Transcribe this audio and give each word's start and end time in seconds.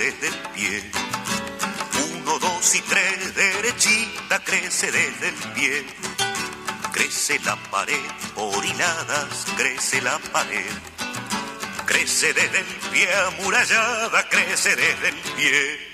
Desde 0.00 0.28
el 0.28 0.38
pie. 0.54 0.90
Uno, 2.14 2.38
dos 2.38 2.74
y 2.74 2.80
tres, 2.80 3.34
derechita, 3.34 4.42
crece 4.42 4.90
desde 4.90 5.28
el 5.28 5.34
pie. 5.52 5.86
Crece 6.90 7.38
la 7.40 7.56
pared, 7.70 8.06
por 8.34 8.64
crece 9.58 10.00
la 10.00 10.18
pared. 10.32 10.72
Crece 11.84 12.32
desde 12.32 12.60
el 12.60 12.66
pie, 12.90 13.08
amurallada, 13.26 14.26
crece 14.30 14.74
desde 14.74 15.08
el 15.10 15.16
pie. 15.36 15.90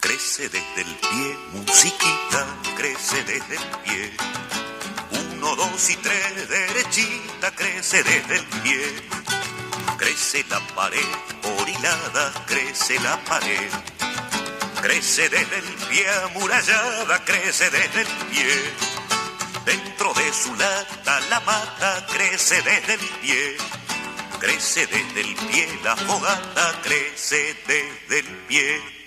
Crece 0.00 0.48
desde 0.48 0.80
el 0.80 0.94
pie, 0.96 1.38
musiquita, 1.52 2.13
crece 3.04 3.24
desde 3.24 3.56
el 3.56 3.70
pie. 3.84 4.12
Uno, 5.10 5.56
dos 5.56 5.90
y 5.90 5.96
tres, 5.96 6.48
derechita, 6.48 7.50
crece 7.54 8.02
desde 8.02 8.36
el 8.36 8.44
pie. 8.62 9.08
Crece 9.98 10.44
la 10.48 10.60
pared, 10.74 11.04
por 11.42 11.68
hilada, 11.68 12.32
crece 12.46 12.98
la 13.00 13.22
pared. 13.24 13.70
Crece 14.80 15.28
desde 15.28 15.58
el 15.58 15.74
pie, 15.88 16.06
amurallada, 16.24 17.22
crece 17.24 17.70
desde 17.70 18.00
el 18.00 18.08
pie. 18.30 18.72
Dentro 19.66 20.14
de 20.14 20.32
su 20.32 20.54
lata 20.54 21.20
la 21.28 21.40
mata, 21.40 22.06
crece 22.06 22.62
desde 22.62 22.94
el 22.94 23.08
pie. 23.20 23.56
Crece 24.40 24.86
desde 24.86 25.20
el 25.20 25.34
pie 25.34 25.80
la 25.82 25.94
fogata, 25.96 26.80
crece 26.82 27.54
desde 27.66 28.18
el 28.20 28.36
pie. 28.48 29.03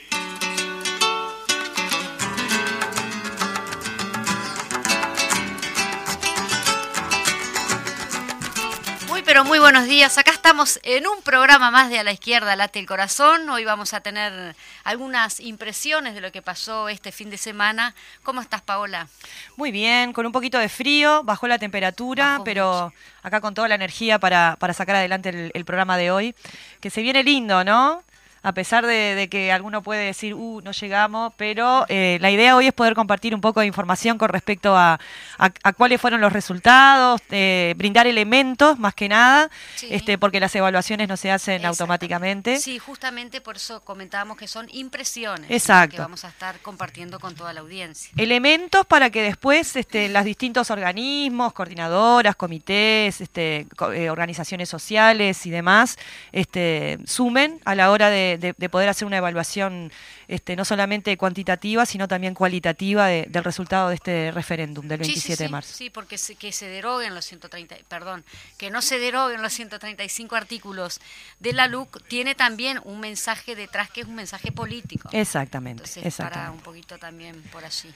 Pero 9.37 9.45
muy 9.45 9.59
buenos 9.59 9.85
días. 9.85 10.17
Acá 10.17 10.31
estamos 10.31 10.79
en 10.81 11.05
un 11.05 11.21
programa 11.21 11.69
más 11.69 11.91
de 11.91 11.99
A 11.99 12.03
la 12.03 12.11
izquierda 12.11 12.55
late 12.55 12.79
el 12.79 12.87
corazón. 12.87 13.47
Hoy 13.51 13.65
vamos 13.65 13.93
a 13.93 13.99
tener 14.01 14.55
algunas 14.83 15.39
impresiones 15.39 16.15
de 16.15 16.21
lo 16.21 16.31
que 16.31 16.41
pasó 16.41 16.89
este 16.89 17.11
fin 17.11 17.29
de 17.29 17.37
semana. 17.37 17.93
¿Cómo 18.23 18.41
estás, 18.41 18.63
Paola? 18.63 19.07
Muy 19.55 19.69
bien, 19.69 20.11
con 20.11 20.25
un 20.25 20.31
poquito 20.31 20.57
de 20.57 20.69
frío, 20.69 21.21
bajó 21.23 21.47
la 21.47 21.59
temperatura, 21.59 22.41
pero 22.43 22.91
acá 23.21 23.39
con 23.39 23.53
toda 23.53 23.67
la 23.67 23.75
energía 23.75 24.17
para, 24.17 24.55
para 24.57 24.73
sacar 24.73 24.95
adelante 24.95 25.29
el, 25.29 25.51
el 25.53 25.65
programa 25.65 25.97
de 25.97 26.09
hoy, 26.09 26.33
que 26.79 26.89
se 26.89 27.03
viene 27.03 27.23
lindo, 27.23 27.63
¿no? 27.63 28.01
A 28.43 28.53
pesar 28.53 28.85
de, 28.85 29.15
de 29.15 29.27
que 29.29 29.51
alguno 29.51 29.81
puede 29.81 30.05
decir, 30.05 30.33
uh, 30.33 30.61
no 30.63 30.71
llegamos, 30.71 31.33
pero 31.37 31.85
eh, 31.89 32.17
la 32.21 32.31
idea 32.31 32.55
hoy 32.55 32.67
es 32.67 32.73
poder 32.73 32.93
compartir 32.93 33.33
un 33.35 33.41
poco 33.41 33.59
de 33.59 33.65
información 33.65 34.17
con 34.17 34.29
respecto 34.29 34.75
a, 34.77 34.99
a- 35.37 35.51
a 35.63 35.73
cuáles 35.73 35.99
fueron 35.99 36.21
los 36.21 36.31
resultados, 36.31 37.21
eh, 37.31 37.73
brindar 37.77 38.07
elementos 38.07 38.77
más 38.79 38.93
que 38.93 39.09
nada, 39.09 39.49
Sí. 39.75 39.87
este, 39.89 40.17
porque 40.17 40.39
las 40.39 40.55
evaluaciones 40.55 41.07
no 41.07 41.17
se 41.17 41.31
hacen 41.31 41.65
automáticamente. 41.65 42.59
Sí, 42.59 42.79
justamente 42.79 43.41
por 43.41 43.55
eso 43.57 43.81
comentábamos 43.83 44.37
que 44.37 44.47
son 44.47 44.67
impresiones 44.71 45.49
Exacto. 45.51 45.95
que 45.95 46.01
vamos 46.01 46.23
a 46.25 46.29
estar 46.29 46.59
compartiendo 46.59 47.19
con 47.19 47.35
toda 47.35 47.53
la 47.53 47.61
audiencia. 47.61 48.11
elementos 48.17 48.85
para 48.85 49.09
que 49.09 49.21
después 49.21 49.75
este, 49.75 50.09
los 50.09 50.23
distintos 50.23 50.69
organismos, 50.71 51.53
coordinadoras, 51.53 52.35
comités, 52.35 53.21
este, 53.21 53.67
co- 53.75 53.91
eh, 53.93 54.09
organizaciones 54.09 54.69
sociales 54.69 55.45
y 55.45 55.49
demás, 55.49 55.97
este, 56.31 56.99
sumen 57.05 57.59
a 57.65 57.75
la 57.75 57.91
hora 57.91 58.09
de, 58.09 58.26
de- 58.37 58.53
de 58.57 58.67
poder 58.69 58.89
hacer 58.89 59.05
una 59.05 59.15
evaluación 59.17 59.91
este, 60.27 60.57
no 60.57 60.65
solamente 60.65 61.15
cuantitativa, 61.15 61.85
sino 61.85 62.09
también 62.09 62.33
cualitativa 62.33 63.07
de- 63.07 63.27
del 63.29 63.45
resultado 63.45 63.87
de 63.87 63.95
este 63.95 64.31
referéndum 64.31 64.85
del 64.87 64.99
Sí, 65.05 65.11
27 65.11 65.27
sí, 65.31 65.37
sí, 65.37 65.43
de 65.43 65.49
marzo. 65.49 65.73
Sí, 65.73 65.89
porque 65.89 66.17
se, 66.17 66.35
que 66.35 66.51
se 66.51 66.67
deroguen 66.67 67.15
los 67.15 67.23
130, 67.23 67.77
perdón, 67.87 68.25
que 68.57 68.69
no 68.69 68.81
se 68.81 68.99
deroguen 68.99 69.41
los 69.41 69.53
135 69.53 70.35
artículos 70.35 70.99
de 71.39 71.53
la 71.53 71.67
LUC 71.67 72.01
tiene 72.07 72.35
también 72.35 72.81
un 72.83 72.99
mensaje 72.99 73.55
detrás 73.55 73.89
que 73.91 74.01
es 74.01 74.07
un 74.07 74.15
mensaje 74.15 74.51
político. 74.51 75.07
Exactamente, 75.13 75.83
Entonces, 75.83 76.01
para 76.01 76.07
exactamente. 76.07 76.57
un 76.57 76.63
poquito 76.63 76.97
también 76.97 77.41
por 77.51 77.63
allí. 77.63 77.93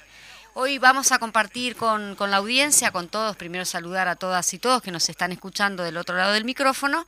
Hoy 0.53 0.79
vamos 0.79 1.13
a 1.13 1.19
compartir 1.19 1.78
con, 1.78 2.16
con 2.16 2.29
la 2.29 2.38
audiencia, 2.38 2.91
con 2.91 3.07
todos, 3.07 3.38
primero 3.38 3.63
saludar 3.63 4.09
a 4.09 4.17
todas 4.17 4.53
y 4.53 4.59
todos 4.59 4.81
que 4.81 4.91
nos 4.91 5.07
están 5.07 5.31
escuchando 5.31 5.81
del 5.84 5.95
otro 5.95 6.17
lado 6.17 6.34
del 6.34 6.44
micrófono 6.44 7.06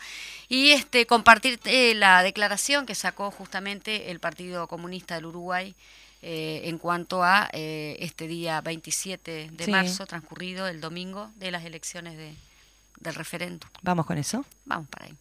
y 0.48 0.70
este 0.72 1.06
compartir 1.06 1.60
eh, 1.66 1.94
la 1.94 2.24
declaración 2.24 2.86
que 2.86 2.96
sacó 2.96 3.32
justamente 3.32 4.12
el 4.12 4.22
Partido 4.22 4.68
Comunista 4.68 5.16
del 5.16 5.26
Uruguay 5.26 5.76
eh, 6.22 6.62
en 6.66 6.78
cuanto 6.78 7.22
a 7.22 7.50
eh, 7.52 7.98
este 8.00 8.28
día 8.28 8.62
27 8.62 9.50
de 9.52 9.66
Sí. 9.66 9.72
marzo 9.72 10.06
transcurrido, 10.06 10.68
el 10.68 10.80
domingo 10.80 11.30
de 11.36 11.52
las 11.52 11.66
elecciones 11.66 12.16
de, 12.16 12.34
del 13.02 13.14
referéndum. 13.16 13.70
Vamos 13.82 14.06
con 14.06 14.18
eso. 14.18 14.46
Vamos 14.64 14.88
para 14.88 15.08
ahí. 15.08 15.16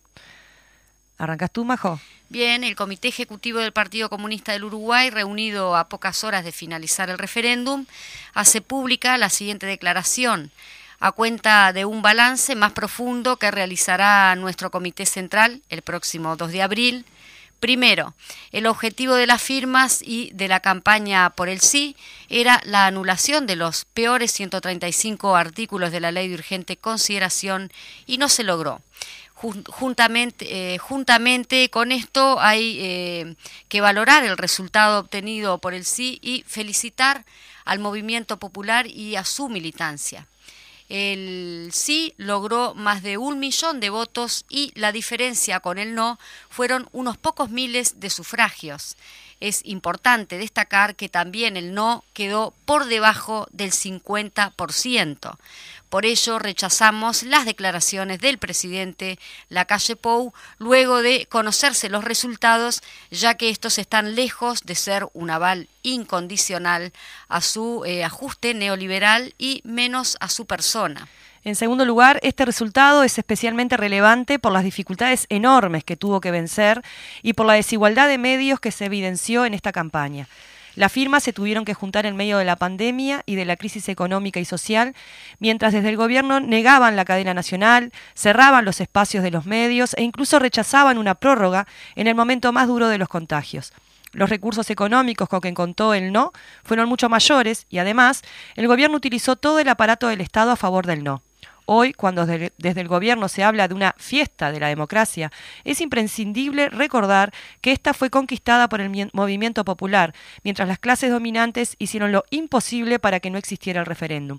¿Arrancas 1.23 1.53
tú, 1.53 1.65
Majo? 1.65 2.01
Bien, 2.31 2.65
el 2.65 2.75
Comité 2.75 3.07
Ejecutivo 3.07 3.61
del 3.61 3.71
Partido 3.71 4.11
Comunista 4.11 4.51
del 4.51 4.65
Uruguay, 4.65 5.09
reunido 5.09 5.77
a 5.77 5.89
pocas 5.89 6.25
horas 6.25 6.45
de 6.45 6.51
finalizar 6.51 7.11
el 7.11 7.19
referéndum, 7.19 7.87
hace 8.35 8.61
pública 8.61 9.17
la 9.19 9.31
siguiente 9.31 9.67
declaración 9.67 10.51
a 10.99 11.13
cuenta 11.13 11.73
de 11.73 11.85
un 11.85 12.03
balance 12.03 12.57
más 12.57 12.73
profundo 12.73 13.37
que 13.37 13.53
realizará 13.53 14.35
nuestro 14.35 14.73
Comité 14.73 15.07
Central 15.07 15.63
el 15.69 15.83
próximo 15.83 16.35
2 16.35 16.51
de 16.51 16.63
abril. 16.63 17.05
Primero, 17.61 18.15
el 18.51 18.67
objetivo 18.67 19.15
de 19.15 19.29
las 19.29 19.41
firmas 19.41 20.03
y 20.05 20.33
de 20.35 20.49
la 20.49 20.59
campaña 20.59 21.31
por 21.31 21.49
el 21.49 21.61
sí 21.61 21.95
era 22.29 22.61
la 22.65 22.89
anulación 22.89 23.47
de 23.47 23.55
los 23.55 23.85
peores 23.85 24.33
135 24.33 25.37
artículos 25.37 25.93
de 25.93 26.01
la 26.01 26.11
ley 26.11 26.27
de 26.27 26.35
urgente 26.35 26.77
consideración 26.77 27.71
y 28.07 28.19
no 28.19 28.29
se 28.29 28.43
logró. 28.43 28.83
Jun- 29.43 29.65
Juntamente, 29.69 30.75
eh, 30.75 30.79
juntamente 30.79 31.69
con 31.69 31.91
esto 31.93 32.41
hay 32.41 32.79
eh, 32.81 33.35
que 33.69 33.81
valorar 33.81 34.25
el 34.25 34.37
resultado 34.39 35.01
obtenido 35.01 35.59
por 35.59 35.75
el 35.75 35.85
sí 35.85 36.19
y 36.23 36.45
felicitar 36.47 37.25
al 37.65 37.81
movimiento 37.81 38.39
popular 38.39 38.87
y 38.87 39.17
a 39.17 39.25
su 39.25 39.49
militancia. 39.49 40.27
El 40.89 41.71
sí 41.73 42.13
logró 42.19 42.75
más 42.75 43.03
de 43.03 43.17
un 43.19 43.39
millón 43.41 43.81
de 43.81 43.91
votos 43.91 44.45
y 44.49 44.73
la 44.75 44.93
diferencia 44.93 45.61
con 45.61 45.79
el 45.79 45.95
no 45.95 46.19
fueron 46.51 46.89
unos 46.93 47.17
pocos 47.17 47.51
miles 47.51 47.99
de 47.99 48.11
sufragios. 48.11 48.97
Es 49.41 49.63
importante 49.65 50.39
destacar 50.39 50.95
que 50.95 51.09
también 51.09 51.57
el 51.57 51.75
no 51.75 52.05
quedó 52.13 52.53
por 52.65 52.85
debajo 52.85 53.49
del 53.53 53.73
50%. 53.73 55.39
Por 55.93 56.07
ello 56.07 56.39
rechazamos 56.39 57.23
las 57.23 57.45
declaraciones 57.45 58.19
del 58.19 58.39
presidente 58.39 59.19
Lacalle 59.51 59.95
Pou 59.95 60.33
luego 60.57 61.03
de 61.03 61.27
conocerse 61.27 61.91
los 61.91 62.03
resultados, 62.03 62.81
ya 63.11 63.35
que 63.35 63.51
estos 63.51 63.77
están 63.77 64.15
lejos 64.15 64.63
de 64.63 64.75
ser 64.75 65.07
un 65.13 65.29
aval 65.29 65.69
incondicional 65.83 66.95
a 67.29 67.43
su 67.43 67.85
eh, 67.85 68.05
ajuste 68.05 68.55
neoliberal 68.55 69.35
y 69.37 69.61
menos 69.67 70.17
a 70.21 70.31
su 70.31 70.47
persona. 70.47 71.09
En 71.45 71.57
segundo 71.57 71.85
lugar, 71.85 72.21
este 72.23 72.47
resultado 72.47 73.03
es 73.03 73.19
especialmente 73.19 73.77
relevante 73.77 74.39
por 74.39 74.53
las 74.53 74.65
dificultades 74.65 75.27
enormes 75.29 75.85
que 75.85 75.99
tuvo 75.99 76.23
que 76.23 76.31
vencer 76.31 76.81
y 77.21 77.35
por 77.35 77.45
la 77.45 77.53
desigualdad 77.53 78.09
de 78.09 78.17
medios 78.17 78.61
que 78.61 78.73
se 78.73 78.87
evidenció 78.87 79.45
en 79.45 79.53
esta 79.53 79.73
campaña. 79.73 80.27
Las 80.75 80.93
firmas 80.93 81.23
se 81.23 81.33
tuvieron 81.33 81.65
que 81.65 81.75
juntar 81.75 82.07
en 82.07 82.17
medio 82.17 82.39
de 82.39 82.45
la 82.45 82.57
pandemia 82.57 83.23
y 83.27 83.35
de 83.35 83.45
la 83.45 83.57
crisis 83.57 83.89
económica 83.89 84.41
y 84.41 84.45
social, 84.45 84.95
mientras 85.39 85.73
desde 85.73 85.91
el 85.91 85.97
gobierno 85.97 86.41
negaban 86.41 86.97
la 86.97 87.05
cadena 87.05 87.35
nacional, 87.35 87.93
cerraban 88.15 88.65
los 88.65 88.81
espacios 88.81 89.23
de 89.23 89.31
los 89.31 89.45
medios 89.45 89.95
e 89.95 90.03
incluso 90.03 90.39
rechazaban 90.39 90.99
una 90.99 91.15
prórroga 91.15 91.67
en 91.95 92.07
el 92.07 92.15
momento 92.15 92.53
más 92.53 92.69
duro 92.69 92.89
de 92.89 92.99
los 92.99 93.09
contagios. 93.09 93.73
Los 94.13 94.29
recursos 94.29 94.69
económicos 94.71 95.29
con 95.29 95.41
que 95.41 95.55
contó 95.55 95.95
el 95.95 96.13
no 96.13 96.33
fueron 96.65 96.89
mucho 96.89 97.09
mayores 97.09 97.67
y 97.71 97.79
además 97.79 98.23
el 98.57 98.67
gobierno 98.67 98.97
utilizó 98.97 99.37
todo 99.37 99.59
el 99.59 99.69
aparato 99.69 100.09
del 100.09 100.21
Estado 100.21 100.51
a 100.51 100.57
favor 100.57 100.87
del 100.87 101.03
no. 101.03 101.23
Hoy, 101.75 101.95
cuando 101.95 102.27
desde 102.27 102.81
el 102.83 102.87
gobierno 102.87 103.31
se 103.31 103.43
habla 103.43 103.67
de 103.67 103.73
una 103.73 103.95
fiesta 103.97 104.53
de 104.53 104.61
la 104.61 104.69
democracia, 104.69 105.33
es 105.65 105.81
imprescindible 105.81 106.69
recordar 106.69 107.33
que 107.63 107.73
esta 107.73 107.95
fue 107.95 108.11
conquistada 108.11 108.69
por 108.69 108.83
el 108.83 109.11
movimiento 109.15 109.65
popular, 109.65 110.13
mientras 110.45 110.69
las 110.69 110.79
clases 110.79 111.11
dominantes 111.11 111.77
hicieron 111.79 112.13
lo 112.13 112.25
imposible 112.29 112.99
para 112.99 113.21
que 113.21 113.31
no 113.31 113.39
existiera 113.39 113.81
el 113.81 113.87
referéndum. 113.87 114.39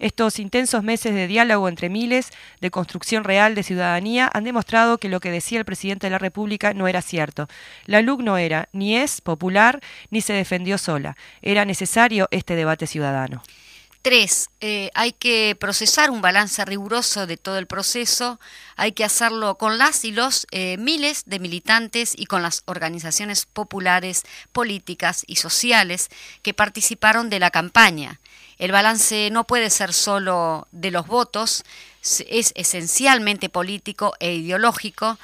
Estos 0.00 0.40
intensos 0.40 0.82
meses 0.82 1.14
de 1.14 1.28
diálogo 1.28 1.68
entre 1.68 1.90
miles, 1.90 2.30
de 2.60 2.72
construcción 2.72 3.22
real 3.22 3.54
de 3.54 3.62
ciudadanía, 3.62 4.28
han 4.34 4.42
demostrado 4.42 4.98
que 4.98 5.08
lo 5.08 5.20
que 5.20 5.30
decía 5.30 5.60
el 5.60 5.64
presidente 5.64 6.08
de 6.08 6.10
la 6.10 6.18
República 6.18 6.74
no 6.74 6.88
era 6.88 7.02
cierto. 7.02 7.46
La 7.86 8.02
LUC 8.02 8.20
no 8.22 8.36
era, 8.36 8.68
ni 8.72 8.96
es 8.96 9.20
popular, 9.20 9.78
ni 10.10 10.22
se 10.22 10.32
defendió 10.32 10.76
sola. 10.78 11.16
Era 11.40 11.64
necesario 11.64 12.26
este 12.32 12.56
debate 12.56 12.88
ciudadano. 12.88 13.44
Tres, 14.04 14.50
eh, 14.60 14.90
hay 14.92 15.12
que 15.12 15.56
procesar 15.58 16.10
un 16.10 16.20
balance 16.20 16.62
riguroso 16.66 17.26
de 17.26 17.38
todo 17.38 17.56
el 17.56 17.66
proceso, 17.66 18.38
hay 18.76 18.92
que 18.92 19.02
hacerlo 19.02 19.56
con 19.56 19.78
las 19.78 20.04
y 20.04 20.12
los 20.12 20.46
eh, 20.50 20.76
miles 20.76 21.22
de 21.24 21.38
militantes 21.38 22.12
y 22.14 22.26
con 22.26 22.42
las 22.42 22.64
organizaciones 22.66 23.46
populares, 23.46 24.24
políticas 24.52 25.24
y 25.26 25.36
sociales 25.36 26.10
que 26.42 26.52
participaron 26.52 27.30
de 27.30 27.38
la 27.38 27.50
campaña. 27.50 28.20
El 28.58 28.72
balance 28.72 29.30
no 29.32 29.44
puede 29.44 29.70
ser 29.70 29.94
solo 29.94 30.68
de 30.70 30.90
los 30.90 31.06
votos, 31.06 31.64
es 32.28 32.52
esencialmente 32.56 33.48
político 33.48 34.12
e 34.20 34.34
ideológico, 34.34 35.18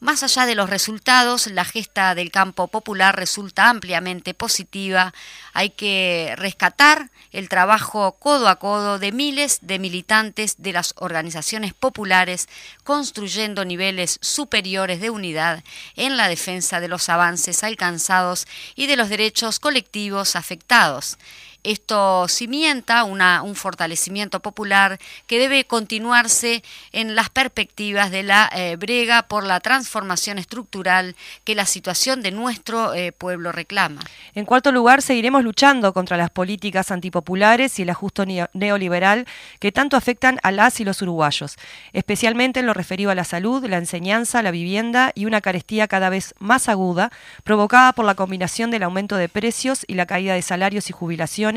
más 0.00 0.22
allá 0.22 0.46
de 0.46 0.54
los 0.54 0.70
resultados, 0.70 1.46
la 1.46 1.64
gesta 1.64 2.14
del 2.14 2.30
campo 2.30 2.68
popular 2.68 3.14
resulta 3.16 3.68
ampliamente 3.68 4.32
positiva. 4.32 5.12
Hay 5.52 5.70
que 5.70 6.34
rescatar 6.36 7.10
el 7.32 7.50
trabajo 7.50 8.16
codo 8.18 8.48
a 8.48 8.56
codo 8.56 8.98
de 8.98 9.12
miles 9.12 9.58
de 9.60 9.78
militantes 9.78 10.56
de 10.58 10.72
las 10.72 10.94
organizaciones 10.96 11.74
populares, 11.74 12.48
construyendo 12.82 13.66
niveles 13.66 14.18
superiores 14.22 15.00
de 15.00 15.10
unidad 15.10 15.62
en 15.96 16.16
la 16.16 16.28
defensa 16.28 16.80
de 16.80 16.88
los 16.88 17.10
avances 17.10 17.62
alcanzados 17.62 18.46
y 18.74 18.86
de 18.86 18.96
los 18.96 19.10
derechos 19.10 19.60
colectivos 19.60 20.34
afectados. 20.34 21.18
Esto 21.62 22.26
cimienta 22.26 23.04
un 23.04 23.54
fortalecimiento 23.54 24.40
popular 24.40 24.98
que 25.26 25.38
debe 25.38 25.66
continuarse 25.66 26.62
en 26.92 27.14
las 27.14 27.28
perspectivas 27.28 28.10
de 28.10 28.22
la 28.22 28.50
eh, 28.54 28.76
brega 28.76 29.24
por 29.24 29.44
la 29.44 29.60
transformación 29.60 30.38
estructural 30.38 31.16
que 31.44 31.54
la 31.54 31.66
situación 31.66 32.22
de 32.22 32.30
nuestro 32.30 32.94
eh, 32.94 33.12
pueblo 33.12 33.52
reclama. 33.52 34.00
En 34.34 34.46
cuarto 34.46 34.72
lugar, 34.72 35.02
seguiremos 35.02 35.44
luchando 35.44 35.92
contra 35.92 36.16
las 36.16 36.30
políticas 36.30 36.90
antipopulares 36.90 37.78
y 37.78 37.82
el 37.82 37.90
ajuste 37.90 38.48
neoliberal 38.54 39.26
que 39.58 39.70
tanto 39.70 39.98
afectan 39.98 40.38
a 40.42 40.52
las 40.52 40.80
y 40.80 40.84
los 40.84 41.02
uruguayos, 41.02 41.56
especialmente 41.92 42.60
en 42.60 42.66
lo 42.66 42.74
referido 42.74 43.10
a 43.10 43.14
la 43.14 43.24
salud, 43.24 43.64
la 43.66 43.76
enseñanza, 43.76 44.42
la 44.42 44.50
vivienda 44.50 45.12
y 45.14 45.26
una 45.26 45.42
carestía 45.42 45.88
cada 45.88 46.08
vez 46.08 46.34
más 46.38 46.68
aguda, 46.68 47.10
provocada 47.44 47.92
por 47.92 48.06
la 48.06 48.14
combinación 48.14 48.70
del 48.70 48.82
aumento 48.82 49.16
de 49.16 49.28
precios 49.28 49.84
y 49.86 49.94
la 49.94 50.06
caída 50.06 50.34
de 50.34 50.42
salarios 50.42 50.88
y 50.88 50.92
jubilaciones 50.92 51.49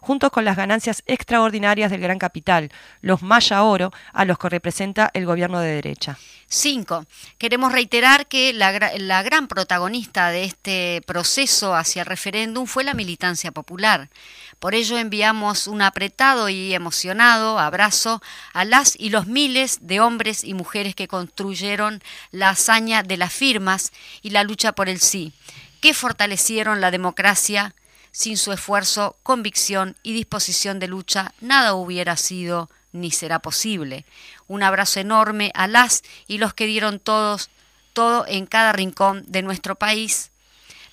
juntos 0.00 0.30
con 0.30 0.44
las 0.44 0.56
ganancias 0.56 1.02
extraordinarias 1.06 1.90
del 1.90 2.00
gran 2.00 2.18
capital, 2.18 2.70
los 3.00 3.22
Maya 3.22 3.62
Oro, 3.62 3.92
a 4.12 4.24
los 4.24 4.38
que 4.38 4.48
representa 4.48 5.10
el 5.14 5.26
gobierno 5.26 5.60
de 5.60 5.74
derecha. 5.74 6.18
Cinco, 6.46 7.04
queremos 7.36 7.72
reiterar 7.72 8.26
que 8.26 8.54
la, 8.54 8.92
la 8.96 9.22
gran 9.22 9.48
protagonista 9.48 10.30
de 10.30 10.44
este 10.44 11.02
proceso 11.06 11.74
hacia 11.74 12.02
el 12.02 12.06
referéndum 12.06 12.66
fue 12.66 12.84
la 12.84 12.94
militancia 12.94 13.52
popular. 13.52 14.08
Por 14.58 14.74
ello 14.74 14.98
enviamos 14.98 15.66
un 15.66 15.82
apretado 15.82 16.48
y 16.48 16.74
emocionado 16.74 17.58
abrazo 17.58 18.22
a 18.52 18.64
las 18.64 18.96
y 18.98 19.10
los 19.10 19.26
miles 19.26 19.78
de 19.82 20.00
hombres 20.00 20.42
y 20.42 20.54
mujeres 20.54 20.94
que 20.94 21.06
construyeron 21.06 22.02
la 22.30 22.50
hazaña 22.50 23.02
de 23.02 23.18
las 23.18 23.32
firmas 23.32 23.92
y 24.22 24.30
la 24.30 24.42
lucha 24.42 24.72
por 24.72 24.88
el 24.88 25.00
sí, 25.00 25.32
que 25.80 25.94
fortalecieron 25.94 26.80
la 26.80 26.90
democracia 26.90 27.74
sin 28.18 28.36
su 28.36 28.50
esfuerzo, 28.50 29.16
convicción 29.22 29.96
y 30.02 30.12
disposición 30.12 30.80
de 30.80 30.88
lucha, 30.88 31.34
nada 31.40 31.74
hubiera 31.74 32.16
sido 32.16 32.68
ni 32.90 33.12
será 33.12 33.38
posible. 33.38 34.06
Un 34.48 34.64
abrazo 34.64 34.98
enorme 34.98 35.52
a 35.54 35.68
las 35.68 36.02
y 36.26 36.38
los 36.38 36.52
que 36.52 36.66
dieron 36.66 36.98
todos, 36.98 37.48
todo 37.92 38.26
en 38.26 38.46
cada 38.46 38.72
rincón 38.72 39.22
de 39.28 39.42
nuestro 39.42 39.76
país. 39.76 40.32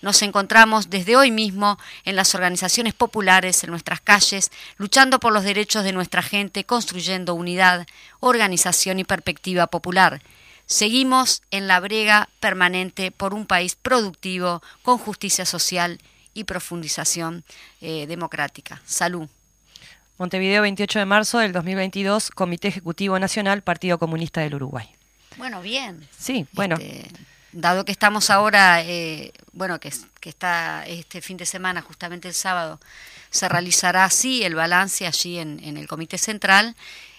Nos 0.04 0.22
encontramos 0.22 0.92
desde 0.92 1.16
hoy 1.16 1.32
mismo 1.32 1.80
en 2.04 2.16
las 2.16 2.36
organizaciones 2.36 2.94
populares, 2.94 3.64
en 3.64 3.72
nuestras 3.72 4.02
calles, 4.02 4.52
luchando 4.78 5.20
por 5.20 5.34
los 5.34 5.44
derechos 5.44 5.84
de 5.84 5.94
nuestra 5.94 6.22
gente, 6.22 6.64
construyendo 6.64 7.34
unidad, 7.34 7.88
organización 8.20 9.00
y 9.00 9.04
perspectiva 9.04 9.66
popular. 9.66 10.22
Seguimos 10.68 11.42
en 11.50 11.68
la 11.68 11.80
brega 11.80 12.30
permanente 12.40 13.10
por 13.10 13.34
un 13.34 13.48
país 13.48 13.76
productivo, 13.76 14.62
con 14.84 15.00
justicia 15.00 15.48
social 15.48 16.00
y 16.36 16.44
profundización 16.44 17.44
eh, 17.82 18.06
democrática. 18.06 18.80
Salud. 18.86 19.28
Montevideo, 20.20 20.62
28 20.62 21.00
de 21.00 21.06
marzo 21.06 21.40
del 21.40 21.52
2022, 21.52 22.30
Comité 22.30 22.68
Ejecutivo 22.68 23.18
Nacional, 23.18 23.64
Partido 23.64 23.98
Comunista 23.98 24.42
del 24.42 24.56
Uruguay. 24.56 24.88
Bueno, 25.38 25.62
bien. 25.62 26.08
Sí, 26.18 26.46
bueno. 26.52 26.76
Este, 26.76 27.10
dado 27.52 27.84
que 27.84 27.92
estamos 27.92 28.30
ahora, 28.30 28.84
eh, 28.84 29.32
bueno, 29.54 29.80
que, 29.80 29.92
que, 30.20 30.30
está 30.30 30.86
este 30.86 31.22
fin 31.22 31.38
de 31.38 31.46
semana, 31.46 31.82
justamente 31.82 32.28
el 32.28 32.34
sábado, 32.34 32.80
se 33.30 33.50
realizará 33.50 34.06
así 34.06 34.44
el 34.44 34.56
balance 34.56 35.08
allí 35.08 35.40
en, 35.40 35.60
el 35.78 35.88
Comité 35.88 36.18
Central. 36.18 36.76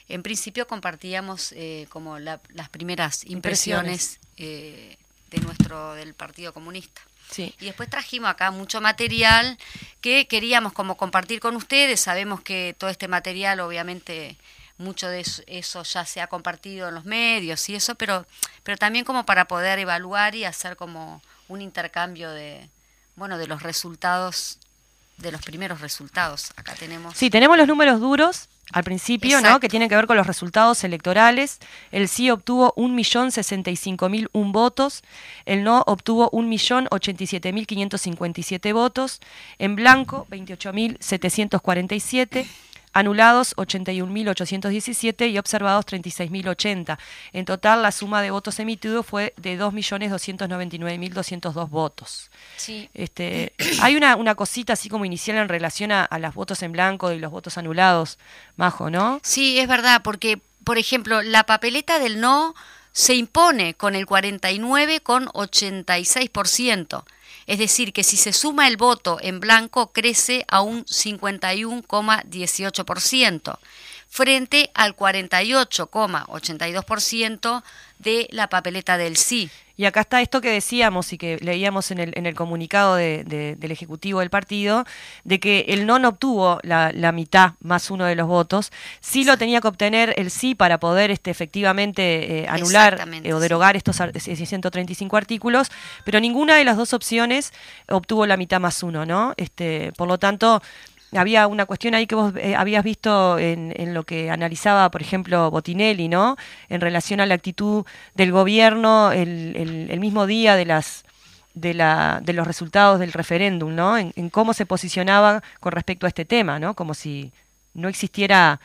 En 0.09 0.23
principio 0.23 0.67
compartíamos 0.67 1.53
eh, 1.53 1.87
como 1.89 2.19
las 2.19 2.69
primeras 2.71 3.25
impresiones, 3.27 4.19
impresiones. 4.37 4.99
de 5.31 5.41
nuestro 5.41 5.95
del 5.95 6.15
Partido 6.15 6.55
Comunista. 6.55 7.03
Y 7.37 7.67
después 7.67 7.91
trajimos 7.91 8.31
acá 8.31 8.51
mucho 8.51 8.81
material 8.81 9.59
que 10.01 10.27
queríamos 10.27 10.73
como 10.73 10.97
compartir 10.97 11.41
con 11.41 11.57
ustedes. 11.57 12.01
Sabemos 12.01 12.41
que 12.41 12.75
todo 12.79 12.91
este 12.91 13.09
material, 13.09 13.61
obviamente, 13.61 14.37
mucho 14.79 15.09
de 15.09 15.25
eso, 15.47 15.83
ya 15.83 16.05
se 16.05 16.21
ha 16.21 16.27
compartido 16.27 16.89
en 16.89 16.95
los 16.95 17.05
medios 17.05 17.69
y 17.69 17.75
eso, 17.75 17.95
pero, 17.95 18.27
pero 18.63 18.77
también 18.77 19.05
como 19.05 19.25
para 19.25 19.47
poder 19.47 19.79
evaluar 19.79 20.35
y 20.35 20.45
hacer 20.45 20.77
como 20.77 21.23
un 21.49 21.63
intercambio 21.63 22.31
de, 22.31 22.69
bueno, 23.17 23.39
de 23.39 23.47
los 23.47 23.63
resultados, 23.63 24.59
de 25.17 25.33
los 25.33 25.43
primeros 25.43 25.81
resultados. 25.81 26.53
Acá 26.57 26.75
tenemos. 26.75 27.17
Sí, 27.17 27.31
tenemos 27.31 27.57
los 27.57 27.67
números 27.67 28.01
duros 28.01 28.49
al 28.73 28.85
principio, 28.85 29.41
¿no? 29.41 29.59
Que 29.61 29.69
tiene 29.69 29.89
que 29.89 29.97
ver 29.97 30.07
con 30.07 30.17
los 30.17 30.27
resultados 30.27 30.83
electorales. 30.85 31.59
El 31.93 32.09
sí 32.09 32.31
obtuvo 32.31 32.75
1.065.001 32.77 34.53
votos, 34.53 35.03
el 35.45 35.65
no 35.65 35.83
obtuvo 35.87 36.31
1.087.557 36.33 38.75
votos, 38.75 39.21
en 39.59 39.77
blanco 39.77 40.27
28.747 40.31 42.47
anulados 42.97 43.55
81.817 43.57 45.31
y 45.31 45.39
observados 45.39 45.87
36.080. 45.87 46.99
En 47.33 47.45
total, 47.45 47.83
la 47.83 47.93
suma 47.93 48.23
de 48.23 48.31
votos 48.31 48.59
emitidos 48.59 49.05
fue 49.05 49.35
de 49.37 49.61
2.299.202 49.61 51.69
votos. 51.69 52.31
Sí. 52.57 52.89
Este, 52.95 53.53
hay 53.83 53.97
una, 53.97 54.17
una 54.17 54.35
cosita 54.35 54.73
así 54.73 54.89
como 54.89 55.05
inicial 55.05 55.37
en 55.37 55.49
relación 55.49 55.93
a, 55.93 56.05
a 56.05 56.19
los 56.19 56.35
votos 56.35 56.63
en 56.63 56.73
blanco 56.73 57.13
y 57.13 57.19
los 57.19 57.31
votos 57.31 57.59
anulados, 57.59 58.19
Majo, 58.57 58.89
¿no? 58.89 59.21
Sí, 59.23 59.59
es 59.59 59.69
verdad, 59.69 60.01
porque, 60.03 60.41
por 60.65 60.79
ejemplo, 60.79 61.21
la 61.21 61.45
papeleta 61.45 61.99
del 61.99 62.19
no 62.21 62.55
se 62.97 63.15
impone 63.15 63.75
con 63.75 63.95
el 63.95 64.07
49,86%. 64.07 67.05
Es 67.47 67.59
decir, 67.59 67.93
que 67.93 68.03
si 68.03 68.17
se 68.17 68.33
suma 68.33 68.67
el 68.69 68.79
voto 68.79 69.19
en 69.21 69.39
blanco 69.39 69.93
crece 69.93 70.47
a 70.49 70.63
un 70.63 70.87
51,18%. 70.87 73.59
Frente 74.17 74.71
al 74.73 74.97
48,82% 74.97 77.63
de 77.99 78.29
la 78.31 78.49
papeleta 78.49 78.97
del 78.97 79.19
sí. 79.19 79.51
Y 79.79 79.85
acá 79.85 80.01
está 80.01 80.23
esto 80.23 80.41
que 80.41 80.51
decíamos 80.51 81.13
y 81.13 81.19
que 81.19 81.37
leíamos 81.43 81.91
en 81.91 81.99
el, 81.99 82.15
en 82.17 82.25
el 82.25 82.35
comunicado 82.35 82.97
de, 82.97 83.57
del 83.59 83.71
Ejecutivo 83.71 84.21
del 84.21 84.31
partido, 84.31 84.87
de 85.25 85.39
que 85.39 85.67
el 85.69 85.85
no 85.85 85.99
no 85.99 86.09
obtuvo 86.09 86.61
la, 86.63 86.93
la, 86.95 87.13
mitad 87.13 87.53
más 87.61 87.91
uno 87.91 88.07
de 88.07 88.15
los 88.15 88.27
votos, 88.27 88.73
sí 89.01 89.25
lo 89.25 89.37
tenía 89.37 89.61
que 89.61 89.69
obtener 89.69 90.15
el 90.17 90.31
sí 90.31 90.55
para 90.55 90.81
poder 90.81 91.11
este, 91.11 91.31
efectivamente 91.31 92.39
eh, 92.39 92.47
anular 92.49 93.07
eh, 93.23 93.35
o 93.35 93.41
derogar 93.41 93.77
estos 93.77 93.97
135 93.97 95.15
artículos, 95.15 95.69
pero 96.07 96.21
ninguna 96.21 96.57
de 96.57 96.65
las 96.65 96.79
dos 96.79 96.95
opciones 96.95 97.53
obtuvo 97.87 98.25
la 98.25 98.39
mitad 98.39 98.61
más 98.61 98.83
uno, 98.83 99.05
¿no? 99.05 99.35
Este, 99.37 99.93
por 99.93 100.09
lo 100.09 100.17
tanto, 100.17 100.63
había 101.13 101.47
una 101.47 101.67
cuestión 101.67 101.95
ahí 101.95 102.07
que 102.07 102.15
vos 102.15 102.33
eh, 102.37 102.57
habías 102.57 102.85
visto 102.85 103.39
en, 103.39 103.73
en, 103.77 103.95
lo 103.95 104.05
que 104.05 104.31
analizaba, 104.31 104.91
por 104.91 105.03
ejemplo, 105.03 105.51
Botinelli, 105.51 106.09
¿no? 106.09 106.37
En 106.69 106.81
relación 106.81 107.21
a 107.21 107.27
la 107.27 107.35
actitud 107.35 107.85
del 108.15 108.33
gobierno 108.33 109.13
el, 109.13 109.89
el, 109.91 110.01
mismo 110.01 110.27
día 110.27 110.57
de 110.57 110.65
las 110.65 111.05
de, 111.55 111.75
la, 111.75 112.21
de 112.23 112.33
los 112.33 112.47
resultados 112.47 113.01
del 113.01 113.13
referéndum, 113.13 113.75
¿no? 113.75 113.97
En, 113.97 114.13
en, 114.17 114.31
cómo 114.31 114.53
se 114.53 114.67
posicionaba 114.67 115.43
con 115.61 115.73
respecto 115.73 116.07
a 116.07 116.09
este 116.09 116.25
tema, 116.25 116.59
¿no? 116.59 116.75
Como 116.75 116.95
si 116.95 117.33
no 117.73 117.89
existiera 117.89 118.61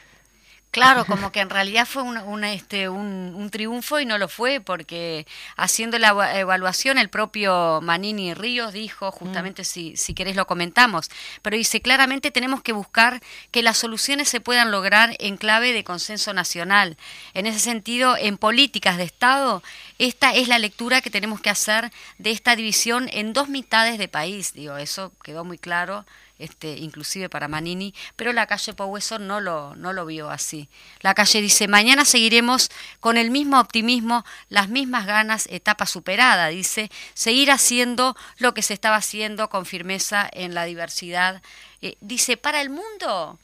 Claro, 0.72 1.04
como 1.04 1.34
que 1.34 1.42
en 1.42 1.50
realidad 1.50 1.86
fue 1.86 2.02
un, 2.02 2.18
un, 2.18 2.46
este, 2.46 2.88
un, 2.88 3.34
un, 3.36 3.50
triunfo 3.50 4.00
y 4.00 4.06
no 4.06 4.18
lo 4.18 4.30
fue, 4.30 4.62
porque 4.62 5.28
haciendo 5.58 6.00
la 6.00 6.40
evaluación 6.40 6.98
el 6.98 7.10
propio 7.10 7.82
Manini 7.82 8.34
Ríos 8.34 8.72
dijo, 8.72 9.12
justamente 9.12 9.64
mm. 9.64 9.66
si, 9.66 9.98
si 9.98 10.14
querés 10.14 10.38
lo 10.38 10.48
comentamos, 10.48 11.10
pero 11.42 11.58
dice 11.58 11.82
claramente 11.82 12.32
tenemos 12.32 12.62
que 12.62 12.72
buscar 12.72 13.22
que 13.52 13.64
las 13.64 13.80
soluciones 13.80 14.30
se 14.30 14.40
puedan 14.40 14.72
lograr 14.72 15.14
en 15.20 15.36
clave 15.36 15.74
de 15.74 15.84
consenso 15.84 16.34
nacional. 16.34 16.96
En 17.34 17.48
ese 17.48 17.60
sentido, 17.60 18.16
en 18.16 18.38
políticas 18.38 18.96
de 18.96 19.04
Estado, 19.04 19.62
esta 20.00 20.34
es 20.34 20.48
la 20.48 20.58
lectura 20.58 21.02
que 21.02 21.10
tenemos 21.10 21.42
que 21.42 21.50
hacer 21.50 21.92
de 22.18 22.32
esta 22.32 22.56
división 22.56 23.10
en 23.12 23.34
dos 23.34 23.50
mitades 23.50 23.98
de 23.98 24.08
país. 24.08 24.54
Digo, 24.54 24.78
eso 24.78 25.12
quedó 25.22 25.44
muy 25.44 25.58
claro 25.58 26.06
este, 26.42 26.78
inclusive 26.78 27.30
para 27.30 27.48
Manini, 27.48 27.94
pero 28.16 28.34
la 28.34 28.48
calle 28.48 28.74
Paueso 28.74 29.20
no 29.20 29.40
lo, 29.40 29.76
no 29.76 29.94
lo 29.94 30.06
vio 30.06 30.30
así. 30.30 30.70
La 31.02 31.14
calle 31.14 31.42
dice, 31.42 31.68
mañana 31.68 32.04
seguiremos 32.04 32.70
con 33.00 33.18
el 33.18 33.32
mismo 33.32 33.60
optimismo, 33.60 34.26
las 34.50 34.70
mismas 34.70 35.06
ganas, 35.06 35.48
etapa 35.52 35.86
superada, 35.86 36.48
dice, 36.48 36.90
seguir 37.14 37.52
haciendo 37.52 38.16
lo 38.38 38.54
que 38.54 38.62
se 38.62 38.74
estaba 38.74 38.98
haciendo 38.98 39.50
con 39.50 39.66
firmeza 39.66 40.30
en 40.32 40.54
la 40.54 40.66
diversidad. 40.66 41.42
Eh, 41.82 41.96
dice, 42.02 42.38
para 42.38 42.62
el 42.62 42.70
mundo, 42.70 43.40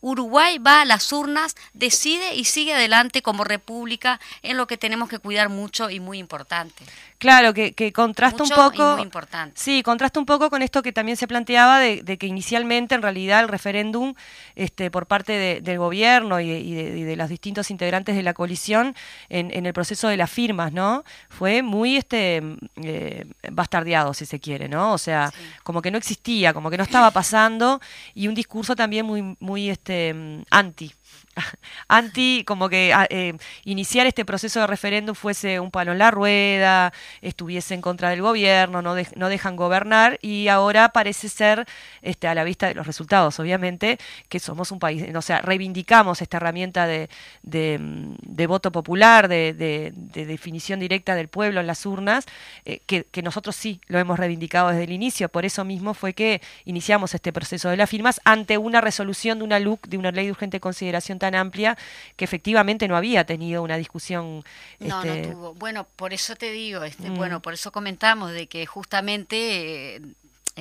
Uruguay 0.00 0.58
va 0.58 0.80
a 0.80 0.84
las 0.84 1.12
urnas, 1.12 1.56
decide 1.74 2.34
y 2.34 2.44
sigue 2.44 2.74
adelante 2.74 3.22
como 3.22 3.44
república 3.44 4.18
en 4.42 4.56
lo 4.56 4.66
que 4.66 4.78
tenemos 4.78 5.08
que 5.08 5.18
cuidar 5.18 5.50
mucho 5.50 5.90
y 5.90 6.00
muy 6.00 6.18
importante. 6.18 6.84
Claro, 7.20 7.52
que, 7.52 7.74
que 7.74 7.92
contrasta 7.92 8.42
Mucho 8.42 8.54
un 8.54 8.70
poco. 8.70 8.92
Y 8.92 8.94
muy 8.94 9.02
importante. 9.02 9.52
Sí, 9.54 9.82
contrasta 9.82 10.18
un 10.18 10.24
poco 10.24 10.48
con 10.48 10.62
esto 10.62 10.82
que 10.82 10.90
también 10.90 11.18
se 11.18 11.28
planteaba 11.28 11.78
de, 11.78 12.02
de 12.02 12.16
que 12.16 12.26
inicialmente, 12.26 12.94
en 12.94 13.02
realidad, 13.02 13.40
el 13.40 13.48
referéndum 13.48 14.14
este, 14.54 14.90
por 14.90 15.06
parte 15.06 15.32
de, 15.32 15.60
del 15.60 15.76
gobierno 15.76 16.40
y, 16.40 16.50
y, 16.50 16.74
de, 16.74 16.98
y, 16.98 17.02
de, 17.02 17.16
los 17.16 17.28
distintos 17.28 17.70
integrantes 17.70 18.16
de 18.16 18.22
la 18.22 18.32
coalición 18.32 18.96
en, 19.28 19.50
en, 19.54 19.66
el 19.66 19.74
proceso 19.74 20.08
de 20.08 20.16
las 20.16 20.30
firmas, 20.30 20.72
¿no? 20.72 21.04
Fue 21.28 21.60
muy 21.60 21.98
este 21.98 22.42
eh, 22.82 23.26
bastardeado, 23.52 24.14
si 24.14 24.24
se 24.24 24.40
quiere, 24.40 24.70
¿no? 24.70 24.94
O 24.94 24.98
sea, 24.98 25.30
sí. 25.30 25.44
como 25.62 25.82
que 25.82 25.90
no 25.90 25.98
existía, 25.98 26.54
como 26.54 26.70
que 26.70 26.78
no 26.78 26.84
estaba 26.84 27.10
pasando 27.10 27.82
y 28.14 28.28
un 28.28 28.34
discurso 28.34 28.74
también 28.74 29.04
muy, 29.04 29.36
muy 29.40 29.68
este, 29.68 30.42
anti 30.50 30.90
anti, 31.88 32.44
como 32.46 32.68
que 32.68 32.92
ah, 32.92 33.06
eh, 33.10 33.34
iniciar 33.64 34.06
este 34.06 34.24
proceso 34.24 34.60
de 34.60 34.66
referéndum 34.66 35.14
fuese 35.14 35.60
un 35.60 35.70
palo 35.70 35.92
en 35.92 35.98
la 35.98 36.10
rueda, 36.10 36.92
estuviese 37.20 37.74
en 37.74 37.80
contra 37.80 38.10
del 38.10 38.22
gobierno, 38.22 38.82
no, 38.82 38.94
de, 38.94 39.06
no 39.16 39.28
dejan 39.28 39.56
gobernar 39.56 40.18
y 40.22 40.48
ahora 40.48 40.90
parece 40.90 41.28
ser, 41.28 41.66
este, 42.02 42.26
a 42.28 42.34
la 42.34 42.44
vista 42.44 42.66
de 42.66 42.74
los 42.74 42.86
resultados, 42.86 43.38
obviamente, 43.38 43.98
que 44.28 44.40
somos 44.40 44.72
un 44.72 44.78
país, 44.78 45.04
o 45.14 45.22
sea, 45.22 45.40
reivindicamos 45.40 46.20
esta 46.22 46.38
herramienta 46.38 46.86
de, 46.86 47.08
de 47.42 48.46
voto 48.46 48.72
popular, 48.72 49.28
de, 49.28 49.52
de, 49.54 49.92
definición 50.26 50.80
directa 50.80 51.14
del 51.14 51.28
pueblo 51.28 51.60
en 51.60 51.66
las 51.66 51.86
urnas, 51.86 52.26
eh, 52.64 52.80
que, 52.86 53.04
que 53.04 53.22
nosotros 53.22 53.56
sí 53.56 53.80
lo 53.86 53.98
hemos 53.98 54.18
reivindicado 54.18 54.68
desde 54.68 54.84
el 54.84 54.92
inicio, 54.92 55.28
por 55.28 55.44
eso 55.44 55.64
mismo 55.64 55.94
fue 55.94 56.12
que 56.12 56.40
iniciamos 56.64 57.14
este 57.14 57.32
proceso 57.32 57.68
de 57.68 57.76
las 57.76 57.88
firmas 57.88 58.20
ante 58.24 58.58
una 58.58 58.80
resolución 58.80 59.38
de 59.38 59.44
una 59.44 59.58
LUC, 59.58 59.86
de 59.86 59.98
una 59.98 60.10
ley 60.10 60.26
de 60.26 60.32
urgente 60.32 60.60
consideración 60.60 61.19
tan 61.20 61.36
amplia 61.36 61.78
que 62.16 62.24
efectivamente 62.24 62.88
no 62.88 62.96
había 62.96 63.24
tenido 63.24 63.62
una 63.62 63.76
discusión. 63.76 64.42
No, 64.80 65.02
este... 65.04 65.28
no 65.28 65.32
tuvo. 65.32 65.54
Bueno, 65.54 65.86
por 65.94 66.12
eso 66.12 66.34
te 66.34 66.50
digo, 66.50 66.82
este, 66.82 67.10
mm. 67.10 67.14
bueno, 67.14 67.40
por 67.40 67.54
eso 67.54 67.70
comentamos 67.70 68.32
de 68.32 68.48
que 68.48 68.66
justamente 68.66 69.96
eh, 69.96 70.00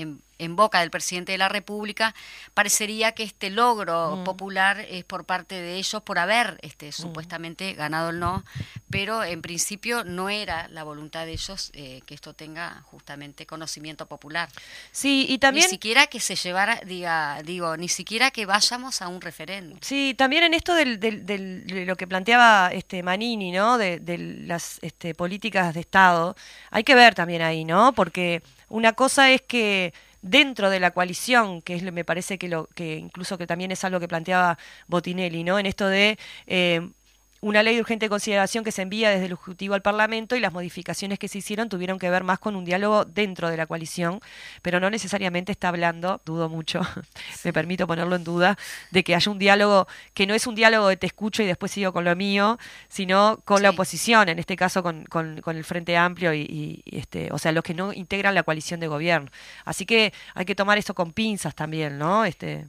en, 0.01 0.21
en, 0.37 0.55
boca 0.55 0.79
del 0.79 0.89
presidente 0.89 1.31
de 1.31 1.37
la 1.37 1.49
República, 1.49 2.15
parecería 2.53 3.11
que 3.13 3.23
este 3.23 3.49
logro 3.49 4.17
mm. 4.17 4.23
popular 4.23 4.79
es 4.89 5.03
por 5.03 5.25
parte 5.25 5.55
de 5.55 5.75
ellos 5.75 6.01
por 6.03 6.19
haber 6.19 6.57
este, 6.61 6.89
mm. 6.89 6.91
supuestamente 6.91 7.73
ganado 7.73 8.09
el 8.09 8.19
no, 8.19 8.43
pero 8.89 9.23
en 9.23 9.41
principio 9.41 10.03
no 10.03 10.29
era 10.29 10.67
la 10.69 10.83
voluntad 10.83 11.25
de 11.25 11.33
ellos 11.33 11.71
eh, 11.73 12.01
que 12.05 12.13
esto 12.13 12.33
tenga 12.33 12.81
justamente 12.83 13.45
conocimiento 13.45 14.07
popular. 14.07 14.49
Sí, 14.91 15.25
y 15.29 15.37
también... 15.37 15.65
Ni 15.65 15.69
siquiera 15.69 16.07
que 16.07 16.19
se 16.19 16.35
llevara, 16.35 16.81
diga, 16.85 17.41
digo, 17.43 17.77
ni 17.77 17.89
siquiera 17.89 18.31
que 18.31 18.45
vayamos 18.45 19.01
a 19.01 19.07
un 19.07 19.21
referéndum. 19.21 19.77
Sí, 19.81 20.15
también 20.17 20.43
en 20.43 20.53
esto 20.53 20.73
del, 20.73 20.99
del, 20.99 21.25
del, 21.25 21.67
de 21.67 21.85
lo 21.85 21.95
que 21.95 22.07
planteaba 22.07 22.69
este 22.71 23.03
Manini, 23.03 23.51
¿no? 23.51 23.77
De, 23.77 23.99
de 23.99 24.17
las 24.17 24.79
este, 24.81 25.13
políticas 25.13 25.73
de 25.73 25.81
Estado, 25.81 26.35
hay 26.71 26.83
que 26.83 26.95
ver 26.95 27.15
también 27.15 27.41
ahí, 27.41 27.65
¿no? 27.65 27.93
Porque 27.93 28.41
una 28.69 28.93
cosa 28.93 29.31
es 29.31 29.41
que 29.41 29.93
dentro 30.21 30.69
de 30.69 30.79
la 30.79 30.91
coalición, 30.91 31.61
que 31.61 31.75
es, 31.75 31.83
me 31.83 32.05
parece 32.05 32.37
que 32.37 32.47
lo 32.49 32.67
que 32.75 32.97
incluso 32.97 33.37
que 33.37 33.47
también 33.47 33.71
es 33.71 33.83
algo 33.83 33.99
que 33.99 34.07
planteaba 34.07 34.57
Botinelli, 34.87 35.43
¿no? 35.43 35.59
En 35.59 35.65
esto 35.65 35.87
de 35.87 36.17
eh, 36.47 36.89
una 37.41 37.63
ley 37.63 37.75
de 37.75 37.81
urgente 37.81 38.09
consideración 38.09 38.63
que 38.63 38.71
se 38.71 38.81
envía 38.81 39.09
desde 39.09 39.25
el 39.27 39.33
Ejecutivo 39.33 39.73
al 39.73 39.81
Parlamento 39.81 40.35
y 40.35 40.39
las 40.39 40.53
modificaciones 40.53 41.19
que 41.19 41.27
se 41.27 41.37
hicieron 41.37 41.69
tuvieron 41.69 41.99
que 41.99 42.09
ver 42.09 42.23
más 42.23 42.39
con 42.39 42.55
un 42.55 42.65
diálogo 42.65 43.05
dentro 43.05 43.49
de 43.49 43.57
la 43.57 43.65
coalición, 43.65 44.19
pero 44.61 44.79
no 44.79 44.89
necesariamente 44.89 45.51
está 45.51 45.69
hablando, 45.69 46.21
dudo 46.25 46.49
mucho, 46.49 46.81
me 47.43 47.53
permito 47.53 47.87
ponerlo 47.87 48.15
en 48.15 48.23
duda, 48.23 48.57
de 48.91 49.03
que 49.03 49.15
haya 49.15 49.31
un 49.31 49.39
diálogo 49.39 49.87
que 50.13 50.27
no 50.27 50.33
es 50.33 50.47
un 50.47 50.55
diálogo 50.55 50.87
de 50.87 50.97
te 50.97 51.07
escucho 51.07 51.43
y 51.43 51.45
después 51.45 51.71
sigo 51.71 51.93
con 51.93 52.03
lo 52.03 52.15
mío, 52.15 52.57
sino 52.87 53.41
con 53.45 53.57
sí. 53.57 53.63
la 53.63 53.69
oposición, 53.71 54.29
en 54.29 54.39
este 54.39 54.55
caso 54.55 54.83
con, 54.83 55.05
con, 55.05 55.41
con 55.41 55.55
el 55.55 55.63
Frente 55.63 55.97
Amplio 55.97 56.33
y, 56.33 56.41
y, 56.41 56.97
este, 56.97 57.29
o 57.31 57.37
sea, 57.37 57.51
los 57.51 57.63
que 57.63 57.73
no 57.73 57.93
integran 57.93 58.35
la 58.35 58.43
coalición 58.43 58.79
de 58.79 58.87
gobierno. 58.87 59.31
Así 59.65 59.85
que 59.85 60.13
hay 60.33 60.45
que 60.45 60.55
tomar 60.55 60.77
esto 60.77 60.93
con 60.93 61.13
pinzas 61.13 61.55
también, 61.55 61.97
¿no? 61.97 62.25
Este 62.25 62.67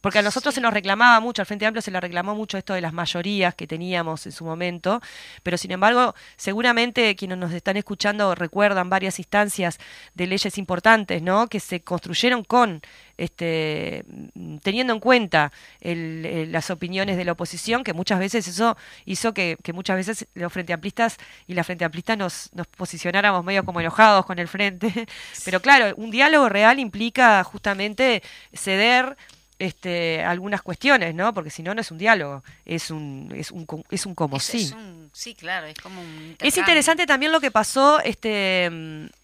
porque 0.00 0.18
a 0.18 0.22
nosotros 0.22 0.54
se 0.54 0.60
nos 0.60 0.72
reclamaba 0.72 1.20
mucho, 1.20 1.42
al 1.42 1.46
Frente 1.46 1.66
Amplio 1.66 1.82
se 1.82 1.90
le 1.90 2.00
reclamó 2.00 2.34
mucho 2.34 2.58
esto 2.58 2.74
de 2.74 2.80
las 2.80 2.92
mayorías 2.92 3.54
que 3.54 3.66
teníamos 3.66 4.26
en 4.26 4.32
su 4.32 4.44
momento, 4.44 5.00
pero 5.42 5.58
sin 5.58 5.70
embargo, 5.72 6.14
seguramente 6.36 7.14
quienes 7.16 7.38
nos 7.38 7.52
están 7.52 7.76
escuchando 7.76 8.34
recuerdan 8.34 8.88
varias 8.88 9.18
instancias 9.18 9.78
de 10.14 10.26
leyes 10.26 10.58
importantes, 10.58 11.22
¿no? 11.22 11.48
Que 11.48 11.60
se 11.60 11.82
construyeron 11.82 12.44
con, 12.44 12.80
este, 13.16 14.04
teniendo 14.62 14.92
en 14.92 15.00
cuenta 15.00 15.52
las 15.80 16.70
opiniones 16.70 17.16
de 17.16 17.24
la 17.24 17.32
oposición, 17.32 17.84
que 17.84 17.92
muchas 17.92 18.18
veces 18.18 18.48
eso 18.48 18.76
hizo 19.04 19.34
que, 19.34 19.58
muchas 19.74 19.96
veces 19.96 20.26
los 20.34 20.52
Frente 20.52 20.72
Amplistas 20.72 21.16
y 21.46 21.54
la 21.54 21.64
Frente 21.64 21.84
Amplista 21.84 22.16
nos, 22.16 22.50
nos 22.54 22.66
posicionáramos 22.66 23.44
medio 23.44 23.64
como 23.64 23.80
enojados 23.80 24.26
con 24.26 24.38
el 24.38 24.48
Frente. 24.48 25.06
Pero 25.44 25.60
claro, 25.60 25.94
un 25.96 26.10
diálogo 26.10 26.48
real 26.48 26.78
implica 26.78 27.42
justamente 27.44 28.22
ceder 28.52 29.16
este, 29.60 30.24
algunas 30.24 30.62
cuestiones, 30.62 31.14
¿no? 31.14 31.32
Porque 31.34 31.50
si 31.50 31.62
no, 31.62 31.74
no 31.74 31.82
es 31.82 31.90
un 31.90 31.98
diálogo, 31.98 32.42
es 32.64 32.90
un, 32.90 33.30
es 33.36 33.50
un, 33.50 33.66
es 33.90 34.06
un 34.06 34.14
como 34.14 34.38
es, 34.38 34.42
sí. 34.42 34.62
Es 34.62 34.72
un, 34.72 35.10
sí, 35.12 35.34
claro, 35.34 35.66
es 35.66 35.78
como 35.78 36.00
un 36.00 36.36
Es 36.40 36.56
interesante 36.56 37.06
también 37.06 37.30
lo 37.30 37.40
que 37.40 37.50
pasó 37.50 38.00
este, 38.00 38.70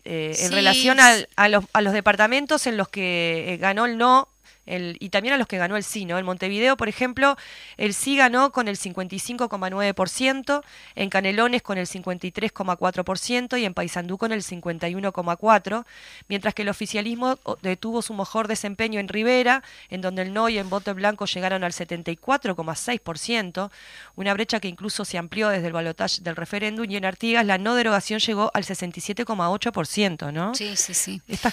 eh, 0.04 0.32
sí, 0.34 0.44
en 0.44 0.52
relación 0.52 1.00
al, 1.00 1.28
a, 1.36 1.48
los, 1.48 1.64
a 1.72 1.80
los 1.80 1.94
departamentos 1.94 2.66
en 2.66 2.76
los 2.76 2.88
que 2.88 3.54
eh, 3.54 3.56
ganó 3.56 3.86
el 3.86 3.96
no 3.96 4.28
el, 4.66 4.96
y 5.00 5.08
también 5.08 5.34
a 5.34 5.38
los 5.38 5.46
que 5.46 5.58
ganó 5.58 5.76
el 5.76 5.84
sí, 5.84 6.04
¿no? 6.04 6.18
En 6.18 6.24
Montevideo, 6.24 6.76
por 6.76 6.88
ejemplo, 6.88 7.36
el 7.76 7.94
sí 7.94 8.16
ganó 8.16 8.52
con 8.52 8.68
el 8.68 8.76
55,9%, 8.76 10.62
en 10.94 11.10
Canelones 11.10 11.62
con 11.62 11.78
el 11.78 11.86
53,4% 11.86 13.60
y 13.60 13.64
en 13.64 13.74
Paysandú 13.74 14.18
con 14.18 14.32
el 14.32 14.42
51,4%, 14.42 15.84
mientras 16.28 16.54
que 16.54 16.62
el 16.62 16.68
oficialismo 16.68 17.38
detuvo 17.62 18.02
su 18.02 18.14
mejor 18.14 18.48
desempeño 18.48 19.00
en 19.00 19.08
Rivera, 19.08 19.62
en 19.88 20.00
donde 20.00 20.22
el 20.22 20.32
no 20.32 20.48
y 20.48 20.58
en 20.58 20.68
voto 20.68 20.94
blanco 20.94 21.26
llegaron 21.26 21.64
al 21.64 21.72
74,6%, 21.72 23.70
una 24.16 24.34
brecha 24.34 24.60
que 24.60 24.68
incluso 24.68 25.04
se 25.04 25.18
amplió 25.18 25.48
desde 25.48 25.68
el 25.68 25.72
balotaje 25.72 26.22
del 26.22 26.36
referéndum, 26.36 26.90
y 26.90 26.96
en 26.96 27.04
Artigas 27.04 27.46
la 27.46 27.58
no 27.58 27.74
derogación 27.74 28.20
llegó 28.20 28.50
al 28.54 28.64
67,8%, 28.64 30.32
¿no? 30.32 30.54
Sí, 30.54 30.76
sí, 30.76 30.94
sí. 30.94 31.22
Esta, 31.28 31.52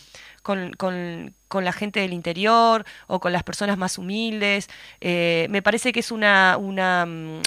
con, 0.43 0.73
con- 0.75 1.35
con 1.49 1.65
la 1.65 1.73
gente 1.73 2.01
del 2.01 2.13
interior 2.13 2.85
o 3.07 3.21
con 3.21 3.33
las 3.33 3.43
personas 3.43 3.79
más 3.79 3.99
humildes. 3.99 4.69
Eh, 5.01 5.47
me 5.51 5.63
parece 5.63 5.93
que 5.93 6.01
es 6.01 6.11
una, 6.11 6.57
una, 6.59 7.07
mm, 7.07 7.43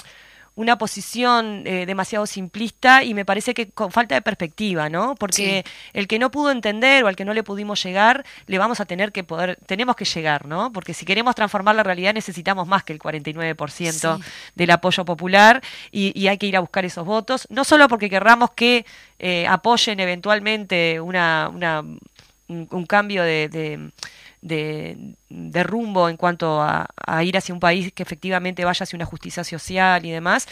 una 0.56 0.76
posición 0.76 1.62
eh, 1.64 1.86
demasiado 1.86 2.26
simplista 2.26 3.02
y 3.02 3.14
me 3.14 3.24
parece 3.24 3.54
que 3.54 3.70
con 3.70 3.92
falta 3.92 4.14
de 4.14 4.20
perspectiva, 4.20 4.90
¿no? 4.90 5.14
Porque 5.14 5.64
el 5.94 6.06
que 6.06 6.18
no 6.18 6.30
pudo 6.30 6.50
entender 6.50 7.02
o 7.04 7.08
al 7.08 7.16
que 7.16 7.24
no 7.24 7.32
le 7.32 7.42
pudimos 7.42 7.82
llegar, 7.82 8.26
le 8.46 8.58
vamos 8.58 8.78
a 8.80 8.84
tener 8.84 9.10
que 9.12 9.24
poder, 9.24 9.56
tenemos 9.64 9.96
que 9.96 10.04
llegar, 10.04 10.44
¿no? 10.46 10.70
Porque 10.72 10.92
si 10.92 11.06
queremos 11.06 11.34
transformar 11.34 11.76
la 11.76 11.82
realidad 11.82 12.12
necesitamos 12.12 12.66
más 12.66 12.82
que 12.84 12.92
el 12.92 12.98
49% 12.98 14.16
Sí. 14.18 14.22
del 14.54 14.70
apoyo 14.70 15.04
popular 15.04 15.62
y, 15.92 16.12
y 16.20 16.28
hay 16.28 16.36
que 16.36 16.46
ir 16.46 16.56
a 16.56 16.60
buscar 16.60 16.84
esos 16.84 17.06
votos, 17.06 17.46
no 17.48 17.64
solo 17.64 17.88
porque 17.88 18.10
querramos 18.10 18.50
que 18.50 18.84
eh, 19.18 19.46
apoyen 19.46 20.00
eventualmente 20.00 21.00
una, 21.00 21.50
una- 21.54 21.84
un, 22.50 22.68
un 22.70 22.86
cambio 22.86 23.22
de, 23.22 23.48
de- 23.48 23.90
de- 24.42 24.96
de 25.28 25.62
rumbo 25.62 26.08
en 26.08 26.16
cuanto 26.16 26.60
a, 26.62 26.86
a 27.06 27.22
ir 27.24 27.36
hacia 27.36 27.54
un 27.54 27.60
país 27.60 27.92
que 27.92 28.02
efectivamente 28.02 28.64
vaya 28.64 28.82
hacia 28.84 28.96
una 28.96 29.04
justicia 29.06 29.44
social 29.44 30.04
y 30.04 30.10
demás, 30.10 30.46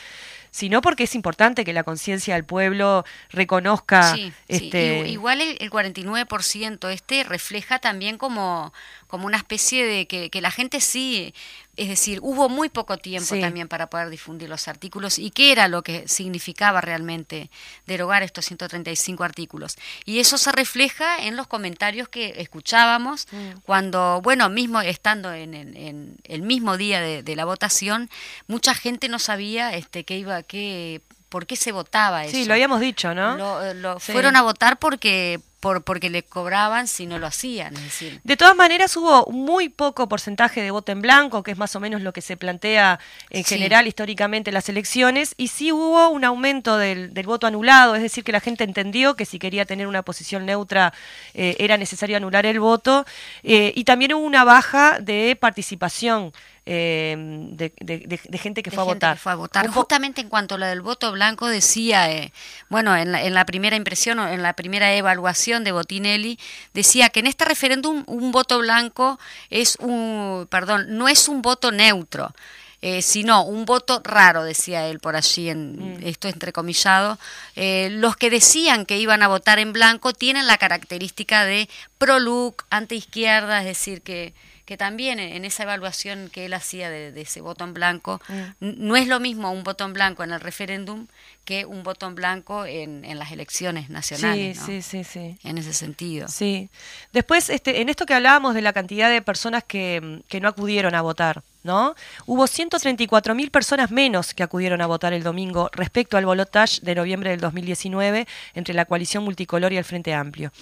sino 0.50 0.80
porque 0.80 1.04
es 1.04 1.14
importante 1.14 1.64
que 1.64 1.72
la 1.72 1.82
conciencia 1.84 2.34
del 2.34 2.44
pueblo 2.44 3.04
reconozca 3.30 4.14
Sí, 4.14 4.32
sí. 4.48 4.54
este 4.68 5.00
Igu- 5.02 5.08
Igual 5.08 5.40
el, 5.40 5.56
el 5.60 5.70
49% 5.70 6.88
este 6.90 7.24
refleja 7.24 7.78
también 7.78 8.18
como, 8.18 8.72
como 9.08 9.26
una 9.26 9.36
especie 9.38 9.84
de 9.84 10.06
que, 10.06 10.30
que 10.30 10.40
la 10.40 10.50
gente 10.52 10.80
sí, 10.80 11.34
es 11.76 11.88
decir, 11.88 12.18
hubo 12.22 12.48
muy 12.48 12.68
poco 12.68 12.98
tiempo 12.98 13.34
Sí. 13.34 13.40
también 13.40 13.66
para 13.68 13.88
poder 13.88 14.10
difundir 14.10 14.48
los 14.48 14.68
artículos 14.68 15.18
y 15.18 15.30
qué 15.30 15.50
era 15.52 15.66
lo 15.68 15.82
que 15.82 16.06
significaba 16.08 16.80
realmente 16.80 17.50
derogar 17.86 18.22
estos 18.22 18.44
135 18.46 19.24
artículos. 19.24 19.76
Y 20.04 20.18
eso 20.20 20.38
se 20.38 20.52
refleja 20.52 21.18
en 21.24 21.36
los 21.36 21.46
comentarios 21.46 22.08
que 22.08 22.34
escuchábamos 22.38 23.26
cuando, 23.64 24.20
bueno, 24.22 24.48
mismo 24.48 24.80
estando 24.80 25.32
en, 25.32 25.54
el- 25.54 25.76
en 25.76 26.16
el 26.24 26.42
mismo 26.42 26.76
día 26.76 27.00
de, 27.00 27.22
de 27.22 27.36
la 27.36 27.44
votación, 27.44 28.10
mucha 28.46 28.74
gente 28.74 29.08
no 29.08 29.18
sabía 29.18 29.74
este, 29.74 30.04
qué 30.04 30.18
iba, 30.18 30.42
qué, 30.42 31.00
por 31.28 31.46
qué 31.46 31.56
se 31.56 31.72
votaba 31.72 32.24
eso. 32.24 32.36
sí, 32.36 32.44
lo 32.44 32.54
habíamos 32.54 32.80
dicho, 32.80 33.14
¿no? 33.14 33.36
Lo- 33.36 33.64
eh, 33.64 33.74
lo- 33.74 34.00
Sí. 34.00 34.12
Fueron 34.12 34.36
a 34.36 34.42
votar 34.42 34.78
porque 34.78 35.40
por 35.60 35.82
porque 35.82 36.08
le 36.10 36.22
cobraban 36.22 36.86
si 36.86 37.06
no 37.06 37.18
lo 37.18 37.26
hacían, 37.26 37.74
es 37.76 37.82
decir. 37.82 38.20
De 38.22 38.36
todas 38.36 38.54
maneras, 38.54 38.96
hubo 38.96 39.26
muy 39.32 39.68
poco 39.68 40.08
porcentaje 40.08 40.62
de 40.62 40.70
voto 40.70 40.92
en 40.92 41.02
blanco, 41.02 41.42
que 41.42 41.50
es 41.50 41.58
más 41.58 41.74
o 41.74 41.80
menos 41.80 42.00
lo 42.02 42.12
que 42.12 42.20
se 42.20 42.36
plantea 42.36 43.00
en 43.30 43.44
Sí. 43.44 43.54
general 43.54 43.86
históricamente 43.86 44.50
en 44.50 44.54
las 44.54 44.68
elecciones, 44.68 45.34
y 45.36 45.48
sí 45.48 45.72
hubo 45.72 46.10
un 46.10 46.24
aumento 46.24 46.76
del, 46.78 47.12
del 47.12 47.26
voto 47.26 47.46
anulado, 47.46 47.94
es 47.96 48.02
decir, 48.02 48.22
que 48.24 48.32
la 48.32 48.40
gente 48.40 48.62
entendió 48.64 49.14
que 49.16 49.24
si 49.24 49.38
quería 49.38 49.64
tener 49.64 49.86
una 49.88 50.02
posición 50.02 50.46
neutra 50.46 50.92
eh, 51.34 51.56
era 51.58 51.76
necesario 51.76 52.16
anular 52.16 52.46
el 52.46 52.60
voto, 52.60 53.04
eh, 53.42 53.72
y 53.74 53.84
también 53.84 54.12
hubo 54.14 54.24
una 54.24 54.44
baja 54.44 54.98
de 55.00 55.36
participación 55.40 56.32
eh, 56.70 57.16
de, 57.52 57.72
de- 57.80 57.98
de- 58.06 58.20
de 58.22 58.38
gente 58.38 58.62
que 58.62 58.68
de 58.70 58.74
fue 58.76 58.82
a 58.82 58.86
votar. 58.86 59.14
que 59.16 59.20
fue 59.22 59.32
a 59.32 59.36
votar. 59.36 59.68
Justamente 59.68 60.20
en 60.20 60.28
cuanto 60.28 60.56
a 60.56 60.58
lo 60.58 60.66
del 60.66 60.82
voto 60.82 61.10
blanco 61.12 61.46
decía, 61.48 62.10
eh, 62.12 62.30
bueno, 62.68 62.94
en 62.94 63.10
la, 63.12 63.22
en 63.24 63.32
la 63.32 63.46
primera 63.46 63.74
impresión 63.76 64.18
o 64.18 64.28
en 64.28 64.42
la 64.42 64.52
primera 64.52 64.92
evaluación 64.94 65.64
de 65.64 65.72
Botinelli, 65.72 66.38
decía 66.74 67.08
que 67.08 67.20
en 67.20 67.26
este 67.26 67.46
referéndum 67.46 68.04
un 68.06 68.30
voto 68.32 68.58
blanco 68.58 69.18
es 69.48 69.76
un, 69.80 70.46
perdón, 70.50 70.86
no 70.98 71.08
es 71.08 71.28
un 71.28 71.40
voto 71.42 71.72
neutro. 71.72 72.34
eh, 72.80 73.02
sino 73.02 73.42
un 73.42 73.64
voto 73.64 74.00
raro, 74.04 74.44
decía 74.44 74.86
él 74.86 75.00
por 75.00 75.16
allí, 75.16 75.48
en, 75.50 75.96
Mm. 75.98 76.06
esto 76.06 76.28
entrecomillado. 76.28 77.18
Eh, 77.56 77.88
los 77.90 78.14
que 78.16 78.30
decían 78.30 78.86
que 78.86 78.98
iban 78.98 79.20
a 79.24 79.26
votar 79.26 79.58
en 79.58 79.72
blanco 79.72 80.12
tienen 80.12 80.46
la 80.46 80.58
característica 80.58 81.44
de 81.44 81.68
pro-look, 81.98 82.66
anti-izquierda, 82.70 83.58
es 83.62 83.66
decir, 83.66 84.00
que, 84.02 84.32
que 84.68 84.76
también 84.76 85.18
en 85.18 85.46
esa 85.46 85.62
evaluación 85.62 86.28
que 86.30 86.44
él 86.44 86.52
hacía 86.52 86.90
de, 86.90 87.10
de 87.10 87.22
ese 87.22 87.40
voto 87.40 87.64
en 87.64 87.72
blanco, 87.72 88.20
Mm. 88.28 88.42
no 88.86 88.96
es 88.96 89.06
lo 89.08 89.18
mismo 89.18 89.50
un 89.50 89.64
voto 89.64 89.86
en 89.86 89.94
blanco 89.94 90.22
en 90.24 90.30
el 90.30 90.40
referéndum 90.40 91.06
que 91.46 91.64
un 91.64 91.82
voto 91.82 92.06
en 92.06 92.14
blanco 92.14 92.66
en, 92.66 93.02
en 93.06 93.18
las 93.18 93.32
elecciones 93.32 93.88
nacionales, 93.88 94.58
Sí, 94.58 94.60
¿no? 94.60 94.66
sí, 94.66 94.82
sí, 94.82 95.04
sí. 95.04 95.38
en 95.42 95.56
ese 95.56 95.72
sentido. 95.72 96.28
Sí. 96.28 96.68
Después, 97.14 97.48
este, 97.48 97.80
en 97.80 97.88
esto 97.88 98.04
que 98.04 98.12
hablábamos 98.12 98.52
de 98.54 98.60
la 98.60 98.74
cantidad 98.74 99.08
de 99.08 99.22
personas 99.22 99.64
que, 99.64 100.20
que 100.28 100.38
no 100.38 100.48
acudieron 100.48 100.94
a 100.94 101.00
votar, 101.00 101.42
¿no? 101.62 101.94
Hubo 102.26 102.46
134 102.46 103.34
mil 103.34 103.50
personas 103.50 103.90
menos 103.90 104.34
que 104.34 104.42
acudieron 104.42 104.82
a 104.82 104.86
votar 104.86 105.14
el 105.14 105.22
domingo 105.22 105.70
respecto 105.72 106.18
al 106.18 106.26
balotage 106.26 106.80
de 106.82 106.94
noviembre 106.94 107.30
del 107.30 107.40
2019 107.40 108.26
entre 108.52 108.74
la 108.74 108.84
coalición 108.84 109.24
multicolor 109.24 109.72
y 109.72 109.78
el 109.78 109.84
Frente 109.84 110.12
Amplio. 110.12 110.52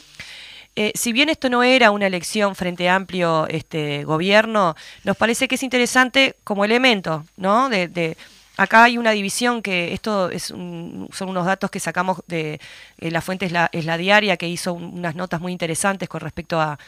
Eh, 0.79 0.93
si 0.95 1.13
bien 1.13 1.31
esto 1.31 1.49
no 1.49 1.63
era 1.63 1.91
una 1.91 2.07
elección 2.07 2.55
frente 2.55 2.89
amplio 2.91 3.47
este 3.49 4.05
gobierno, 4.05 4.75
nos 5.05 5.17
parece 5.17 5.49
que 5.49 5.55
es 5.55 5.63
interesante 5.63 6.37
como 6.45 6.65
elemento, 6.67 7.25
¿no? 7.39 7.69
De, 7.71 7.89
de- 7.89 8.17
acá 8.59 8.85
hay 8.85 8.99
una 8.99 9.11
división 9.13 9.63
que 9.63 9.93
esto 9.95 10.31
es 10.31 10.51
un- 10.51 11.09
son 11.13 11.31
unos 11.31 11.47
datos 11.47 11.71
que 11.71 11.81
sacamos 11.81 12.23
de 12.27 12.61
eh, 12.99 13.11
la 13.11 13.21
fuente 13.23 13.47
es 13.47 13.53
la, 13.53 13.69
es 13.73 13.85
la 13.87 13.97
diaria 13.99 14.37
que 14.37 14.49
hizo 14.49 14.75
un- 14.75 14.99
unas 14.99 15.15
notas 15.15 15.41
muy 15.41 15.53
interesantes 15.53 16.09
con 16.11 16.21
respecto 16.21 16.61
a, 16.61 16.79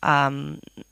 a, 0.00 0.30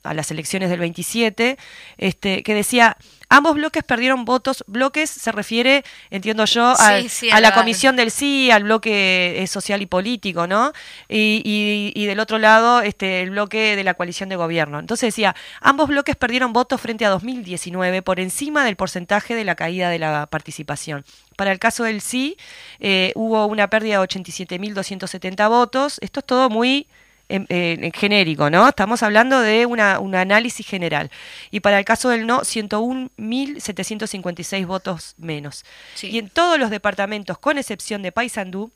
a 0.03 0.15
las 0.15 0.31
elecciones 0.31 0.71
del 0.71 0.81
27, 0.81 1.57
este, 1.99 2.43
que 2.43 2.55
decía, 2.55 2.97
ambos 3.29 3.55
bloques 3.55 3.83
perdieron 3.85 4.25
votos, 4.25 4.65
bloques 4.67 5.11
se 5.11 5.31
refiere, 5.33 5.85
entiendo 6.11 6.45
yo, 6.45 6.75
Sí, 6.77 6.83
al- 6.85 7.09
sí, 7.11 7.31
a 7.31 7.41
la 7.41 7.55
comisión 7.55 7.97
del 7.97 8.11
sí, 8.11 8.51
al 8.51 8.65
bloque 8.65 9.43
eh, 9.43 9.47
social 9.47 9.83
y 9.83 9.87
político, 9.87 10.47
¿no? 10.47 10.73
Y, 11.09 11.43
y- 11.45 11.93
y 11.95 12.07
del 12.07 12.19
otro 12.21 12.39
lado, 12.39 12.81
este, 12.83 13.23
el 13.23 13.31
bloque 13.31 13.77
de 13.77 13.85
la 13.85 13.95
coalición 13.95 14.29
de 14.29 14.37
gobierno. 14.37 14.79
Entonces 14.79 15.09
decía, 15.15 15.35
ambos 15.61 15.89
bloques 15.89 16.17
perdieron 16.17 16.53
votos 16.53 16.81
frente 16.81 17.05
a 17.05 17.11
2019 17.11 18.03
por 18.03 18.19
encima 18.21 18.65
del 18.65 18.77
porcentaje 18.77 19.35
de 19.35 19.45
la 19.45 19.55
caída 19.55 19.89
de 19.91 19.99
la 19.99 20.27
participación. 20.27 21.05
Para 21.37 21.53
el 21.53 21.59
caso 21.59 21.85
del 21.85 22.01
sí, 22.01 22.37
eh, 22.81 23.13
hubo 23.15 23.47
una 23.47 23.69
pérdida 23.69 23.99
de 24.01 24.05
87.270 24.09 25.49
votos. 25.49 25.99
Esto 26.01 26.21
es 26.21 26.27
todo 26.27 26.51
muy 26.51 26.89
en, 27.29 27.47
en 27.49 27.93
genérico, 27.93 28.51
¿no? 28.51 28.69
Estamos 28.69 29.03
hablando 29.03 29.41
de 29.41 29.67
una, 29.67 29.99
un 30.01 30.15
análisis 30.15 30.67
general. 30.67 31.11
Y 31.51 31.61
para 31.61 31.79
el 31.79 31.85
caso 31.85 32.09
del 32.09 32.27
no, 32.27 32.41
101.756 32.41 34.67
votos 34.67 35.15
menos. 35.19 35.65
Sí. 35.95 36.09
Y 36.09 36.19
en 36.19 36.29
todos 36.29 36.59
los 36.59 36.71
departamentos, 36.71 37.39
con 37.39 37.59
excepción 37.59 38.03
de 38.03 38.11
Paysandú, 38.13 38.71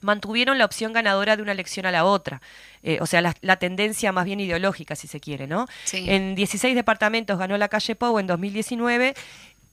mantuvieron 0.00 0.58
la 0.58 0.64
opción 0.64 0.92
ganadora 0.92 1.36
de 1.36 1.42
una 1.42 1.52
elección 1.52 1.86
a 1.86 1.90
la 1.90 2.04
otra. 2.04 2.40
Eh, 2.82 2.98
o 3.00 3.06
sea, 3.06 3.20
la, 3.20 3.34
la 3.40 3.56
tendencia 3.56 4.12
más 4.12 4.24
bien 4.24 4.40
ideológica, 4.40 4.94
si 4.94 5.08
se 5.08 5.20
quiere, 5.20 5.46
¿no? 5.46 5.66
Sí. 5.84 6.04
En 6.08 6.34
16 6.34 6.74
departamentos 6.74 7.38
ganó 7.38 7.58
la 7.58 7.68
calle 7.68 7.96
Pou 7.96 8.18
en 8.18 8.26
2019 8.26 9.14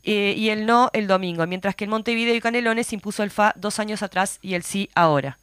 eh, 0.03 0.33
y 0.37 0.49
el 0.49 0.65
no 0.65 0.89
el 0.93 1.07
domingo, 1.07 1.45
mientras 1.47 1.75
que 1.75 1.85
en 1.85 1.91
Montevideo 1.91 2.35
y 2.35 2.41
Canelones 2.41 2.91
impuso 2.93 3.23
el 3.23 3.31
FA 3.31 3.53
dos 3.55 3.79
años 3.79 4.03
atrás 4.03 4.39
y 4.41 4.55
el 4.55 4.63
sí 4.63 4.89
ahora. 4.95 5.39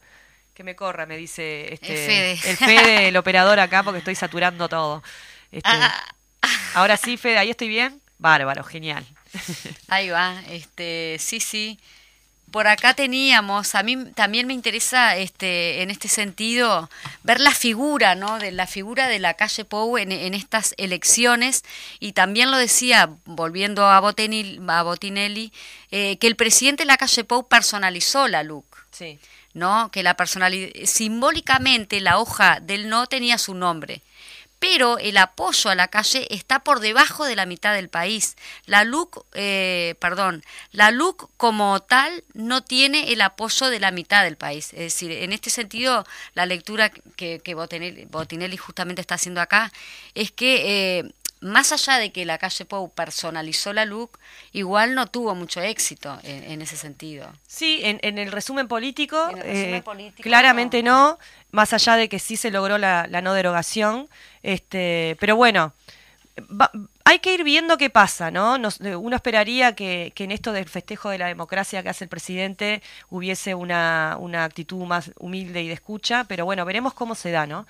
Que 0.53 0.63
me 0.63 0.75
corra, 0.75 1.05
me 1.05 1.17
dice 1.17 1.73
este, 1.73 1.93
El 1.93 2.37
Fede. 2.37 2.49
el 2.51 2.57
Fede, 2.57 3.07
el 3.07 3.17
operador 3.17 3.59
acá, 3.59 3.83
porque 3.83 3.99
estoy 3.99 4.15
saturando 4.15 4.69
todo. 4.69 5.03
Este, 5.51 5.69
Ah. 5.69 6.15
Ahora 6.75 6.97
sí, 6.97 7.17
Fede, 7.17 7.37
ahí 7.37 7.49
estoy 7.49 7.69
bien. 7.69 8.01
Bárbaro, 8.17 8.63
genial. 8.63 9.05
Ahí 9.87 10.09
va, 10.09 10.41
este, 10.49 11.17
sí, 11.19 11.39
sí. 11.39 11.79
Por 12.51 12.67
acá 12.67 12.93
teníamos, 12.93 13.73
a 13.73 13.81
mí 13.81 14.11
también 14.13 14.45
me 14.45 14.53
interesa 14.53 15.17
este, 15.17 15.81
en 15.81 15.89
este 15.89 16.07
sentido 16.07 16.87
ver 17.23 17.39
la 17.39 17.49
figura, 17.51 18.13
¿no? 18.13 18.37
De 18.37 18.51
la 18.51 18.67
figura 18.67 19.07
de 19.07 19.17
la 19.17 19.33
calle 19.33 19.65
Pou 19.65 19.97
en, 19.97 20.11
en 20.11 20.35
estas 20.35 20.75
elecciones 20.77 21.63
y 21.99 22.11
también 22.11 22.51
lo 22.51 22.57
decía, 22.57 23.09
volviendo 23.25 23.87
a 23.87 23.99
Botinelli, 23.99 24.61
a 24.67 24.83
Botinelli 24.83 25.51
eh, 25.89 26.17
que 26.19 26.27
el 26.27 26.35
presidente 26.35 26.83
de 26.83 26.87
la 26.87 26.97
calle 26.97 27.23
Pou 27.23 27.47
personalizó 27.47 28.27
la 28.27 28.43
look. 28.43 28.65
Sí. 28.91 29.17
¿No? 29.53 29.91
Que 29.91 30.03
la 30.03 30.15
personalidad, 30.15 30.71
simbólicamente 30.85 32.01
la 32.01 32.19
hoja 32.19 32.59
del 32.61 32.89
no 32.89 33.07
tenía 33.07 33.37
su 33.37 33.53
nombre. 33.53 34.01
Pero 34.59 34.97
el 34.97 35.17
apoyo 35.17 35.69
a 35.69 35.75
la 35.75 35.89
calle 35.89 36.25
está 36.33 36.63
por 36.63 36.79
debajo 36.79 37.25
de 37.25 37.35
la 37.35 37.45
mitad 37.45 37.73
del 37.73 37.89
país. 37.89 38.37
La 38.65 38.85
LUC, 38.85 39.25
eh, 39.33 39.95
perdón, 39.99 40.41
la 40.71 40.89
LUC 40.89 41.29
como 41.35 41.81
tal 41.81 42.23
no 42.33 42.63
tiene 42.63 43.11
el 43.11 43.19
apoyo 43.19 43.67
de 43.69 43.81
la 43.81 43.91
mitad 43.91 44.23
del 44.23 44.37
país. 44.37 44.71
Es 44.71 44.79
decir, 44.79 45.11
en 45.11 45.33
este 45.33 45.49
sentido, 45.49 46.05
la 46.33 46.45
lectura 46.45 46.89
que, 46.89 47.41
que 47.43 47.55
Botinelli, 47.55 48.57
justamente 48.57 49.01
está 49.01 49.15
haciendo 49.15 49.41
acá 49.41 49.69
es 50.15 50.31
que 50.31 50.99
eh, 50.99 51.13
más 51.43 51.71
allá 51.71 51.97
de 51.99 52.11
que 52.11 52.25
la 52.25 52.37
calle 52.37 52.65
Pou 52.65 52.89
personalizó 52.93 53.73
la 53.73 53.85
LUC, 53.85 54.17
igual 54.53 54.95
no 54.95 55.07
tuvo 55.07 55.35
mucho 55.35 55.61
éxito 55.61 56.17
en, 56.23 56.43
en 56.51 56.61
ese 56.61 56.75
sentido. 56.77 57.31
Sí, 57.47 57.81
en, 57.83 57.99
en 58.01 58.17
el 58.17 58.31
resumen 58.31 58.67
político, 58.67 59.29
En 59.29 59.37
el 59.37 59.43
resumen 59.43 59.75
eh, 59.75 59.81
político, 59.83 60.23
claramente 60.23 60.81
no. 60.83 61.19
más 61.51 61.73
allá 61.73 61.95
de 61.97 62.09
que 62.09 62.19
sí 62.19 62.37
se 62.37 62.49
logró 62.51 62.77
la, 62.77 63.07
la 63.09 63.21
no 63.21 63.33
derogación, 63.33 64.09
este, 64.41 65.17
pero 65.19 65.35
bueno, 65.35 65.73
va- 66.49 66.71
hay 67.05 67.19
que 67.19 67.33
ir 67.33 67.43
viendo 67.43 67.77
qué 67.77 67.89
pasa, 67.89 68.31
¿no? 68.31 68.57
Nos- 68.57 68.79
eh, 68.81 68.95
uno 68.95 69.15
esperaría 69.15 69.75
que, 69.75 70.11
que 70.15 70.23
en 70.23 70.31
esto 70.31 70.51
del 70.53 70.67
festejo 70.69 71.09
de 71.09 71.17
la 71.17 71.27
democracia 71.27 71.83
que 71.83 71.89
hace 71.89 72.05
el 72.05 72.09
presidente 72.09 72.81
hubiese 73.09 73.53
una, 73.55 74.15
una 74.19 74.45
actitud 74.45 74.85
más 74.85 75.11
humilde 75.19 75.61
y 75.61 75.67
de 75.67 75.73
escucha, 75.73 76.23
pero 76.23 76.45
bueno, 76.45 76.65
veremos 76.65 76.93
cómo 76.93 77.13
se 77.15 77.31
da, 77.31 77.45
¿no? 77.45 77.67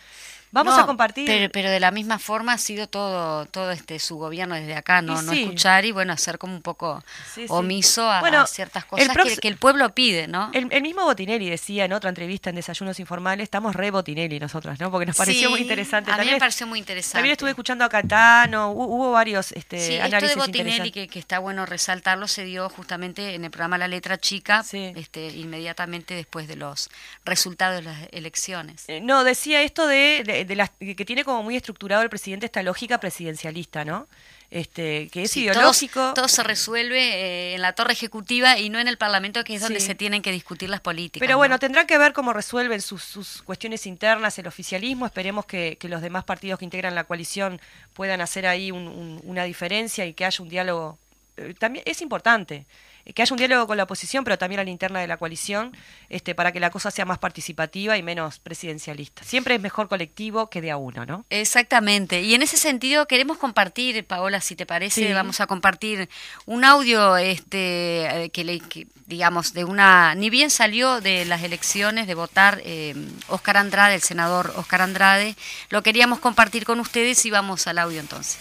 Vamos 0.53 0.77
No, 0.77 0.83
a 0.83 0.85
compartir. 0.85 1.25
Pero, 1.25 1.51
pero 1.51 1.69
de 1.69 1.79
la 1.79 1.91
misma 1.91 2.19
forma 2.19 2.53
ha 2.53 2.57
sido 2.57 2.87
todo, 2.87 3.45
todo 3.47 3.71
este 3.71 3.97
su 3.99 4.17
gobierno 4.17 4.53
desde 4.55 4.75
acá, 4.75 5.01
no, 5.01 5.21
no 5.23 5.31
escuchar 5.33 5.83
y 5.83 5.91
bueno, 5.91 6.13
hacer 6.13 6.37
como 6.37 6.55
un 6.55 6.61
poco 6.61 7.03
Sí, 7.33 7.41
sí. 7.41 7.45
omiso 7.49 8.09
a, 8.09 8.19
Bueno, 8.21 8.39
a 8.41 8.47
ciertas 8.47 8.85
cosas 8.85 9.07
que, 9.41 9.47
el 9.47 9.57
pueblo 9.57 9.93
pide, 9.95 10.27
¿no? 10.27 10.51
El, 10.53 10.67
el 10.71 10.81
mismo 10.83 11.03
Botinelli 11.05 11.49
decía 11.49 11.85
en 11.85 11.93
otra 11.93 12.09
entrevista 12.09 12.51
en 12.51 12.55
Desayunos 12.55 12.99
Informales, 12.99 13.43
estamos 13.43 13.75
re 13.75 13.89
Botinelli 13.91 14.39
nosotras, 14.39 14.79
¿no? 14.79 14.91
Porque 14.91 15.07
nos 15.07 15.17
pareció 15.17 15.49
muy 15.49 15.61
interesante. 15.61 16.11
A 16.11 16.13
mí 16.13 16.17
También 16.17 16.35
me 16.35 16.39
pareció 16.39 16.67
muy 16.67 16.77
interesante. 16.79 17.13
También 17.17 17.31
estuve 17.33 17.49
escuchando 17.49 17.83
a 17.83 17.89
Catano, 17.89 18.71
hu- 18.73 18.87
hubo 18.87 19.11
varios 19.11 19.51
este, 19.53 19.79
Sí, 19.79 19.93
esto 19.95 20.05
análisis 20.05 20.35
de 20.35 20.39
Botinelli, 20.41 20.91
que, 20.91 21.07
que 21.07 21.17
está 21.17 21.39
bueno 21.39 21.65
resaltarlo, 21.65 22.27
se 22.27 22.43
dio 22.43 22.69
justamente 22.69 23.33
en 23.33 23.43
el 23.43 23.49
programa 23.49 23.79
La 23.79 23.87
Letra 23.87 24.19
Chica, 24.19 24.63
este, 24.71 25.29
inmediatamente 25.29 26.13
después 26.13 26.47
de 26.47 26.57
los 26.57 26.89
resultados 27.25 27.77
de 27.77 27.81
las 27.83 27.97
elecciones. 28.11 28.83
Eh, 28.87 29.01
No, 29.01 29.23
decía 29.23 29.61
esto 29.63 29.87
de, 29.87 30.23
de- 30.25 30.42
de 30.45 30.55
las- 30.55 30.71
que 30.79 31.05
tiene 31.05 31.23
como 31.23 31.43
muy 31.43 31.55
estructurado 31.55 32.01
el 32.03 32.09
presidente 32.09 32.45
esta 32.45 32.63
lógica 32.63 32.99
presidencialista, 32.99 33.83
¿no? 33.85 34.07
Este, 34.51 35.09
que 35.09 35.23
es 35.23 35.31
Sí, 35.31 35.41
ideológico. 35.45 35.99
Todo, 35.99 36.13
todo 36.13 36.27
se 36.27 36.43
resuelve 36.43 36.99
eh, 37.01 37.55
en 37.55 37.61
la 37.61 37.73
torre 37.73 37.93
ejecutiva 37.93 38.59
y 38.59 38.69
no 38.69 38.79
en 38.79 38.87
el 38.87 38.97
Parlamento, 38.99 39.43
que 39.43 39.55
es 39.55 39.61
donde 39.61 39.79
Sí. 39.79 39.87
se 39.87 39.95
tienen 39.95 40.21
que 40.21 40.31
discutir 40.31 40.69
las 40.69 40.79
políticas. 40.81 41.21
Pero 41.21 41.33
¿no? 41.33 41.37
bueno, 41.39 41.57
tendrán 41.57 41.87
que 41.87 41.97
ver 41.97 42.13
cómo 42.13 42.33
resuelven 42.33 42.79
sus, 42.81 43.03
sus 43.03 43.41
cuestiones 43.41 43.87
internas 43.87 44.37
el 44.37 44.45
oficialismo. 44.47 45.07
Esperemos 45.07 45.45
que, 45.47 45.77
que 45.79 45.89
los 45.89 46.01
demás 46.03 46.23
partidos 46.23 46.59
que 46.59 46.65
integran 46.65 46.93
la 46.93 47.05
coalición 47.05 47.59
puedan 47.93 48.21
hacer 48.21 48.45
ahí 48.45 48.69
un- 48.71 48.87
un- 48.87 49.21
una 49.23 49.43
diferencia 49.45 50.05
y 50.05 50.13
que 50.13 50.25
haya 50.25 50.43
un 50.43 50.49
diálogo. 50.49 50.99
eh, 51.37 51.55
También 51.57 51.83
es 51.87 52.01
importante 52.03 52.67
que 53.13 53.21
haya 53.21 53.33
un 53.33 53.37
diálogo 53.37 53.67
con 53.67 53.77
la 53.77 53.83
oposición, 53.83 54.23
pero 54.23 54.37
también 54.37 54.59
a 54.61 54.63
la 54.63 54.69
interna 54.69 54.99
de 54.99 55.07
la 55.07 55.17
coalición, 55.17 55.75
este, 56.09 56.35
para 56.35 56.51
que 56.51 56.59
la 56.59 56.69
cosa 56.69 56.91
sea 56.91 57.05
más 57.05 57.17
participativa 57.17 57.97
y 57.97 58.03
menos 58.03 58.39
presidencialista. 58.39 59.23
Siempre 59.23 59.55
es 59.55 59.61
mejor 59.61 59.89
colectivo 59.89 60.49
que 60.49 60.61
de 60.61 60.71
a 60.71 60.77
uno, 60.77 61.05
¿no? 61.05 61.25
Exactamente. 61.29 62.21
Y 62.21 62.33
en 62.33 62.41
ese 62.41 62.57
sentido 62.57 63.07
queremos 63.07 63.37
compartir, 63.37 64.05
Paola, 64.05 64.41
si 64.41 64.55
te 64.55 64.65
parece, 64.65 65.07
Sí. 65.07 65.13
vamos 65.13 65.39
a 65.41 65.47
compartir 65.47 66.09
un 66.45 66.63
audio 66.63 67.17
este 67.17 68.23
eh, 68.25 68.29
que, 68.29 68.43
le, 68.43 68.59
que, 68.59 68.87
digamos 69.05 69.53
de 69.53 69.65
una 69.65 70.15
ni 70.15 70.29
bien 70.29 70.49
salió 70.49 71.01
de 71.01 71.25
las 71.25 71.43
elecciones 71.43 72.07
de 72.07 72.15
votar 72.15 72.61
eh, 72.63 72.95
Oscar 73.27 73.57
Andrade, 73.57 73.95
el 73.95 74.01
senador 74.01 74.53
Oscar 74.55 74.81
Andrade, 74.81 75.35
lo 75.69 75.83
queríamos 75.83 76.19
compartir 76.19 76.65
con 76.65 76.79
ustedes 76.79 77.25
y 77.25 77.31
vamos 77.31 77.67
al 77.67 77.79
audio 77.79 77.99
entonces. 77.99 78.37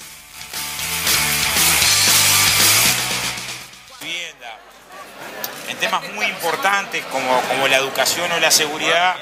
Temas 5.83 6.13
muy 6.13 6.27
importantes 6.27 7.05
como, 7.07 7.41
como 7.49 7.67
la 7.67 7.77
educación 7.77 8.31
o 8.31 8.39
la 8.39 8.53
seguridad, 8.53 9.17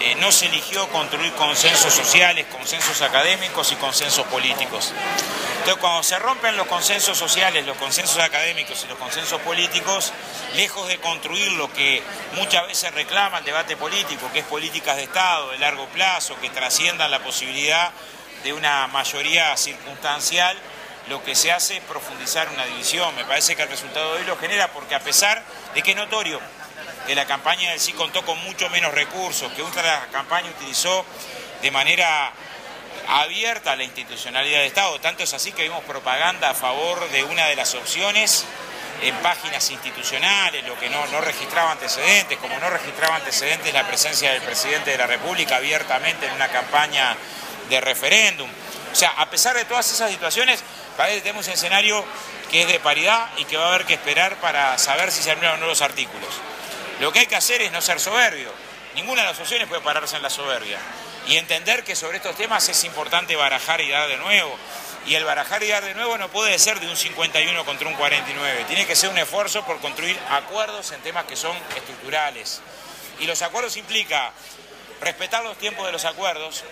eh, 0.00 0.16
no 0.16 0.32
se 0.32 0.46
eligió 0.46 0.88
construir 0.88 1.32
consensos 1.34 1.94
sociales, 1.94 2.46
consensos 2.50 3.00
académicos 3.02 3.70
y 3.70 3.76
consensos 3.76 4.26
políticos. 4.26 4.92
Entonces, 5.58 5.76
cuando 5.80 6.02
se 6.02 6.18
rompen 6.18 6.56
los 6.56 6.66
consensos 6.66 7.16
sociales, 7.16 7.64
los 7.64 7.76
consensos 7.76 8.18
académicos 8.18 8.82
y 8.84 8.88
los 8.88 8.98
consensos 8.98 9.40
políticos, 9.42 10.12
lejos 10.56 10.88
de 10.88 10.98
construir 10.98 11.52
lo 11.52 11.72
que 11.72 12.02
muchas 12.34 12.66
veces 12.66 12.92
reclama 12.92 13.38
el 13.38 13.44
debate 13.44 13.76
político, 13.76 14.28
que 14.32 14.40
es 14.40 14.44
políticas 14.46 14.96
de 14.96 15.04
Estado 15.04 15.52
de 15.52 15.58
largo 15.58 15.86
plazo, 15.86 16.34
que 16.40 16.50
trasciendan 16.50 17.12
la 17.12 17.20
posibilidad 17.20 17.92
de 18.42 18.52
una 18.52 18.88
mayoría 18.88 19.56
circunstancial, 19.56 20.58
lo 21.08 21.22
que 21.22 21.34
se 21.34 21.52
hace 21.52 21.76
es 21.76 21.82
profundizar 21.84 22.48
una 22.48 22.64
división. 22.66 23.14
Me 23.14 23.24
parece 23.24 23.56
que 23.56 23.62
el 23.62 23.68
resultado 23.68 24.14
de 24.14 24.20
hoy 24.20 24.26
lo 24.26 24.36
genera 24.36 24.68
porque 24.72 24.94
a 24.94 25.00
pesar 25.00 25.42
de 25.74 25.82
que 25.82 25.92
es 25.92 25.96
notorio 25.96 26.40
que 27.06 27.14
la 27.14 27.26
campaña 27.26 27.70
del 27.70 27.80
sí 27.80 27.92
contó 27.92 28.24
con 28.24 28.38
mucho 28.44 28.68
menos 28.70 28.92
recursos, 28.94 29.52
que 29.52 29.62
otra 29.62 30.06
campaña 30.12 30.48
utilizó 30.50 31.04
de 31.60 31.70
manera 31.70 32.32
abierta 33.08 33.74
la 33.76 33.84
institucionalidad 33.84 34.60
de 34.60 34.66
Estado, 34.66 35.00
tanto 35.00 35.24
es 35.24 35.34
así 35.34 35.52
que 35.52 35.64
vimos 35.64 35.82
propaganda 35.84 36.50
a 36.50 36.54
favor 36.54 37.08
de 37.10 37.24
una 37.24 37.46
de 37.46 37.56
las 37.56 37.74
opciones 37.74 38.44
en 39.02 39.14
páginas 39.16 39.68
institucionales, 39.70 40.64
lo 40.64 40.78
que 40.78 40.88
no, 40.88 41.04
no 41.08 41.20
registraba 41.20 41.72
antecedentes, 41.72 42.38
como 42.38 42.56
no 42.60 42.70
registraba 42.70 43.16
antecedentes 43.16 43.74
la 43.74 43.86
presencia 43.86 44.32
del 44.32 44.42
presidente 44.42 44.92
de 44.92 44.98
la 44.98 45.06
República 45.06 45.56
abiertamente 45.56 46.26
en 46.26 46.32
una 46.32 46.48
campaña 46.48 47.16
de 47.68 47.80
referéndum. 47.80 48.48
O 48.92 48.94
sea, 48.94 49.10
a 49.16 49.30
pesar 49.30 49.56
de 49.56 49.64
todas 49.64 49.90
esas 49.90 50.10
situaciones, 50.10 50.62
parece 50.96 51.16
que 51.16 51.22
tenemos 51.22 51.46
un 51.46 51.54
escenario 51.54 52.04
que 52.50 52.62
es 52.62 52.68
de 52.68 52.78
paridad 52.78 53.30
y 53.38 53.46
que 53.46 53.56
va 53.56 53.66
a 53.66 53.68
haber 53.70 53.86
que 53.86 53.94
esperar 53.94 54.36
para 54.36 54.76
saber 54.76 55.10
si 55.10 55.22
se 55.22 55.30
anulan 55.30 55.60
los 55.60 55.80
artículos. 55.80 56.28
Lo 57.00 57.12
que 57.12 57.20
hay 57.20 57.26
que 57.26 57.36
hacer 57.36 57.62
es 57.62 57.72
no 57.72 57.80
ser 57.80 57.98
soberbio. 57.98 58.52
Ninguna 58.94 59.22
de 59.22 59.28
las 59.28 59.40
opciones 59.40 59.66
puede 59.66 59.80
pararse 59.80 60.16
en 60.16 60.22
la 60.22 60.30
soberbia. 60.30 60.78
Y 61.26 61.36
entender 61.36 61.84
que 61.84 61.96
sobre 61.96 62.18
estos 62.18 62.36
temas 62.36 62.68
es 62.68 62.84
importante 62.84 63.34
barajar 63.36 63.80
y 63.80 63.88
dar 63.88 64.08
de 64.08 64.18
nuevo. 64.18 64.56
Y 65.06 65.14
el 65.14 65.24
barajar 65.24 65.62
y 65.62 65.68
dar 65.68 65.84
de 65.84 65.94
nuevo 65.94 66.18
no 66.18 66.28
puede 66.28 66.58
ser 66.58 66.78
de 66.78 66.88
un 66.88 66.96
51 66.96 67.64
contra 67.64 67.88
un 67.88 67.94
49. 67.94 68.64
Tiene 68.68 68.86
que 68.86 68.94
ser 68.94 69.08
un 69.08 69.18
esfuerzo 69.18 69.64
por 69.64 69.80
construir 69.80 70.18
acuerdos 70.30 70.92
en 70.92 71.00
temas 71.00 71.24
que 71.24 71.36
son 71.36 71.56
estructurales. 71.74 72.60
Y 73.18 73.26
los 73.26 73.40
acuerdos 73.40 73.76
implica 73.76 74.32
respetar 75.00 75.42
los 75.42 75.56
tiempos 75.58 75.86
de 75.86 75.92
los 75.92 76.04
acuerdos, 76.04 76.62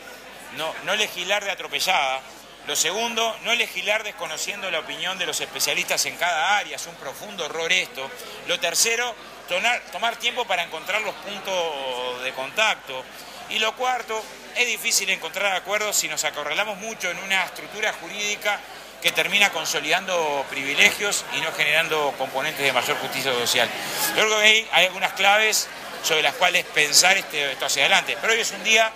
no, 0.56 0.96
legislar 0.96 1.44
de 1.44 1.50
atropellada. 1.50 2.20
Lo 2.66 2.76
segundo, 2.76 3.36
no 3.42 3.54
legislar 3.54 4.04
desconociendo 4.04 4.70
la 4.70 4.80
opinión 4.80 5.18
de 5.18 5.26
los 5.26 5.40
especialistas 5.40 6.04
en 6.06 6.16
cada 6.16 6.58
área, 6.58 6.76
es 6.76 6.86
un 6.86 6.94
profundo 6.96 7.46
error 7.46 7.72
esto. 7.72 8.08
Lo 8.46 8.60
tercero, 8.60 9.14
tomar, 9.48 10.16
tiempo 10.16 10.44
para 10.44 10.62
encontrar 10.62 11.00
los 11.02 11.14
puntos 11.14 12.22
de 12.22 12.32
contacto. 12.32 13.02
Y 13.48 13.58
lo 13.58 13.74
cuarto, 13.74 14.22
es 14.54 14.66
difícil 14.66 15.10
encontrar 15.10 15.54
acuerdos 15.54 15.96
si 15.96 16.08
nos 16.08 16.22
acorralamos 16.24 16.78
mucho 16.78 17.10
en 17.10 17.18
una 17.18 17.44
estructura 17.44 17.92
jurídica 17.94 18.60
que 19.02 19.10
termina 19.10 19.50
consolidando 19.50 20.44
privilegios 20.50 21.24
y 21.36 21.40
no 21.40 21.50
generando 21.52 22.14
componentes 22.18 22.62
de 22.62 22.72
mayor 22.72 22.98
justicia 22.98 23.32
social. 23.32 23.68
Yo 24.16 24.28
que 24.28 24.68
hay 24.70 24.86
algunas 24.86 25.14
claves 25.14 25.68
sobre 26.02 26.22
las 26.22 26.34
cuales 26.34 26.64
pensar 26.66 27.16
este, 27.16 27.52
esto 27.52 27.66
hacia 27.66 27.82
adelante. 27.82 28.16
Pero 28.20 28.32
hoy 28.32 28.40
es 28.40 28.50
un 28.52 28.62
día 28.62 28.92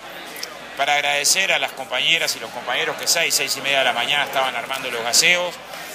para 0.77 0.95
agradecer 0.95 1.53
a 1.53 1.59
las 1.59 1.73
compañeras 1.73 2.35
y 2.37 2.41
los 2.41 2.51
compañeros 2.51 2.97
que 2.97 3.07
seis, 3.07 3.35
seis 3.35 3.57
y 3.57 3.61
media 3.61 3.79
de 3.79 3.85
la 3.85 3.93
mañana 3.93 4.25
estaban 4.25 4.55
armando 4.57 4.91
los 4.91 5.03
gaseos, 5.03 5.55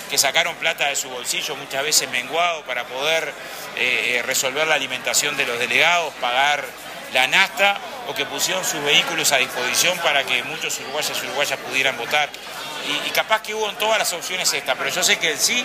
que 0.09 0.17
sacaron 0.17 0.55
plata 0.55 0.87
de 0.87 0.95
su 0.95 1.09
bolsillo, 1.09 1.55
muchas 1.55 1.83
veces 1.83 2.09
menguado, 2.09 2.63
para 2.63 2.85
poder 2.85 3.33
eh, 3.77 4.17
eh, 4.17 4.21
resolver 4.23 4.67
la 4.67 4.75
alimentación 4.75 5.37
de 5.37 5.45
los 5.45 5.59
delegados, 5.59 6.13
pagar 6.15 6.65
la 7.13 7.27
nasta 7.27 7.77
o 8.07 8.13
que 8.13 8.25
pusieron 8.25 8.63
sus 8.65 8.83
vehículos 8.83 9.31
a 9.31 9.37
disposición 9.37 9.97
para 9.99 10.23
que 10.23 10.43
muchos 10.43 10.79
uruguayos 10.79 11.17
y 11.21 11.25
uruguayas 11.27 11.59
pudieran 11.59 11.97
votar. 11.97 12.29
Y, 13.05 13.09
capaz 13.11 13.41
que 13.43 13.53
hubo 13.53 13.69
en 13.69 13.75
todas 13.75 13.99
las 13.99 14.11
opciones 14.13 14.51
esta, 14.53 14.73
pero 14.75 14.89
yo 14.89 15.03
sé 15.03 15.19
que 15.19 15.37
sí 15.37 15.63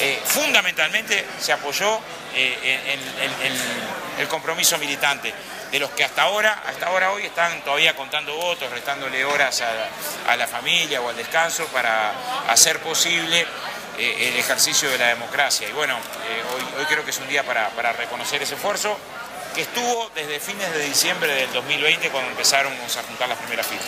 eh, 0.00 0.20
fundamentalmente 0.24 1.26
se 1.38 1.52
apoyó 1.52 2.00
el 4.18 4.28
compromiso 4.28 4.78
militante 4.78 5.34
de 5.70 5.78
los 5.78 5.90
que 5.90 6.04
hasta 6.04 6.22
ahora, 6.22 6.62
hasta 6.66 6.86
ahora 6.86 7.12
hoy 7.12 7.26
están 7.26 7.62
todavía 7.62 7.94
contando 7.94 8.34
votos, 8.36 8.70
restándole 8.70 9.24
horas 9.24 9.62
a, 9.62 10.36
la 10.36 10.46
familia 10.46 11.00
o 11.00 11.08
al 11.08 11.16
descanso 11.16 11.66
para 11.66 12.12
hacer 12.48 12.80
posible 12.80 13.46
eh, 13.98 14.28
el 14.28 14.36
ejercicio 14.36 14.90
de 14.90 14.98
la 14.98 15.08
democracia. 15.08 15.68
Y 15.68 15.72
bueno, 15.72 15.96
eh, 15.96 16.78
hoy, 16.78 16.84
creo 16.86 17.04
que 17.04 17.10
es 17.10 17.18
un 17.18 17.28
día 17.28 17.42
para, 17.42 17.68
para 17.70 17.92
reconocer 17.92 18.42
ese 18.42 18.54
esfuerzo 18.54 18.96
que 19.54 19.62
estuvo 19.62 20.10
desde 20.14 20.38
fines 20.38 20.70
de 20.74 20.84
diciembre 20.84 21.32
del 21.32 21.50
2020 21.52 22.10
cuando 22.10 22.30
empezaron 22.30 22.72
a 22.72 23.02
juntar 23.02 23.28
las 23.28 23.38
primeras 23.38 23.66
firmas. 23.66 23.86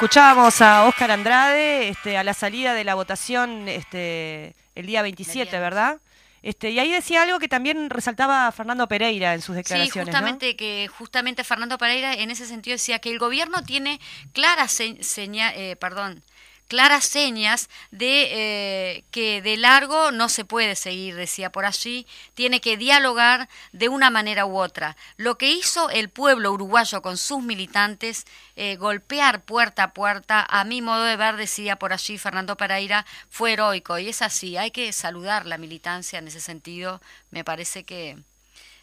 Escuchábamos 0.00 0.62
a 0.62 0.86
Óscar 0.86 1.10
Andrade 1.10 1.90
este, 1.90 2.16
a 2.16 2.24
la 2.24 2.32
salida 2.32 2.72
de 2.72 2.84
la 2.84 2.94
votación 2.94 3.68
este, 3.68 4.56
el 4.74 4.86
día 4.86 5.02
27, 5.02 5.58
¿verdad? 5.58 6.00
Este, 6.40 6.70
y 6.70 6.78
ahí 6.78 6.90
decía 6.90 7.20
algo 7.20 7.38
que 7.38 7.48
también 7.48 7.90
resaltaba 7.90 8.50
Fernando 8.50 8.88
Pereira 8.88 9.34
en 9.34 9.42
sus 9.42 9.56
declaraciones. 9.56 9.92
Sí, 9.92 10.00
justamente 10.00 10.56
que 10.56 10.88
justamente 10.88 11.44
Fernando 11.44 11.76
Pereira 11.76 12.14
en 12.14 12.30
ese 12.30 12.46
sentido 12.46 12.76
decía 12.76 12.98
que 12.98 13.10
el 13.10 13.18
gobierno 13.18 13.62
tiene 13.62 14.00
claras 14.32 14.72
señales, 14.72 15.58
eh, 15.58 15.76
perdón, 15.76 16.22
claras 16.70 17.04
señas 17.04 17.68
de 17.90 18.28
eh, 18.30 19.04
que 19.10 19.42
de 19.42 19.56
largo 19.56 20.12
no 20.12 20.28
se 20.28 20.44
puede 20.44 20.76
seguir, 20.76 21.16
decía 21.16 21.50
por 21.50 21.66
allí, 21.66 22.06
tiene 22.34 22.60
que 22.60 22.76
dialogar 22.76 23.48
de 23.72 23.88
una 23.88 24.08
manera 24.08 24.46
u 24.46 24.56
otra. 24.56 24.96
Lo 25.16 25.36
que 25.36 25.50
hizo 25.50 25.90
el 25.90 26.10
pueblo 26.10 26.52
uruguayo 26.52 27.02
con 27.02 27.18
sus 27.18 27.42
militantes, 27.42 28.24
eh, 28.54 28.76
golpear 28.76 29.42
puerta 29.42 29.82
a 29.82 29.92
puerta, 29.92 30.46
a 30.48 30.62
mi 30.62 30.80
modo 30.80 31.02
de 31.02 31.16
ver, 31.16 31.36
decía 31.36 31.74
por 31.74 31.92
allí 31.92 32.18
Fernando 32.18 32.56
Pereira, 32.56 33.04
fue 33.28 33.54
heroico. 33.54 33.98
Y 33.98 34.08
es 34.08 34.22
así, 34.22 34.56
hay 34.56 34.70
que 34.70 34.92
saludar 34.92 35.46
la 35.46 35.58
militancia 35.58 36.20
en 36.20 36.28
ese 36.28 36.40
sentido. 36.40 37.02
Me 37.32 37.42
parece 37.42 37.82
que... 37.82 38.16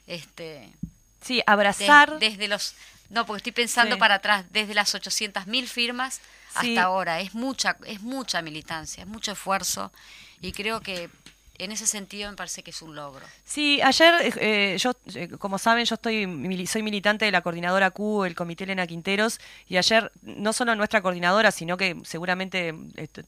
este 0.07 0.73
Sí, 1.21 1.41
abrazar. 1.45 2.19
desde 2.19 2.49
los... 2.49 2.75
No, 3.09 3.25
porque 3.25 3.37
estoy 3.37 3.53
pensando 3.53 3.97
para 3.97 4.15
atrás, 4.15 4.43
desde 4.49 4.73
las 4.73 4.93
800.000 4.93 5.67
firmas 5.67 6.19
hasta 6.59 6.83
ahora. 6.83 7.19
Es 7.19 7.33
mucha, 7.33 7.77
es 7.85 8.01
mucha 8.01 8.41
militancia, 8.41 9.03
es 9.03 9.09
mucho 9.09 9.31
esfuerzo 9.31 9.91
y 10.41 10.51
creo 10.51 10.81
que 10.81 11.09
en 11.59 11.71
ese 11.71 11.87
sentido 11.87 12.29
me 12.29 12.35
parece 12.35 12.63
que 12.63 12.71
es 12.71 12.81
un 12.81 12.95
logro. 12.95 13.25
Sí, 13.43 13.81
ayer, 13.81 14.33
eh, 14.39 14.77
yo, 14.79 14.93
eh, 15.15 15.29
como 15.39 15.57
saben, 15.57 15.85
yo 15.85 15.95
estoy 15.95 16.67
soy 16.67 16.83
militante 16.83 17.25
de 17.25 17.31
la 17.31 17.41
coordinadora 17.41 17.91
Q, 17.91 18.25
el 18.25 18.35
Comité 18.35 18.65
Elena 18.65 18.85
Quinteros, 18.85 19.39
y 19.67 19.77
ayer 19.77 20.11
no 20.21 20.53
solo 20.53 20.75
nuestra 20.75 21.01
coordinadora, 21.01 21.51
sino 21.51 21.77
que 21.77 21.97
seguramente 22.03 22.73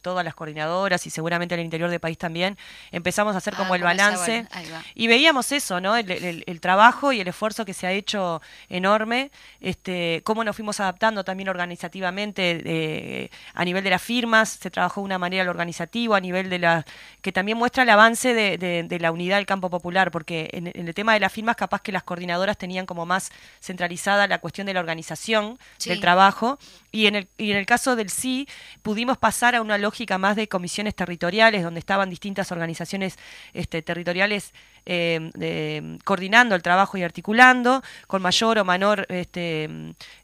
todas 0.02 0.24
las 0.24 0.36
coordinadoras 0.36 1.06
y 1.08 1.10
seguramente 1.10 1.56
en 1.56 1.62
el 1.62 1.66
interior 1.66 1.90
del 1.90 2.00
país 2.00 2.18
también, 2.18 2.58
empezamos 2.92 3.36
a 3.36 3.38
hacer 3.40 3.56
como 3.56 3.74
ah, 3.74 3.78
el 3.78 3.84
balance 3.84 4.48
y 4.96 5.08
veíamos 5.08 5.52
eso, 5.52 5.80
¿no? 5.80 5.96
El, 5.96 6.60
trabajo 6.60 7.14
y 7.14 7.22
el 7.22 7.28
esfuerzo 7.28 7.64
que 7.64 7.74
se 7.74 7.88
ha 7.88 7.92
hecho 7.94 8.42
enorme, 8.68 9.32
este, 9.62 10.22
cómo 10.26 10.44
nos 10.44 10.56
fuimos 10.56 10.80
adaptando 10.82 11.24
también 11.24 11.48
organizativamente 11.48 12.62
eh, 12.66 13.30
a 13.54 13.64
nivel 13.64 13.84
de 13.84 13.92
las 13.92 14.02
firmas, 14.02 14.50
se 14.50 14.70
trabajó 14.70 15.02
de 15.02 15.06
una 15.06 15.18
manera 15.18 15.46
lo 15.46 15.52
organizativo, 15.52 16.16
a 16.16 16.20
nivel 16.20 16.50
de 16.50 16.60
la 16.60 16.86
que 17.22 17.32
también 17.32 17.58
muestra 17.58 17.84
el 17.84 17.90
avance 17.90 18.19
de, 18.28 18.98
la 19.00 19.12
unidad 19.12 19.38
del 19.38 19.46
campo 19.46 19.70
popular, 19.70 20.12
porque 20.12 20.50
en, 20.52 20.68
el 20.68 20.94
tema 20.94 21.14
de 21.14 21.20
las 21.20 21.32
firmas 21.32 21.56
capaz 21.56 21.82
que 21.82 21.92
las 21.92 22.04
coordinadoras 22.04 22.58
tenían 22.58 22.86
como 22.86 23.06
más 23.06 23.32
centralizada 23.62 24.28
la 24.28 24.40
cuestión 24.40 24.68
de 24.68 24.74
la 24.74 24.82
organización 24.82 25.58
del 25.86 26.02
trabajo, 26.02 26.60
y 26.92 27.08
en, 27.08 27.16
el, 27.16 27.30
y 27.38 27.52
en 27.52 27.58
el 27.58 27.66
caso 27.66 27.96
del 27.96 28.10
sí 28.10 28.48
pudimos 28.82 29.18
pasar 29.18 29.56
a 29.56 29.62
una 29.62 29.78
lógica 29.78 30.18
más 30.18 30.36
de 30.36 30.48
comisiones 30.48 30.96
territoriales, 30.96 31.64
donde 31.64 31.80
estaban 31.80 32.10
distintas 32.10 32.52
organizaciones 32.52 33.18
este, 33.54 33.82
territoriales 33.82 34.54
eh, 34.86 35.98
coordinando 36.04 36.56
el 36.56 36.62
trabajo 36.62 36.98
y 36.98 37.04
articulando 37.04 37.84
con 38.08 38.22
mayor 38.22 38.58
o 38.58 38.66
menor 38.66 39.06
este, 39.10 39.70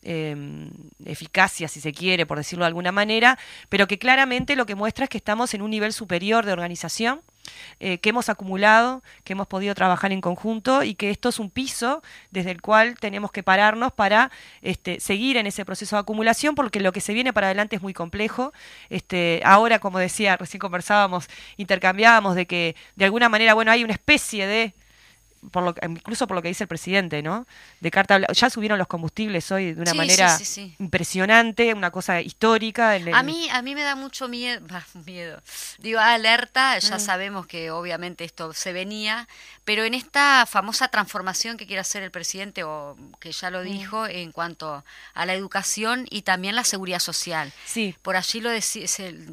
em, 0.01 0.71
eficacia, 1.05 1.67
si 1.67 1.79
se 1.81 1.91
quiere, 1.91 2.25
por 2.25 2.38
decirlo 2.38 2.63
de 2.63 2.67
alguna 2.67 2.91
manera, 2.91 3.38
pero 3.69 3.88
que 3.88 3.99
claramente 3.99 4.55
lo 4.55 4.65
que 4.65 4.75
muestra 4.75 5.05
es 5.05 5.10
que 5.10 5.17
estamos 5.17 5.53
en 5.53 5.62
un 5.62 5.69
nivel 5.69 5.93
superior 5.93 6.45
de 6.45 6.53
organización 6.53 7.21
eh, 7.79 7.97
que 7.99 8.10
hemos 8.10 8.29
acumulado, 8.29 9.03
que 9.23 9.34
hemos 9.34 9.47
podido 9.47 9.75
trabajar 9.75 10.12
en 10.12 10.21
conjunto 10.21 10.84
y 10.84 10.95
que 10.95 11.10
esto 11.10 11.29
es 11.29 11.39
un 11.39 11.49
piso 11.49 12.01
desde 12.31 12.51
el 12.51 12.62
cual 12.62 12.95
tenemos 12.99 13.31
que 13.31 13.43
pararnos 13.43 13.93
para 13.93 14.31
este, 14.62 14.99
seguir 14.99 15.38
en 15.38 15.47
ese 15.47 15.65
proceso 15.65 15.95
de 15.95 16.01
acumulación 16.01 16.55
porque 16.55 16.79
lo 16.79 16.91
que 16.91 17.01
se 17.01 17.13
viene 17.13 17.34
para 17.34 17.47
adelante 17.47 17.75
es 17.75 17.81
muy 17.81 17.93
complejo. 17.93 18.53
Este, 18.89 19.41
ahora, 19.43 19.79
como 19.79 19.99
decía, 19.99 20.38
recién 20.38 20.60
conversábamos, 20.60 21.27
intercambiábamos 21.58 22.36
de 22.36 22.45
que 22.45 22.75
de 22.95 23.05
alguna 23.05 23.29
manera, 23.29 23.53
bueno, 23.53 23.71
hay 23.71 23.84
una 23.84 23.93
especie 23.93 24.47
de 24.47 24.73
por 25.51 25.63
lo, 25.63 25.75
incluso 25.88 26.27
por 26.27 26.36
lo 26.36 26.41
que 26.41 26.49
dice 26.49 26.63
el 26.63 26.67
presidente, 26.67 27.21
¿no? 27.21 27.47
De 27.79 27.91
carta 27.91 28.19
ya 28.31 28.49
subieron 28.49 28.77
los 28.77 28.88
combustibles 28.88 29.51
hoy 29.51 29.73
de 29.73 29.81
una 29.81 29.93
manera 29.93 30.38
impresionante, 30.79 31.73
una 31.73 31.91
cosa 31.91 32.21
histórica. 32.21 32.93
A 32.93 33.23
mí 33.23 33.47
a 33.51 33.62
mí 33.62 33.75
me 33.75 33.84
da 33.84 33.95
mucho 33.95 34.27
miedo, 34.27 34.65
miedo. 35.05 35.41
Digo, 35.79 35.99
alerta, 35.99 36.77
ya 36.79 36.97
mm. 36.97 36.99
sabemos 36.99 37.47
que 37.47 37.71
obviamente 37.71 38.23
esto 38.23 38.53
se 38.53 38.73
venía, 38.73 39.27
pero 39.63 39.84
en 39.84 39.93
esta 39.93 40.45
famosa 40.45 40.88
transformación 40.88 41.58
que 41.58 41.65
quiere 41.65 41.81
hacer 41.81 42.03
el 42.03 42.12
presidente 42.12 42.63
o 42.63 42.97
que 43.19 43.31
ya 43.31 43.49
lo 43.49 43.62
mm. 43.62 43.63
dijo 43.63 44.08
en 44.08 44.31
cuanto 44.31 44.84
a 45.13 45.25
la 45.25 45.34
educación 45.34 46.05
y 46.10 46.21
también 46.23 46.55
la 46.55 46.63
seguridad 46.63 46.99
social. 46.99 47.51
Sí. 47.65 47.95
Por 48.01 48.15
allí 48.15 48.41
lo 48.41 48.49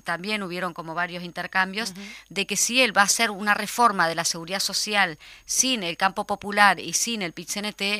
también 0.04 0.42
hubieron 0.42 0.74
como 0.74 0.94
varios 0.94 1.24
intercambios 1.24 1.94
de 2.28 2.46
que 2.46 2.56
si 2.56 2.82
él 2.82 2.96
va 2.96 3.02
a 3.02 3.04
hacer 3.04 3.30
una 3.30 3.54
reforma 3.54 4.08
de 4.08 4.14
la 4.14 4.24
seguridad 4.24 4.60
social 4.60 5.18
sin 5.44 5.82
el 5.82 5.96
campo 6.02 6.26
popular 6.26 6.80
y 6.80 6.94
sin 6.94 7.22
el 7.22 7.32
pit 7.32 7.48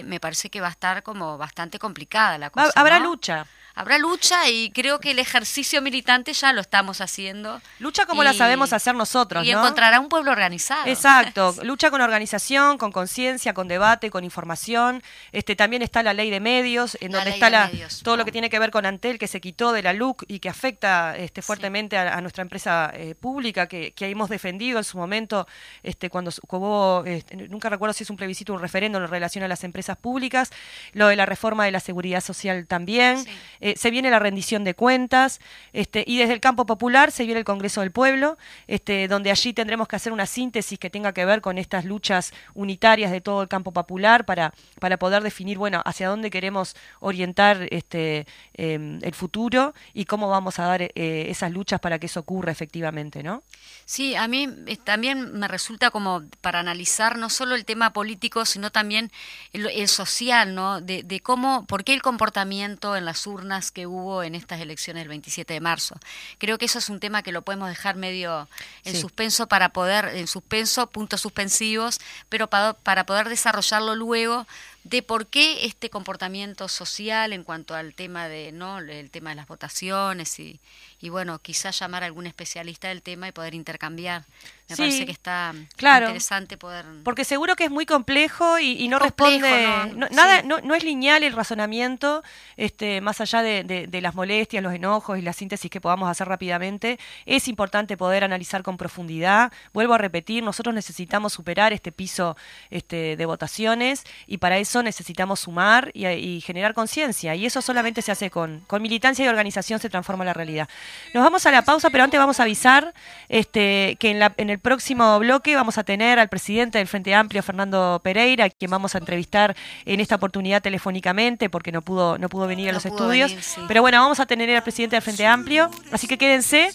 me 0.02 0.18
parece 0.18 0.50
que 0.50 0.60
va 0.60 0.66
a 0.66 0.72
estar 0.72 1.04
como 1.04 1.38
bastante 1.38 1.78
complicada 1.78 2.36
la 2.36 2.50
cosa. 2.50 2.72
Habrá 2.74 2.98
lucha 2.98 3.46
habrá 3.74 3.98
lucha 3.98 4.48
y 4.48 4.70
creo 4.70 5.00
que 5.00 5.12
el 5.12 5.18
ejercicio 5.18 5.82
militante 5.82 6.32
ya 6.32 6.52
lo 6.52 6.60
estamos 6.60 7.00
haciendo. 7.00 7.60
Lucha 7.78 8.06
como 8.06 8.24
la 8.24 8.32
sabemos 8.32 8.72
hacer 8.72 8.94
nosotros, 8.94 9.44
y 9.46 9.50
encontrará 9.50 10.00
un 10.00 10.08
pueblo 10.08 10.30
organizado. 10.30 10.86
Exacto, 10.86 11.54
lucha 11.62 11.90
con 11.90 12.00
organización, 12.00 12.78
con 12.78 12.92
conciencia, 12.92 13.54
con 13.54 13.68
debate, 13.68 14.10
con 14.10 14.24
información. 14.24 15.02
Este 15.32 15.56
también 15.56 15.82
está 15.82 16.02
la 16.02 16.14
ley 16.14 16.30
de 16.30 16.40
medios, 16.40 16.96
en 17.00 17.12
donde 17.12 17.30
está 17.30 17.50
la, 17.50 17.70
todo 18.02 18.16
lo 18.16 18.24
que 18.24 18.32
tiene 18.32 18.50
que 18.50 18.58
ver 18.58 18.70
con 18.70 18.86
Antel 18.86 19.18
que 19.18 19.28
se 19.28 19.40
quitó 19.40 19.72
de 19.72 19.82
la 19.82 19.92
LUC 19.92 20.24
y 20.28 20.38
que 20.38 20.48
afecta 20.48 21.16
este 21.16 21.42
fuertemente 21.42 21.96
a, 21.96 22.20
nuestra 22.20 22.42
empresa 22.42 22.92
eh, 22.94 23.14
pública 23.14 23.66
que, 23.66 23.92
que, 23.92 24.08
hemos 24.08 24.28
defendido 24.28 24.78
en 24.78 24.84
su 24.84 24.98
momento 24.98 25.46
este 25.82 26.10
cuando 26.10 26.30
hubo 26.48 27.04
este, 27.04 27.36
nunca 27.36 27.68
recuerdo 27.68 27.94
si 27.94 28.04
es 28.04 28.10
un 28.10 28.16
plebiscito 28.16 28.52
o 28.52 28.56
un 28.56 28.62
referéndum 28.62 29.02
en 29.02 29.08
relación 29.08 29.44
a 29.44 29.48
las 29.48 29.64
empresas 29.64 29.96
públicas, 29.96 30.50
lo 30.92 31.08
de 31.08 31.16
la 31.16 31.26
reforma 31.26 31.64
de 31.64 31.70
la 31.70 31.80
seguridad 31.80 32.20
social 32.20 32.66
también. 32.66 33.24
Eh, 33.62 33.74
se 33.76 33.92
viene 33.92 34.10
la 34.10 34.18
rendición 34.18 34.64
de 34.64 34.74
cuentas, 34.74 35.40
este, 35.72 36.02
y 36.04 36.18
desde 36.18 36.34
el 36.34 36.40
campo 36.40 36.66
popular 36.66 37.12
se 37.12 37.24
viene 37.24 37.38
el 37.38 37.44
Congreso 37.44 37.80
del 37.80 37.92
Pueblo, 37.92 38.36
este, 38.66 39.06
donde 39.06 39.30
allí 39.30 39.52
tendremos 39.52 39.86
que 39.86 39.94
hacer 39.94 40.12
una 40.12 40.26
síntesis 40.26 40.80
que 40.80 40.90
tenga 40.90 41.12
que 41.12 41.24
ver 41.24 41.40
con 41.40 41.58
estas 41.58 41.84
luchas 41.84 42.32
unitarias 42.54 43.12
de 43.12 43.20
todo 43.20 43.40
el 43.40 43.46
campo 43.46 43.72
popular 43.72 44.24
para, 44.24 44.52
para 44.80 44.98
poder 44.98 45.22
definir, 45.22 45.58
bueno, 45.58 45.80
hacia 45.84 46.08
dónde 46.08 46.28
queremos 46.28 46.74
orientar 46.98 47.68
este, 47.70 48.26
em, 48.54 48.98
el 49.00 49.14
futuro 49.14 49.74
y 49.94 50.06
cómo 50.06 50.28
vamos 50.28 50.58
a 50.58 50.64
dar 50.64 50.82
eh, 50.82 50.90
esas 51.28 51.52
luchas 51.52 51.78
para 51.78 52.00
que 52.00 52.06
eso 52.06 52.18
ocurra 52.18 52.50
efectivamente, 52.50 53.22
¿no? 53.22 53.44
Sí, 53.84 54.16
a 54.16 54.26
mí 54.26 54.48
eh, 54.66 54.76
también 54.76 55.38
me 55.38 55.46
resulta 55.46 55.92
como 55.92 56.24
para 56.40 56.58
analizar 56.58 57.16
no 57.16 57.30
solo 57.30 57.54
el 57.54 57.64
tema 57.64 57.92
político, 57.92 58.44
sino 58.44 58.72
también 58.72 59.12
el, 59.52 59.86
social, 59.86 60.56
¿no? 60.56 60.80
De, 60.80 61.04
de 61.04 61.20
cómo, 61.20 61.64
por 61.66 61.84
qué 61.84 61.94
el 61.94 62.02
comportamiento 62.02 62.96
en 62.96 63.04
las 63.04 63.24
urnas 63.26 63.51
que 63.72 63.86
hubo 63.86 64.22
en 64.22 64.34
estas 64.34 64.60
elecciones 64.60 65.02
del 65.02 65.08
27 65.08 65.52
de 65.52 65.60
marzo. 65.60 65.96
Creo 66.38 66.58
que 66.58 66.64
eso 66.64 66.78
es 66.78 66.88
un 66.88 67.00
tema 67.00 67.22
que 67.22 67.32
lo 67.32 67.42
podemos 67.42 67.68
dejar 67.68 67.96
medio 67.96 68.48
en 68.84 68.98
suspenso 68.98 69.46
para 69.46 69.70
poder, 69.70 70.06
en 70.16 70.26
suspenso, 70.26 70.88
puntos 70.88 71.20
suspensivos, 71.20 72.00
pero 72.28 72.48
para, 72.48 72.72
para 72.72 73.04
poder 73.04 73.28
desarrollarlo 73.28 73.94
luego 73.94 74.46
de 74.84 75.02
por 75.02 75.26
qué 75.26 75.64
este 75.64 75.90
comportamiento 75.90 76.68
social 76.68 77.32
en 77.32 77.44
cuanto 77.44 77.74
al 77.74 77.94
tema 77.94 78.28
de 78.28 78.50
no 78.50 78.78
el 78.78 79.10
tema 79.10 79.30
de 79.30 79.36
las 79.36 79.46
votaciones 79.46 80.38
y, 80.40 80.60
y 81.02 81.08
bueno, 81.10 81.38
quizás 81.40 81.78
llamar 81.78 82.02
a 82.04 82.06
algún 82.06 82.26
especialista 82.26 82.88
del 82.88 83.02
tema 83.02 83.28
y 83.28 83.32
poder 83.32 83.54
intercambiar. 83.54 84.24
Me 84.68 84.76
Sí, 84.76 84.82
parece 84.82 85.04
que 85.04 85.12
está 85.12 85.52
claro. 85.76 86.06
interesante 86.06 86.56
poder... 86.56 86.86
Porque 87.04 87.24
seguro 87.24 87.56
que 87.56 87.64
es 87.64 87.70
muy 87.70 87.84
complejo 87.84 88.58
y, 88.58 88.82
y 88.82 88.88
no 88.88 88.98
Complejo, 88.98 89.42
responde, 89.44 89.66
no, 89.94 90.06
no- 90.06 90.08
nada, 90.10 90.40
sí. 90.40 90.46
no, 90.46 90.60
no 90.60 90.74
es 90.74 90.84
lineal 90.84 91.24
el 91.24 91.34
razonamiento, 91.34 92.22
este, 92.56 93.00
más 93.02 93.20
allá 93.20 93.42
de, 93.42 93.64
de- 93.64 93.86
de 93.88 94.00
las 94.00 94.14
molestias, 94.14 94.62
los 94.62 94.72
enojos 94.72 95.18
y 95.18 95.22
la 95.22 95.32
síntesis 95.32 95.70
que 95.70 95.80
podamos 95.80 96.08
hacer 96.08 96.28
rápidamente. 96.28 96.98
Es 97.26 97.48
importante 97.48 97.96
poder 97.96 98.22
analizar 98.24 98.62
con 98.62 98.76
profundidad. 98.76 99.52
Vuelvo 99.74 99.94
a 99.94 99.98
repetir, 99.98 100.42
nosotros 100.42 100.74
necesitamos 100.74 101.32
superar 101.32 101.72
este 101.72 101.90
piso 101.92 102.36
este, 102.70 103.16
de 103.16 103.26
votaciones 103.26 104.04
y 104.26 104.38
para 104.38 104.56
eso 104.58 104.82
necesitamos 104.84 105.40
sumar 105.40 105.90
y, 105.92 106.06
y 106.06 106.40
generar 106.40 106.72
conciencia. 106.74 107.34
Y 107.34 107.44
eso 107.44 107.60
solamente 107.60 108.00
se 108.02 108.12
hace 108.12 108.30
con, 108.30 108.60
con 108.68 108.80
militancia 108.80 109.24
y 109.24 109.28
organización 109.28 109.80
se 109.80 109.90
transforma 109.90 110.24
la 110.24 110.32
realidad. 110.32 110.68
Nos 111.14 111.22
vamos 111.24 111.44
a 111.46 111.50
la 111.50 111.62
pausa, 111.62 111.90
pero 111.90 112.04
antes 112.04 112.18
vamos 112.18 112.40
a 112.40 112.44
avisar 112.44 112.92
este, 113.28 113.96
que 113.98 114.10
en, 114.10 114.18
la- 114.18 114.32
en 114.36 114.50
el 114.50 114.58
próximo 114.58 115.18
bloque 115.18 115.54
vamos 115.54 115.78
a 115.78 115.84
tener 115.84 116.18
al 116.18 116.28
presidente 116.28 116.78
del 116.78 116.86
Frente 116.88 117.14
Amplio, 117.14 117.42
Fernando 117.42 118.00
Pereira, 118.02 118.48
quien 118.50 118.70
vamos 118.70 118.94
a 118.94 118.98
entrevistar 118.98 119.56
en 119.84 120.00
esta 120.00 120.16
oportunidad 120.16 120.62
telefónicamente 120.62 121.50
porque 121.50 121.72
no 121.72 121.82
pudo, 121.82 122.18
no 122.18 122.28
pudo 122.28 122.46
venir 122.46 122.68
a 122.68 122.72
No 122.72 122.76
los 122.76 122.86
estudios. 122.86 123.30
venir, 123.30 123.42
sí. 123.44 123.60
Pero 123.68 123.80
bueno, 123.82 124.00
vamos 124.00 124.20
a 124.20 124.26
tener 124.26 124.48
al 124.54 124.62
presidente 124.62 124.96
del 124.96 125.02
Frente 125.02 125.26
Amplio, 125.26 125.70
así 125.92 126.06
que 126.06 126.18
quédense. 126.18 126.70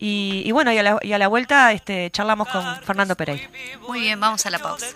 Y, 0.00 0.42
y 0.46 0.52
bueno, 0.52 0.70
y 0.72 0.78
a 0.78 0.82
la, 0.84 0.98
y 1.02 1.12
a 1.12 1.18
la 1.18 1.26
vuelta 1.26 1.72
este, 1.72 2.08
charlamos 2.12 2.46
con 2.48 2.64
Fernando 2.82 3.16
Pereira. 3.16 3.48
Muy 3.88 4.00
bien, 4.02 4.20
vamos 4.20 4.46
a 4.46 4.50
la 4.50 4.60
pausa. 4.60 4.86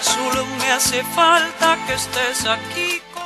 Solo 0.00 0.46
me 0.60 0.70
hace 0.70 1.02
falta 1.02 1.76
que 1.86 1.94
estés 1.94 2.46
aquí 2.46 3.00
con 3.12 3.24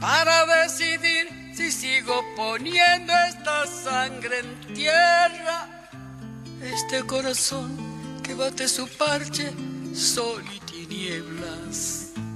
Para 0.00 0.46
decidir 0.62 1.26
si 1.52 1.72
sigo 1.72 2.22
poniendo 2.36 3.12
esta 3.28 3.66
sangre 3.66 4.38
en 4.38 4.74
tierra. 4.74 5.90
Este 6.62 7.02
corazón 7.04 8.20
que 8.22 8.34
bate 8.34 8.68
su 8.68 8.86
parche, 8.86 9.52
sol 9.94 10.44
y 10.54 10.60
tinieblas. 10.60 12.05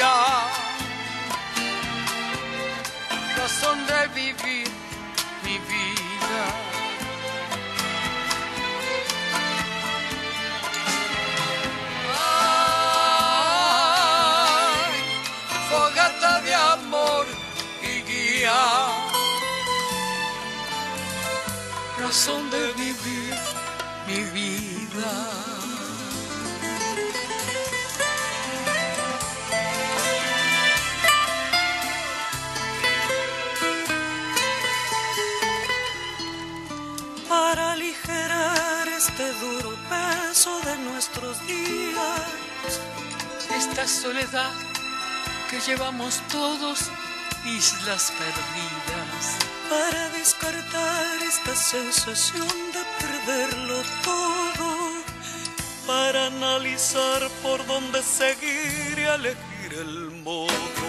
Guía. 0.00 0.16
Razón 3.36 3.86
de 3.86 4.08
vivir 4.14 4.68
mi 5.44 5.58
vida. 5.58 6.44
Ay, 14.52 14.94
fogata 15.70 16.40
de 16.42 16.54
amor 16.54 17.26
y 17.82 18.02
guía. 18.10 18.62
Razón 21.98 22.50
de 22.50 22.72
vivir 22.72 23.34
mi 24.06 24.20
vida. 24.36 25.59
Este 39.20 39.44
duro 39.44 39.76
peso 39.88 40.60
de 40.60 40.76
nuestros 40.78 41.46
días. 41.46 42.80
esta 43.54 43.86
soledad 43.86 44.52
que 45.50 45.60
llevamos 45.60 46.22
todos, 46.30 46.90
islas 47.44 48.12
perdidas. 48.18 49.36
para 49.68 50.08
descartar 50.10 51.22
esta 51.22 51.54
sensación 51.54 52.48
de 52.72 52.82
perderlo 53.00 53.82
todo, 54.02 54.76
para 55.86 56.26
analizar 56.26 57.28
por 57.42 57.66
dónde 57.66 58.02
seguir 58.02 58.98
y 58.98 59.02
elegir 59.02 59.72
el 59.80 60.10
modo. 60.22 60.86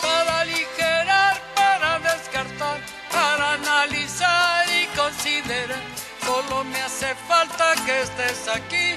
Para 0.00 0.40
aligerar, 0.40 1.40
para 1.54 1.98
descartar, 2.00 2.80
para 3.12 3.52
analizar 3.52 4.66
y 4.68 4.86
considerar. 4.96 6.03
Solo 6.24 6.64
me 6.64 6.80
hace 6.80 7.14
falta 7.28 7.74
que 7.84 8.00
estés 8.00 8.48
aquí 8.48 8.96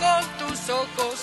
con 0.00 0.48
tus 0.48 0.70
ojos 0.70 1.20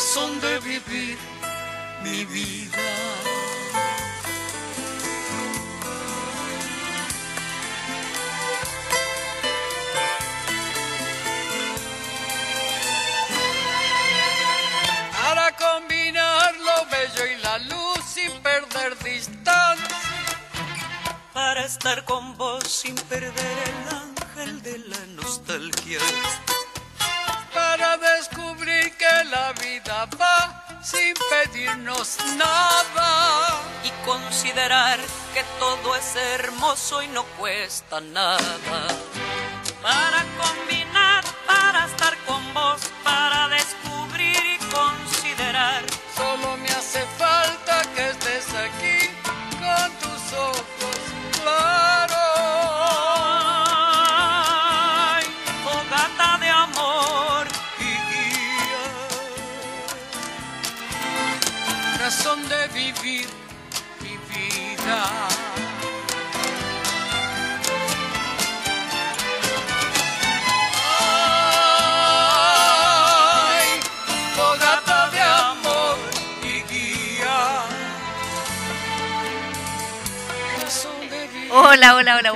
razón 0.00 0.40
de 0.40 0.58
vivir 0.60 1.18
mi 2.02 2.24
vida. 2.24 2.78
para 15.22 15.54
combinar 15.56 16.54
lo 16.68 16.86
bello 16.86 17.26
y 17.26 17.36
la 17.42 17.58
luz 17.58 18.00
sin 18.06 18.32
perder 18.40 18.96
distancia. 19.04 19.98
Para 21.34 21.66
estar 21.66 22.06
con 22.06 22.38
vos 22.38 22.64
sin 22.64 22.94
perder 22.94 23.56
el 23.72 23.96
ángel 24.04 24.62
de 24.62 24.78
la 24.78 25.06
nostalgia. 25.08 26.00
Para 27.80 27.96
descubrir 27.96 28.94
que 28.98 29.24
la 29.30 29.54
vida 29.54 30.06
va 30.20 30.62
sin 30.82 31.14
pedirnos 31.30 32.18
nada. 32.36 33.62
y 33.82 33.90
considerar 34.04 34.98
que 35.32 35.42
todo 35.58 35.96
es 35.96 36.14
hermoso 36.14 37.02
y 37.02 37.08
no 37.08 37.24
cuesta 37.38 38.02
nada. 38.02 38.86
Para 39.80 40.24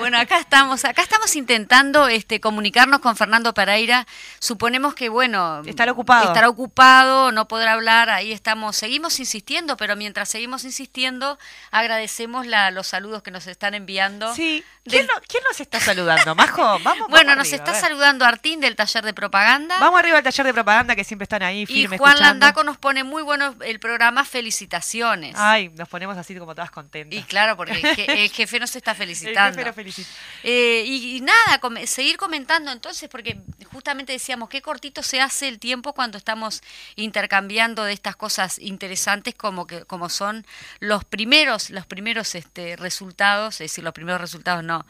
Bueno, 0.04 0.18
acá 0.18 0.40
estamos, 0.54 0.84
acá 0.84 1.02
estamos 1.02 1.34
intentando 1.34 2.06
este, 2.06 2.40
comunicarnos 2.40 3.00
con 3.00 3.16
Fernando 3.16 3.52
Pereira. 3.54 4.06
Suponemos 4.38 4.94
que, 4.94 5.08
bueno, 5.08 5.62
estará 5.66 5.90
ocupado. 5.90 6.28
Estará 6.28 6.48
ocupado, 6.48 7.32
no 7.32 7.48
podrá 7.48 7.72
hablar. 7.72 8.08
Ahí 8.08 8.30
estamos, 8.30 8.76
seguimos 8.76 9.18
insistiendo, 9.18 9.76
pero 9.76 9.96
mientras 9.96 10.28
seguimos 10.28 10.62
insistiendo, 10.62 11.40
agradecemos 11.72 12.46
la, 12.46 12.70
los 12.70 12.86
saludos 12.86 13.24
que 13.24 13.32
nos 13.32 13.48
están 13.48 13.74
enviando. 13.74 14.32
Sí. 14.32 14.64
¿Quién, 14.84 15.06
nos 15.48 15.60
está 15.60 15.80
saludando, 15.80 16.34
Majo? 16.34 16.78
Vamos. 16.84 17.08
Bueno, 17.08 17.34
nos 17.34 17.52
está 17.52 17.74
saludando 17.74 18.24
Artín 18.24 18.60
del 18.60 18.76
taller 18.76 19.04
de 19.04 19.14
propaganda. 19.14 19.78
Vamos 19.80 19.98
arriba 19.98 20.18
al 20.18 20.22
taller 20.22 20.46
de 20.46 20.52
propaganda 20.52 20.94
que 20.94 21.04
siempre 21.04 21.24
están 21.24 21.42
ahí 21.42 21.64
firmes. 21.64 21.96
Y 21.96 21.98
Juan 21.98 22.20
Landaco 22.20 22.62
nos 22.64 22.76
pone 22.76 23.02
muy 23.02 23.22
bueno 23.22 23.54
el 23.64 23.80
programa. 23.80 24.24
Felicitaciones. 24.24 25.34
Ay, 25.38 25.70
nos 25.70 25.88
ponemos 25.88 26.16
así 26.18 26.36
como 26.36 26.54
todas 26.54 26.70
contentas. 26.70 27.18
Y 27.18 27.22
claro, 27.22 27.56
porque 27.56 27.72
el 28.08 28.30
jefe 28.30 28.60
nos 28.60 28.76
está 28.76 28.94
felicitando. 28.94 29.58
El 29.64 29.64
jefe 29.64 29.72
felicita. 29.72 30.10
Eh, 30.46 30.84
y, 30.86 31.22
nada, 31.22 31.58
seguir 31.86 32.18
comentando 32.18 32.70
entonces, 32.70 33.08
porque 33.08 33.40
justamente 33.72 34.12
decíamos 34.12 34.50
qué 34.50 34.60
cortito 34.60 35.02
se 35.02 35.22
hace 35.22 35.48
el 35.48 35.58
tiempo 35.58 35.94
cuando 35.94 36.18
estamos 36.18 36.60
intercambiando 36.96 37.82
de 37.84 37.94
estas 37.94 38.14
cosas 38.14 38.58
interesantes 38.58 39.34
como 39.34 39.66
que 39.66 39.86
como 39.86 40.10
son 40.10 40.44
los 40.80 41.02
primeros 41.06 41.70
los 41.70 41.86
primeros 41.86 42.34
este, 42.34 42.76
resultados, 42.76 43.54
es 43.54 43.70
decir, 43.70 43.84
los 43.84 43.94
primeros 43.94 44.20
resultados 44.20 44.62
no 44.62 44.84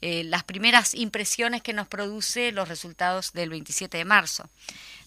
eh, 0.00 0.22
las 0.22 0.44
primeras 0.44 0.94
impresiones 0.94 1.60
que 1.60 1.72
nos 1.72 1.88
produce 1.88 2.52
los 2.52 2.68
resultados 2.68 3.32
del 3.32 3.50
27 3.50 3.98
de 3.98 4.04
marzo. 4.04 4.48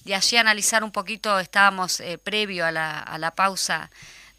De 0.04 0.16
allí 0.16 0.36
analizar 0.36 0.84
un 0.84 0.91
poquito, 0.91 1.39
estábamos 1.39 2.01
eh, 2.01 2.18
previo 2.18 2.66
a 2.66 2.72
la, 2.72 2.99
a 2.99 3.18
la 3.18 3.34
pausa 3.34 3.89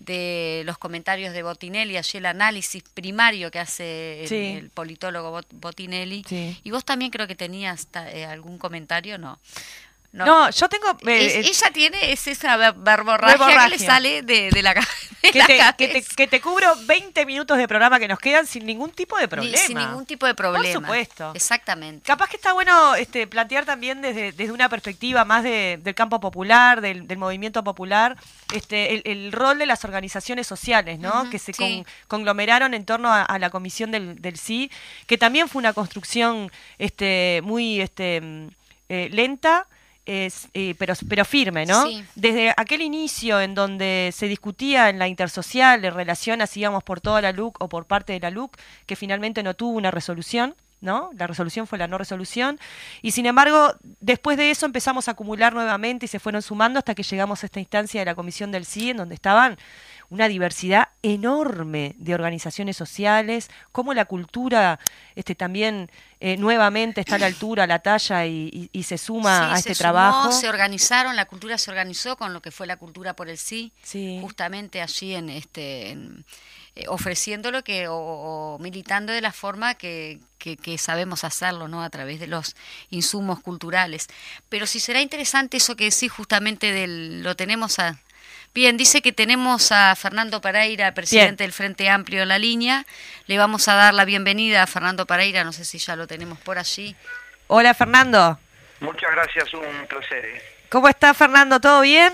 de 0.05 0.62
los 0.64 0.78
comentarios 0.78 1.32
de 1.32 1.42
Botinelli, 1.42 1.96
allí 1.96 2.18
el 2.18 2.26
análisis 2.26 2.82
primario 2.82 3.50
que 3.50 3.59
hace 3.59 4.57
el, 4.59 4.70
politólogo 4.70 5.40
Botinelli. 5.52 6.24
Y 6.62 6.70
vos 6.70 6.84
también 6.84 7.11
creo 7.11 7.26
que 7.26 7.34
tenías 7.34 7.88
eh, 8.12 8.24
algún 8.24 8.59
comentario, 8.59 9.18
¿no? 9.18 9.38
No, 10.14 10.48
yo 10.50 10.68
tengo... 10.68 10.86
Eh, 11.06 11.42
ella 11.44 11.70
tiene 11.72 12.12
es 12.12 12.26
esa 12.28 12.72
verborragia, 12.72 13.64
que 13.64 13.68
le 13.68 13.78
sale 13.78 14.22
de, 14.22 14.62
la, 14.62 14.74
que, 14.74 15.32
te, 15.88 16.04
que, 16.16 16.26
te, 16.28 16.40
cubro 16.40 16.72
20 16.86 17.26
minutos 17.26 17.58
de 17.58 17.66
programa 17.66 17.98
que 17.98 18.06
nos 18.06 18.20
quedan 18.20 18.46
sin 18.46 18.64
ningún 18.64 18.90
tipo 18.90 19.18
de 19.18 19.26
problema. 19.26 19.56
sin 19.58 19.76
ningún 19.76 20.06
tipo 20.06 20.24
de 20.26 20.34
problema. 20.34 20.72
Por 20.72 20.82
supuesto. 20.82 21.32
Exactamente. 21.34 22.06
Capaz 22.06 22.28
que 22.28 22.36
está 22.36 22.52
bueno 22.52 22.94
este, 22.94 23.26
plantear 23.26 23.64
también 23.64 24.02
desde, 24.02 24.30
desde 24.30 24.52
una 24.52 24.68
perspectiva 24.68 25.24
más 25.24 25.42
de, 25.42 25.80
del 25.82 25.94
campo 25.96 26.20
popular, 26.20 26.80
del, 26.80 27.18
movimiento 27.18 27.64
popular, 27.64 28.16
este, 28.52 29.10
el, 29.10 29.32
rol 29.32 29.58
de 29.58 29.66
las 29.66 29.84
organizaciones 29.84 30.46
sociales, 30.46 31.00
¿no? 31.00 31.28
que 31.28 31.40
se 31.40 31.52
conglomeraron 32.06 32.72
en 32.74 32.84
torno 32.84 33.12
a, 33.12 33.38
la 33.38 33.50
comisión 33.50 33.90
del, 33.90 34.22
del 34.22 34.38
sí, 34.38 34.70
que 35.06 35.18
también 35.18 35.48
fue 35.48 35.58
una 35.58 35.72
construcción 35.72 36.52
este, 36.78 37.40
muy 37.42 37.80
este, 37.80 38.20
mm, 38.20 38.48
eh, 38.88 39.08
lenta, 39.10 39.66
es, 40.07 40.48
eh, 40.55 40.74
pero, 40.78 40.94
pero 41.09 41.24
firme, 41.24 41.66
¿no? 41.66 41.84
Desde 42.14 42.52
aquel 42.57 42.82
inicio 42.82 43.40
en 43.40 43.55
donde 43.55 44.11
se 44.14 44.28
discutía 44.28 44.90
en 44.90 44.98
la 44.98 45.09
intersocial 45.09 45.84
en 45.84 45.94
relación 45.94 46.42
a 46.42 46.46
si 46.46 46.61
íbamos 46.61 46.82
por 46.82 47.00
toda 47.00 47.22
la 47.22 47.32
LUC 47.32 47.61
o 47.61 47.68
por 47.68 47.86
parte 47.86 48.12
de 48.12 48.20
la 48.20 48.30
LUC, 48.30 48.57
que 48.86 48.96
finalmente 48.96 49.42
no 49.42 49.55
tuvo 49.55 49.76
una 49.76 49.90
resolución, 49.90 50.55
¿no? 50.80 51.11
La 51.16 51.26
resolución 51.26 51.66
fue 51.66 51.78
la 51.78 51.88
no 51.88 51.98
resolución. 51.98 52.61
Y 53.02 53.12
sin 53.12 53.26
embargo, 53.26 53.74
después 54.00 54.36
de 54.36 54.50
eso 54.50 54.66
empezamos 54.66 55.09
a 55.09 55.12
acumular 55.12 55.55
nuevamente 55.55 56.05
y 56.05 56.09
se 56.09 56.20
fueron 56.20 56.42
sumando 56.42 56.78
hasta 56.78 56.94
que 56.94 57.02
llegamos 57.02 57.42
a 57.42 57.46
esta 57.46 57.61
instancia 57.61 58.00
de 58.00 58.05
la 58.05 58.14
comisión 58.14 58.52
del 58.52 58.66
CIE, 58.66 58.90
en 58.90 58.98
donde 58.98 59.14
estaban 59.14 59.57
una 60.14 60.28
diversidad 60.28 60.90
enorme 61.02 61.96
de 61.98 62.14
organizaciones 62.14 62.76
sociales, 62.76 63.50
cómo 63.72 63.94
la 63.94 64.04
cultura 64.04 64.78
este, 65.16 65.34
también 65.34 65.90
eh, 66.20 66.36
nuevamente 66.36 67.00
está 67.00 67.16
a 67.16 67.18
la 67.18 67.26
altura, 67.26 67.64
a 67.64 67.66
la 67.66 67.80
talla 67.80 68.24
y, 68.24 68.70
se 68.84 68.96
suma 68.96 69.52
a 69.52 69.58
este 69.58 69.74
trabajo. 69.74 70.30
Se 70.30 70.48
organizaron, 70.48 71.16
la 71.16 71.24
cultura 71.24 71.58
se 71.58 71.68
organizó 71.70 72.16
con 72.16 72.32
lo 72.32 72.40
que 72.40 72.52
fue 72.52 72.68
la 72.68 72.76
cultura 72.76 73.14
por 73.14 73.28
el 73.28 73.38
sí, 73.38 73.72
justamente 74.20 74.80
allí 74.80 75.14
en 75.14 75.28
este... 75.30 75.98
Eh, 76.76 76.86
ofreciéndolo 76.88 77.62
que, 77.62 77.86
o, 77.88 78.58
militando 78.60 79.12
de 79.12 79.20
la 79.20 79.30
forma 79.30 79.74
que, 79.74 80.18
que, 80.38 80.76
sabemos 80.76 81.22
hacerlo, 81.22 81.68
¿no? 81.68 81.84
A 81.84 81.88
través 81.88 82.18
de 82.18 82.26
los 82.26 82.56
insumos 82.90 83.38
culturales. 83.38 84.08
Pero 84.48 84.66
si 84.66 84.80
será 84.80 85.00
interesante 85.00 85.58
eso 85.58 85.76
que 85.76 85.92
sí, 85.92 86.08
justamente 86.08 86.72
del, 86.72 87.22
lo 87.22 87.36
tenemos 87.36 87.78
a, 87.78 88.00
Bien, 88.55 88.76
dice 88.76 89.02
que 89.02 89.11
tenemos 89.11 89.72
a 89.72 89.96
Fernando 89.96 90.40
Pereira, 90.40 90.94
presidente 90.94 91.42
del 91.42 91.52
Frente 91.52 91.88
Amplio 91.88 92.22
en 92.22 92.28
la 92.28 92.38
línea. 92.38 92.86
Le 93.26 93.36
vamos 93.36 93.66
a 93.66 93.74
dar 93.74 93.92
la 93.92 94.05
bienvenida 94.05 94.62
a 94.62 94.68
Fernando 94.68 95.07
Pereira, 95.07 95.42
no 95.42 95.52
sé 95.52 95.64
si 95.64 95.78
ya 95.78 95.96
lo 95.96 96.07
tenemos 96.07 96.38
por 96.38 96.57
allí. 96.57 96.94
Hola 97.48 97.74
Fernando. 97.74 98.38
Muchas 98.78 99.11
gracias, 99.11 99.52
un 99.55 99.86
placer. 99.88 100.24
¿eh? 100.24 100.42
¿Cómo 100.68 100.88
está 100.88 101.12
Fernando? 101.14 101.59
¿Todo 101.59 101.80
bien? 101.80 102.12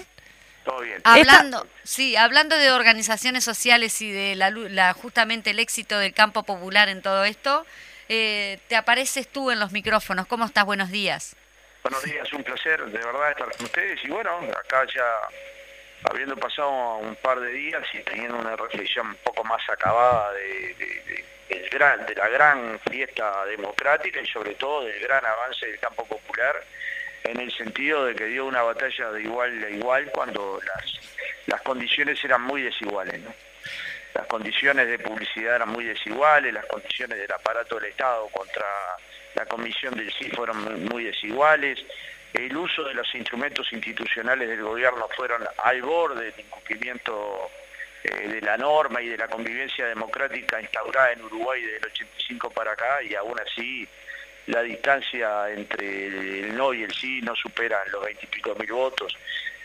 Todo 0.64 0.80
bien. 0.80 0.98
Hablando, 1.04 1.66
sí, 1.82 2.16
hablando 2.16 2.56
de 2.56 2.72
organizaciones 2.72 3.44
sociales 3.44 4.00
y 4.00 4.10
de 4.10 4.34
la, 4.34 4.94
justamente 4.94 5.50
el 5.50 5.58
éxito 5.58 5.98
del 5.98 6.14
campo 6.14 6.44
popular 6.44 6.88
en 6.88 7.02
todo 7.02 7.26
esto, 7.26 7.66
eh, 8.08 8.58
te 8.66 8.76
apareces 8.76 9.28
tú 9.28 9.50
en 9.50 9.60
los 9.60 9.72
micrófonos. 9.72 10.26
¿Cómo 10.26 10.46
estás? 10.46 10.64
Buenos 10.64 10.90
días. 10.90 11.36
Buenos 11.82 12.02
días, 12.02 12.32
un 12.32 12.44
placer 12.44 12.82
de 12.82 12.98
verdad 12.98 13.30
estar 13.30 13.50
con 13.54 13.66
ustedes 13.66 14.00
y 14.04 14.08
bueno, 14.08 14.38
acá 14.58 14.86
ya 14.86 15.04
habiendo 16.08 16.36
pasado 16.36 16.98
un 16.98 17.16
par 17.16 17.40
de 17.40 17.52
días 17.52 17.86
y 17.92 17.98
teniendo 18.02 18.38
una 18.38 18.56
reflexión 18.56 19.08
un 19.08 19.16
poco 19.16 19.44
más 19.44 19.60
acabada 19.68 20.32
de, 20.32 20.74
de, 20.78 21.24
la 22.16 22.28
gran 22.28 22.78
fiesta 22.90 23.44
democrática 23.46 24.20
y 24.20 24.26
sobre 24.26 24.54
todo 24.54 24.84
del 24.84 25.00
gran 25.00 25.24
avance 25.24 25.66
del 25.66 25.78
campo 25.78 26.04
popular, 26.04 26.62
en 27.24 27.40
el 27.40 27.50
sentido 27.52 28.04
de 28.04 28.14
que 28.14 28.26
dio 28.26 28.46
una 28.46 28.62
batalla 28.62 29.10
de 29.12 29.22
igual 29.22 29.64
a 29.64 29.70
igual 29.70 30.10
cuando 30.12 30.60
las, 30.64 31.00
las 31.46 31.62
condiciones 31.62 32.22
eran 32.24 32.42
muy 32.42 32.62
desiguales. 32.62 33.20
Las 34.14 34.26
condiciones 34.26 34.88
de 34.88 34.98
publicidad 34.98 35.56
eran 35.56 35.68
muy 35.68 35.84
desiguales, 35.84 36.52
las 36.52 36.66
condiciones 36.66 37.18
del 37.18 37.32
aparato 37.32 37.76
del 37.76 37.90
Estado 37.90 38.28
contra 38.28 38.66
la 39.34 39.46
comisión 39.46 39.94
del 39.94 40.12
sí 40.12 40.28
fueron 40.30 40.84
muy 40.86 41.04
desiguales, 41.04 41.78
el 42.34 42.56
uso 42.56 42.84
de 42.84 42.94
los 42.94 43.12
instrumentos 43.14 43.72
institucionales 43.72 44.48
del 44.48 44.62
gobierno 44.62 45.08
fueron 45.16 45.42
al 45.58 45.82
borde 45.82 46.26
del 46.26 46.40
incumplimiento 46.40 47.50
eh, 48.02 48.28
de 48.28 48.40
la 48.40 48.56
norma 48.56 49.02
y 49.02 49.08
de 49.08 49.18
la 49.18 49.28
convivencia 49.28 49.86
democrática 49.86 50.60
instaurada 50.60 51.12
en 51.12 51.22
Uruguay 51.22 51.60
desde 51.60 51.76
el 51.78 51.86
85 51.86 52.50
para 52.50 52.72
acá 52.72 53.02
y 53.02 53.14
aún 53.14 53.38
así 53.40 53.88
la 54.46 54.62
distancia 54.62 55.50
entre 55.50 56.06
el 56.40 56.56
no 56.56 56.72
y 56.72 56.82
el 56.82 56.92
sí 56.92 57.20
no 57.22 57.34
supera 57.36 57.84
los 57.92 58.04
20 58.04 58.24
y 58.24 58.28
pico 58.28 58.54
mil 58.54 58.72
votos. 58.72 59.16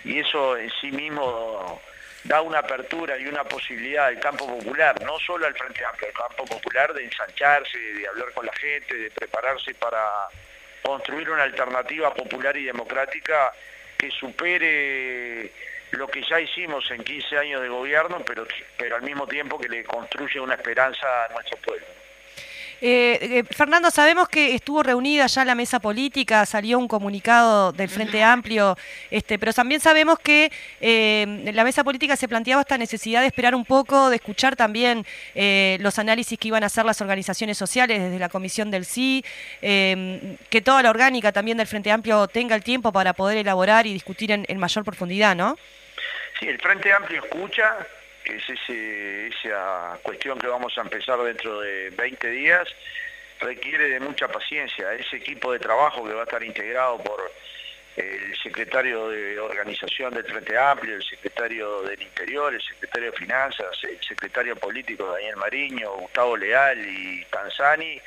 Y 0.03 0.19
eso 0.19 0.57
en 0.57 0.69
sí 0.81 0.91
mismo 0.91 1.81
da 2.23 2.41
una 2.41 2.59
apertura 2.59 3.17
y 3.17 3.27
una 3.27 3.43
posibilidad 3.43 4.07
al 4.07 4.19
campo 4.19 4.47
popular, 4.47 5.01
no 5.03 5.17
solo 5.19 5.45
al 5.45 5.55
Frente 5.55 5.85
Amplio, 5.85 6.07
al 6.07 6.29
campo 6.29 6.45
popular 6.45 6.93
de 6.93 7.05
ensancharse, 7.05 7.77
de 7.77 8.07
hablar 8.07 8.31
con 8.33 8.45
la 8.45 8.53
gente, 8.53 8.95
de 8.95 9.11
prepararse 9.11 9.73
para 9.75 10.27
construir 10.85 11.29
una 11.29 11.43
alternativa 11.43 12.13
popular 12.13 12.55
y 12.55 12.65
democrática 12.65 13.51
que 13.97 14.11
supere 14.11 15.51
lo 15.91 16.07
que 16.07 16.21
ya 16.23 16.39
hicimos 16.39 16.89
en 16.91 17.03
15 17.03 17.37
años 17.37 17.61
de 17.61 17.69
gobierno, 17.69 18.23
pero, 18.25 18.45
pero 18.77 18.95
al 18.95 19.01
mismo 19.01 19.27
tiempo 19.27 19.59
que 19.59 19.69
le 19.69 19.83
construye 19.83 20.39
una 20.39 20.55
esperanza 20.55 21.25
a 21.25 21.29
nuestro 21.29 21.57
pueblo. 21.57 21.85
Eh, 22.81 23.19
eh, 23.21 23.43
Fernando, 23.49 23.89
sabemos 23.89 24.27
que 24.27 24.53
estuvo 24.53 24.83
reunida 24.83 25.27
ya 25.27 25.45
la 25.45 25.55
mesa 25.55 25.79
política, 25.79 26.45
salió 26.45 26.77
un 26.77 26.87
comunicado 26.87 27.71
del 27.71 27.89
Frente 27.89 28.23
Amplio, 28.23 28.77
este, 29.09 29.39
pero 29.39 29.53
también 29.53 29.79
sabemos 29.81 30.19
que 30.19 30.51
eh, 30.81 31.51
la 31.53 31.63
mesa 31.63 31.83
política 31.83 32.15
se 32.15 32.27
planteaba 32.27 32.61
esta 32.61 32.77
necesidad 32.77 33.21
de 33.21 33.27
esperar 33.27 33.55
un 33.55 33.65
poco, 33.65 34.09
de 34.09 34.17
escuchar 34.17 34.55
también 34.55 35.05
los 35.79 35.99
análisis 35.99 36.37
que 36.37 36.47
iban 36.49 36.63
a 36.63 36.67
hacer 36.67 36.85
las 36.85 37.01
organizaciones 37.01 37.57
sociales 37.57 38.01
desde 38.01 38.19
la 38.19 38.29
comisión 38.29 38.71
del 38.71 38.85
sí, 38.85 39.23
que 39.61 40.61
toda 40.63 40.81
la 40.83 40.89
orgánica 40.89 41.31
también 41.31 41.57
del 41.57 41.67
Frente 41.67 41.91
Amplio 41.91 42.27
tenga 42.27 42.55
el 42.55 42.63
tiempo 42.63 42.91
para 42.91 43.13
poder 43.13 43.37
elaborar 43.37 43.87
y 43.87 43.93
discutir 43.93 44.31
en 44.31 44.59
mayor 44.59 44.83
profundidad, 44.83 45.35
¿no? 45.35 45.57
Sí, 46.39 46.47
el 46.47 46.59
Frente 46.59 46.91
Amplio 46.91 47.23
escucha, 47.23 47.77
que 48.25 48.37
es 48.37 49.35
esa 49.45 49.99
cuestión 50.01 50.39
que 50.39 50.47
vamos 50.47 50.77
a 50.77 50.81
empezar 50.81 51.19
dentro 51.19 51.61
de 51.61 51.91
20 51.91 52.29
días, 52.31 52.67
requiere 53.39 53.87
de 53.89 53.99
mucha 53.99 54.27
paciencia. 54.27 54.93
Ese 54.93 55.17
equipo 55.17 55.53
de 55.53 55.59
trabajo 55.59 56.03
que 56.03 56.13
va 56.13 56.21
a 56.21 56.23
estar 56.23 56.43
integrado 56.43 56.97
por 56.97 57.31
el 57.95 58.35
secretario 58.41 59.07
de 59.09 59.39
organización 59.39 60.13
del 60.13 60.25
Frente 60.25 60.57
Amplio, 60.57 60.95
el 60.95 61.03
secretario 61.03 61.83
del 61.83 62.01
Interior, 62.01 62.53
el 62.53 62.61
secretario 62.61 63.11
de 63.11 63.17
Finanzas, 63.17 63.83
el 63.83 64.01
secretario 64.01 64.55
político 64.55 65.11
Daniel 65.13 65.37
Mariño, 65.37 65.93
Gustavo 65.93 66.35
Leal 66.35 66.85
y 66.85 67.23
Tanzani, 67.25 68.01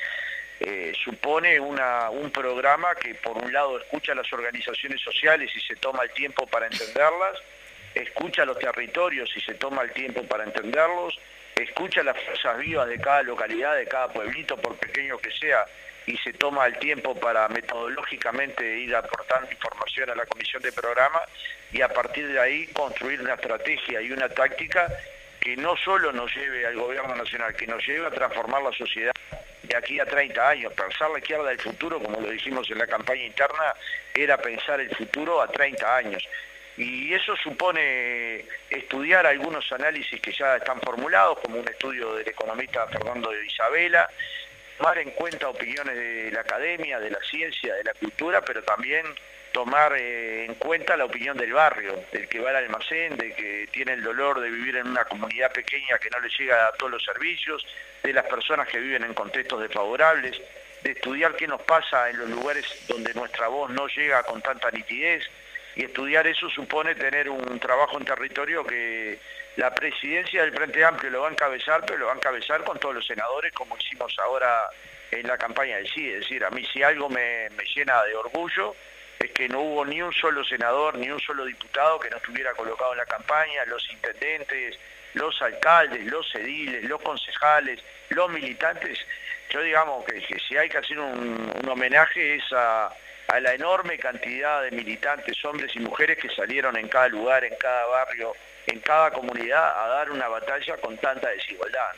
eh, 0.60 0.92
supone 1.04 1.58
un 1.60 2.30
programa 2.32 2.94
que 2.96 3.14
por 3.14 3.38
un 3.38 3.52
lado 3.52 3.78
escucha 3.78 4.12
a 4.12 4.16
las 4.16 4.30
organizaciones 4.32 5.00
sociales 5.00 5.50
y 5.54 5.60
se 5.60 5.76
toma 5.76 6.02
el 6.02 6.10
tiempo 6.10 6.46
para 6.48 6.66
entenderlas, 6.66 7.38
escucha 8.02 8.44
los 8.44 8.58
territorios 8.58 9.30
y 9.36 9.40
se 9.40 9.54
toma 9.54 9.82
el 9.82 9.92
tiempo 9.92 10.22
para 10.24 10.44
entenderlos, 10.44 11.18
escucha 11.56 12.02
las 12.02 12.16
fuerzas 12.22 12.58
vivas 12.58 12.88
de 12.88 12.98
cada 12.98 13.22
localidad, 13.22 13.76
de 13.76 13.86
cada 13.86 14.08
pueblito, 14.08 14.56
por 14.56 14.76
pequeño 14.76 15.18
que 15.18 15.30
sea, 15.32 15.64
y 16.06 16.16
se 16.18 16.32
toma 16.32 16.66
el 16.66 16.78
tiempo 16.78 17.14
para 17.14 17.48
metodológicamente 17.48 18.78
ir 18.78 18.94
aportando 18.94 19.50
información 19.50 20.10
a 20.10 20.14
la 20.14 20.24
comisión 20.26 20.62
de 20.62 20.72
programa 20.72 21.20
y 21.72 21.82
a 21.82 21.88
partir 21.88 22.28
de 22.28 22.40
ahí 22.40 22.66
construir 22.68 23.20
una 23.20 23.34
estrategia 23.34 24.00
y 24.00 24.10
una 24.10 24.28
táctica 24.28 24.88
que 25.40 25.56
no 25.56 25.76
solo 25.76 26.12
nos 26.12 26.34
lleve 26.34 26.66
al 26.66 26.76
gobierno 26.76 27.14
nacional, 27.14 27.54
que 27.54 27.66
nos 27.66 27.86
lleve 27.86 28.06
a 28.06 28.10
transformar 28.10 28.62
la 28.62 28.72
sociedad 28.72 29.12
de 29.62 29.76
aquí 29.76 30.00
a 30.00 30.06
30 30.06 30.48
años. 30.48 30.72
Pensar 30.72 31.10
la 31.10 31.18
izquierda 31.18 31.48
del 31.48 31.60
futuro, 31.60 32.00
como 32.00 32.20
lo 32.20 32.30
dijimos 32.30 32.70
en 32.70 32.78
la 32.78 32.86
campaña 32.86 33.24
interna, 33.24 33.74
era 34.14 34.38
pensar 34.38 34.80
el 34.80 34.94
futuro 34.96 35.40
a 35.40 35.48
30 35.48 35.96
años. 35.96 36.26
Y 36.78 37.12
eso 37.12 37.34
supone 37.36 38.44
estudiar 38.70 39.26
algunos 39.26 39.70
análisis 39.72 40.20
que 40.20 40.32
ya 40.32 40.56
están 40.56 40.80
formulados, 40.80 41.40
como 41.40 41.58
un 41.58 41.68
estudio 41.68 42.14
del 42.14 42.28
economista 42.28 42.86
Fernando 42.86 43.30
de 43.30 43.44
Isabela, 43.44 44.08
tomar 44.76 44.96
en 44.98 45.10
cuenta 45.10 45.48
opiniones 45.48 45.96
de 45.96 46.30
la 46.30 46.40
academia, 46.40 47.00
de 47.00 47.10
la 47.10 47.18
ciencia, 47.28 47.74
de 47.74 47.82
la 47.82 47.94
cultura, 47.94 48.42
pero 48.42 48.62
también 48.62 49.04
tomar 49.50 49.92
eh, 49.96 50.44
en 50.44 50.54
cuenta 50.54 50.96
la 50.96 51.06
opinión 51.06 51.36
del 51.36 51.52
barrio, 51.52 52.04
del 52.12 52.28
que 52.28 52.38
va 52.38 52.50
al 52.50 52.56
almacén, 52.56 53.16
de 53.16 53.34
que 53.34 53.68
tiene 53.72 53.94
el 53.94 54.04
dolor 54.04 54.40
de 54.40 54.48
vivir 54.48 54.76
en 54.76 54.86
una 54.86 55.04
comunidad 55.04 55.50
pequeña 55.50 55.98
que 55.98 56.10
no 56.10 56.20
le 56.20 56.28
llega 56.28 56.68
a 56.68 56.72
todos 56.74 56.92
los 56.92 57.04
servicios, 57.04 57.66
de 58.04 58.12
las 58.12 58.26
personas 58.26 58.68
que 58.68 58.78
viven 58.78 59.02
en 59.02 59.14
contextos 59.14 59.60
desfavorables, 59.60 60.40
de 60.82 60.92
estudiar 60.92 61.34
qué 61.34 61.48
nos 61.48 61.60
pasa 61.62 62.08
en 62.08 62.18
los 62.18 62.30
lugares 62.30 62.64
donde 62.86 63.12
nuestra 63.14 63.48
voz 63.48 63.68
no 63.70 63.88
llega 63.88 64.22
con 64.22 64.40
tanta 64.42 64.70
nitidez, 64.70 65.28
y 65.78 65.84
estudiar 65.84 66.26
eso 66.26 66.50
supone 66.50 66.96
tener 66.96 67.30
un 67.30 67.60
trabajo 67.60 67.98
en 67.98 68.04
territorio 68.04 68.66
que 68.66 69.16
la 69.54 69.72
presidencia 69.72 70.42
del 70.42 70.52
Frente 70.52 70.84
Amplio 70.84 71.08
lo 71.08 71.20
va 71.20 71.28
a 71.28 71.30
encabezar, 71.30 71.84
pero 71.86 72.00
lo 72.00 72.06
va 72.06 72.14
a 72.14 72.16
encabezar 72.16 72.64
con 72.64 72.80
todos 72.80 72.96
los 72.96 73.06
senadores, 73.06 73.52
como 73.52 73.76
hicimos 73.76 74.12
ahora 74.18 74.68
en 75.12 75.24
la 75.28 75.38
campaña 75.38 75.76
del 75.76 75.88
sí. 75.88 76.10
Es 76.10 76.20
decir, 76.22 76.44
a 76.44 76.50
mí 76.50 76.64
si 76.72 76.82
algo 76.82 77.08
me, 77.08 77.48
llena 77.76 78.02
de 78.02 78.16
orgullo 78.16 78.74
es 79.20 79.30
que 79.30 79.48
no 79.48 79.60
hubo 79.60 79.84
ni 79.84 80.02
un 80.02 80.12
solo 80.12 80.42
senador, 80.42 80.98
ni 80.98 81.10
un 81.10 81.20
solo 81.20 81.44
diputado 81.44 82.00
que 82.00 82.10
no 82.10 82.16
estuviera 82.16 82.54
colocado 82.54 82.90
en 82.90 82.98
la 82.98 83.06
campaña, 83.06 83.64
los 83.66 83.88
intendentes, 83.88 84.76
los 85.14 85.40
alcaldes, 85.40 86.04
los 86.06 86.34
ediles, 86.34 86.82
los 86.88 87.00
concejales, 87.02 87.80
los 88.08 88.28
militantes. 88.30 88.98
Yo 89.50 89.62
digamos 89.62 90.04
que, 90.04 90.20
si 90.40 90.56
hay 90.56 90.68
que 90.68 90.78
hacer 90.78 90.98
un, 90.98 91.52
un 91.62 91.68
homenaje 91.68 92.34
es 92.34 92.52
a, 92.52 92.92
a 93.28 93.40
la 93.40 93.52
enorme 93.52 93.98
cantidad 93.98 94.62
de 94.62 94.70
militantes, 94.70 95.36
hombres 95.44 95.70
y 95.76 95.80
mujeres 95.80 96.18
que 96.18 96.30
salieron 96.30 96.76
en 96.76 96.88
cada 96.88 97.08
lugar, 97.08 97.44
en 97.44 97.54
cada 97.60 97.86
barrio, 97.86 98.34
en 98.66 98.80
cada 98.80 99.10
comunidad 99.10 99.84
a 99.84 99.88
dar 99.88 100.10
una 100.10 100.28
batalla 100.28 100.76
con 100.78 100.96
tanta 100.96 101.28
desigualdad. 101.28 101.90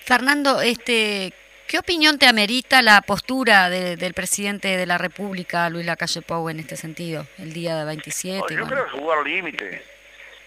Fernando, 0.00 0.60
este, 0.60 1.32
¿qué 1.68 1.78
opinión 1.78 2.18
te 2.18 2.26
amerita 2.26 2.82
la 2.82 3.00
postura 3.02 3.70
del 3.70 4.12
presidente 4.12 4.76
de 4.76 4.86
la 4.86 4.98
República, 4.98 5.70
Luis 5.70 5.86
Lacalle 5.86 6.20
Pou, 6.22 6.48
en 6.48 6.58
este 6.58 6.76
sentido, 6.76 7.26
el 7.38 7.52
día 7.52 7.76
de 7.76 7.84
27? 7.84 8.52
yo 8.52 8.66
creo 8.66 8.84
que 8.86 8.90
jugar 8.90 9.24
límite, 9.24 9.84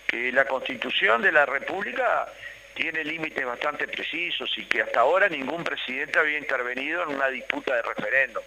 que 0.05 0.33
la 0.33 0.45
Constitución 0.45 1.21
de 1.21 1.31
la 1.31 1.45
República 1.45 2.27
tiene 2.73 3.05
límites 3.05 3.45
bastante 3.45 3.87
precisos 3.87 4.51
y 4.57 4.65
que 4.65 4.81
hasta 4.81 4.99
ahora 4.99 5.29
ningún 5.29 5.63
presidente 5.63 6.19
había 6.19 6.39
intervenido 6.39 7.03
en 7.03 7.15
una 7.15 7.29
disputa 7.29 7.73
de 7.75 7.83
referéndum. 7.83 8.43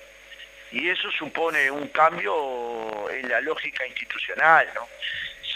Y 0.76 0.90
eso 0.90 1.10
supone 1.10 1.70
un 1.70 1.88
cambio 1.88 3.10
en 3.10 3.26
la 3.30 3.40
lógica 3.40 3.86
institucional, 3.86 4.68
¿no? 4.74 4.86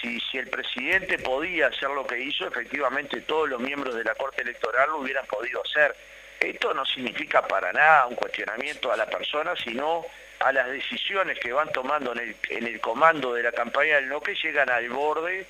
si, 0.01 0.39
el 0.39 0.49
presidente 0.49 1.19
podía 1.19 1.67
hacer 1.67 1.91
lo 1.91 2.07
que 2.07 2.19
hizo, 2.19 2.47
efectivamente 2.47 3.21
todos 3.21 3.51
los 3.51 3.61
miembros 3.61 3.95
de 3.95 4.03
la 4.03 4.15
Corte 4.15 4.41
Electoral 4.41 4.89
lo 4.89 5.01
hubieran 5.01 5.27
podido 5.27 5.63
hacer. 5.63 5.95
Esto 6.41 6.73
no 6.73 6.87
significa 6.87 7.47
para 7.47 7.71
nada 7.71 8.07
un 8.07 8.15
cuestionamiento 8.15 8.91
a 8.91 8.97
la 8.97 9.05
persona, 9.05 9.55
sino 9.63 10.07
a 10.39 10.53
las 10.53 10.71
decisiones 10.71 11.39
que 11.39 11.53
van 11.53 11.71
tomando 11.71 12.15
en 12.15 12.35
el, 12.67 12.81
comando 12.81 13.35
de 13.35 13.43
la 13.43 13.53
campaña 13.53 13.97
del 13.97 14.09
no 14.09 14.23
que 14.23 14.35
llegan 14.35 14.71
al 14.71 14.89
borde 14.89 15.47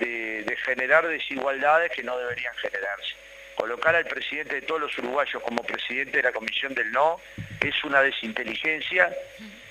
de 0.00 0.56
generar 0.64 1.06
desigualdades 1.06 1.92
que 1.92 2.02
no 2.02 2.18
deberían 2.18 2.54
generarse. 2.56 3.21
Colocar 3.56 3.94
al 3.94 4.06
presidente 4.06 4.56
de 4.56 4.62
todos 4.62 4.80
los 4.80 4.98
uruguayos 4.98 5.42
como 5.42 5.62
presidente 5.62 6.18
de 6.18 6.22
la 6.22 6.32
Comisión 6.32 6.74
del 6.74 6.90
No 6.90 7.20
es 7.60 7.84
una 7.84 8.02
desinteligencia 8.02 9.14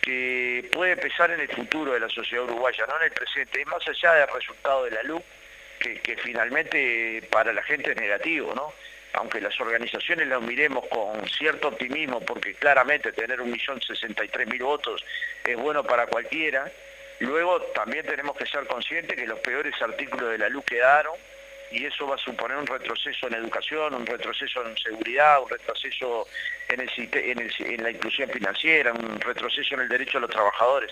que 0.01 0.69
puede 0.71 0.97
pesar 0.97 1.31
en 1.31 1.39
el 1.39 1.49
futuro 1.49 1.93
de 1.93 1.99
la 1.99 2.09
sociedad 2.09 2.45
uruguaya, 2.45 2.85
no 2.87 2.97
en 2.97 3.03
el 3.03 3.11
presente, 3.11 3.61
es 3.61 3.67
más 3.67 3.87
allá 3.87 4.13
del 4.13 4.27
resultado 4.27 4.85
de 4.85 4.91
la 4.91 5.03
luz, 5.03 5.21
que, 5.79 6.15
finalmente 6.17 7.27
para 7.31 7.53
la 7.53 7.63
gente 7.63 7.91
es 7.91 7.97
negativo, 7.97 8.53
¿no? 8.55 8.73
Aunque 9.13 9.41
las 9.41 9.59
organizaciones 9.59 10.27
las 10.27 10.41
miremos 10.41 10.85
con 10.87 11.27
cierto 11.27 11.69
optimismo, 11.69 12.21
porque 12.21 12.53
claramente 12.53 13.11
tener 13.11 13.41
un 13.41 13.51
millón 13.51 13.81
sesenta 13.81 14.23
y 14.23 14.29
tres 14.29 14.47
mil 14.47 14.63
votos 14.63 15.03
es 15.43 15.57
bueno 15.57 15.83
para 15.83 16.07
cualquiera, 16.07 16.71
luego 17.19 17.61
también 17.73 18.05
tenemos 18.05 18.37
que 18.37 18.45
ser 18.45 18.65
conscientes 18.67 19.17
que 19.17 19.27
los 19.27 19.39
peores 19.39 19.79
artículos 19.81 20.31
de 20.31 20.37
la 20.37 20.49
luz 20.49 20.63
quedaron, 20.65 21.15
y 21.71 21.85
eso 21.85 22.05
va 22.05 22.15
a 22.15 22.19
suponer 22.19 22.57
un 22.57 22.67
retroceso 22.67 23.27
en 23.27 23.35
educación, 23.35 23.95
un 23.95 24.05
retroceso 24.05 24.65
en 24.65 24.77
seguridad, 24.77 25.41
un 25.41 25.49
retroceso 25.49 26.27
en, 26.67 27.83
la 27.83 27.91
inclusión 27.91 28.29
financiera, 28.29 28.91
un 28.91 29.19
retroceso 29.21 29.75
en 29.75 29.81
el 29.81 29.89
derecho 29.89 30.17
de 30.17 30.21
los 30.21 30.29
trabajadores. 30.29 30.91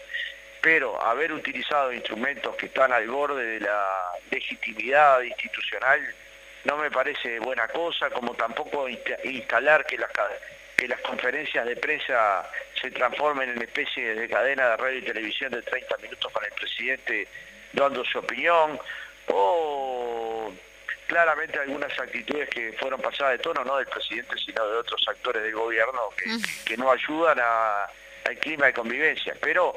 Pero 0.62 1.02
haber 1.02 1.32
utilizado 1.34 1.92
instrumentos 1.92 2.56
que 2.56 2.68
están 2.68 2.92
al 2.94 3.08
borde 3.08 3.44
de 3.44 3.60
la 3.62 4.12
legitimidad 4.32 5.22
institucional 5.22 6.00
no 6.66 6.78
me 6.78 6.92
parece 6.92 7.40
buena 7.40 7.68
cosa, 7.68 8.10
como 8.10 8.34
tampoco 8.34 8.88
instalar 9.24 9.86
que 9.86 9.98
las, 9.98 10.10
que 10.76 10.88
las 10.88 11.00
conferencias 11.02 11.66
de 11.66 11.76
prensa 11.78 12.50
se 12.82 12.92
transformen 12.92 13.50
en 13.50 13.62
especie 13.62 14.16
de 14.16 14.28
cadena 14.28 14.72
de 14.72 14.78
radio 14.78 15.00
y 15.00 15.04
televisión 15.04 15.52
de 15.52 15.62
30 15.62 15.98
minutos 15.98 16.32
con 16.32 16.44
el 16.44 16.52
presidente 16.52 17.28
dando 17.74 18.04
su 18.04 18.20
opinión, 18.20 18.80
o 19.32 20.09
claramente 21.10 21.58
algunas 21.58 21.92
actitudes 22.00 22.48
que 22.50 22.72
fueron 22.74 23.02
pasadas 23.02 23.34
de 23.34 23.40
tono, 23.40 23.64
no 23.66 23.78
del 23.78 23.88
presidente, 23.88 24.36
sino 24.38 24.66
de 24.68 24.78
otros 24.78 25.04
actores 25.08 25.42
del 25.42 25.56
gobierno 25.56 26.02
que, 26.66 26.78
no 26.78 26.92
ayudan 26.92 27.40
al 27.40 28.38
clima 28.38 28.68
de 28.68 28.74
convivencia. 28.74 29.36
Pero 29.42 29.76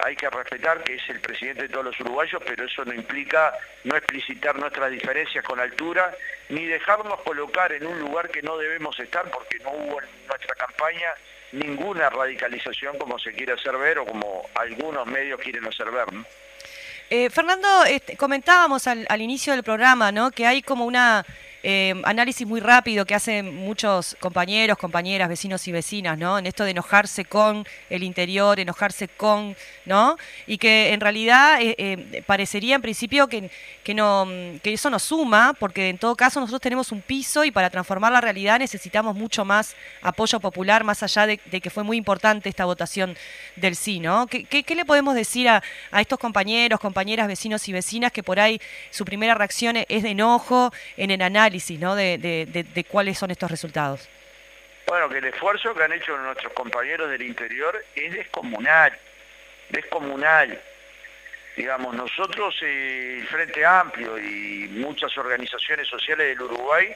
hay 0.00 0.16
que 0.16 0.28
respetar 0.28 0.82
que 0.82 0.96
es 0.96 1.08
el 1.08 1.20
presidente 1.20 1.62
de 1.62 1.68
todos 1.68 1.84
los 1.84 2.00
uruguayos, 2.00 2.42
pero 2.44 2.64
eso 2.66 2.84
no 2.84 2.92
implica 2.92 3.56
no 3.84 3.96
explicitar 3.96 4.58
nuestras 4.58 4.90
diferencias 4.90 5.44
con 5.44 5.60
altura, 5.60 6.12
ni 6.48 6.66
dejarnos 6.66 7.20
colocar 7.20 7.72
en 7.72 7.86
un 7.86 8.00
lugar 8.00 8.28
que 8.28 8.42
no 8.42 8.58
debemos 8.58 8.98
estar, 8.98 9.30
porque 9.30 9.60
no 9.60 9.70
hubo 9.70 10.02
en 10.02 10.08
nuestra 10.26 10.54
campaña 10.56 11.14
ninguna 11.52 12.10
radicalización 12.10 12.98
como 12.98 13.20
se 13.20 13.32
quiere 13.32 13.52
hacer 13.52 13.76
ver 13.76 14.00
o 14.00 14.06
como 14.06 14.50
algunos 14.56 15.06
medios 15.06 15.38
quieren 15.40 15.64
hacer 15.64 15.90
ver. 15.92 16.06
Eh, 17.14 17.28
Fernando, 17.28 17.68
este, 17.84 18.16
comentábamos 18.16 18.86
al, 18.86 19.04
al, 19.10 19.20
inicio 19.20 19.52
del 19.52 19.62
programa, 19.62 20.10
¿no? 20.12 20.30
Que 20.30 20.46
hay 20.46 20.62
como 20.62 20.86
una 20.86 21.26
eh, 21.64 21.94
análisis 22.04 22.44
muy 22.46 22.60
rápido 22.60 23.04
que 23.06 23.14
hacen 23.14 23.54
muchos 23.54 24.16
compañeros, 24.18 24.76
compañeras, 24.78 25.28
vecinos 25.28 25.68
y 25.68 25.72
vecinas, 25.72 26.18
¿no? 26.18 26.38
En 26.38 26.46
esto 26.46 26.64
de 26.64 26.72
enojarse 26.72 27.24
con 27.24 27.64
el 27.88 28.02
interior, 28.02 28.58
enojarse 28.58 29.06
con, 29.06 29.56
¿no? 29.84 30.16
Y 30.48 30.58
que 30.58 30.92
en 30.92 31.00
realidad 31.00 31.62
eh, 31.62 31.76
eh, 31.78 32.22
parecería 32.26 32.74
en 32.74 32.82
principio 32.82 33.28
que, 33.28 33.48
que, 33.84 33.94
no, 33.94 34.26
que 34.62 34.72
eso 34.72 34.90
nos 34.90 35.04
suma, 35.04 35.54
porque 35.58 35.88
en 35.88 35.98
todo 35.98 36.16
caso 36.16 36.40
nosotros 36.40 36.60
tenemos 36.60 36.90
un 36.90 37.00
piso 37.00 37.44
y 37.44 37.52
para 37.52 37.70
transformar 37.70 38.10
la 38.10 38.20
realidad 38.20 38.58
necesitamos 38.58 39.14
mucho 39.14 39.44
más 39.44 39.76
apoyo 40.02 40.40
popular, 40.40 40.82
más 40.82 41.02
allá 41.04 41.26
de, 41.26 41.38
que 41.38 41.70
fue 41.70 41.84
muy 41.84 41.96
importante 41.96 42.48
esta 42.48 42.64
votación 42.64 43.16
del 43.54 43.76
sí, 43.76 44.00
¿no? 44.00 44.26
¿Qué, 44.26 44.64
le 44.74 44.84
podemos 44.84 45.14
decir 45.14 45.48
a, 45.48 45.62
a, 45.92 46.00
estos 46.00 46.18
compañeros, 46.18 46.80
compañeras, 46.80 47.28
vecinos 47.28 47.68
y 47.68 47.72
vecinas 47.72 48.10
que 48.10 48.22
por 48.22 48.40
ahí 48.40 48.60
su 48.90 49.04
primera 49.04 49.34
reacción 49.34 49.76
es 49.76 50.02
de 50.02 50.10
enojo 50.10 50.72
en 50.96 51.12
el 51.12 51.22
análisis? 51.22 51.51
¿No? 51.78 51.94
de, 51.94 52.18
de, 52.18 52.84
cuáles 52.84 53.18
son 53.18 53.30
estos 53.30 53.50
resultados. 53.50 54.08
Bueno, 54.86 55.08
que 55.08 55.18
el 55.18 55.24
esfuerzo 55.26 55.74
que 55.74 55.84
han 55.84 55.92
hecho 55.92 56.16
nuestros 56.16 56.52
compañeros 56.52 57.10
del 57.10 57.22
interior 57.22 57.84
es 57.94 58.12
descomunal, 58.12 58.92
descomunal. 59.70 60.60
Digamos, 61.56 61.94
nosotros, 61.94 62.54
eh, 62.62 63.18
el 63.20 63.26
Frente 63.26 63.64
Amplio 63.64 64.18
y 64.18 64.68
muchas 64.70 65.16
organizaciones 65.18 65.86
sociales 65.86 66.28
del 66.28 66.42
Uruguay, 66.42 66.94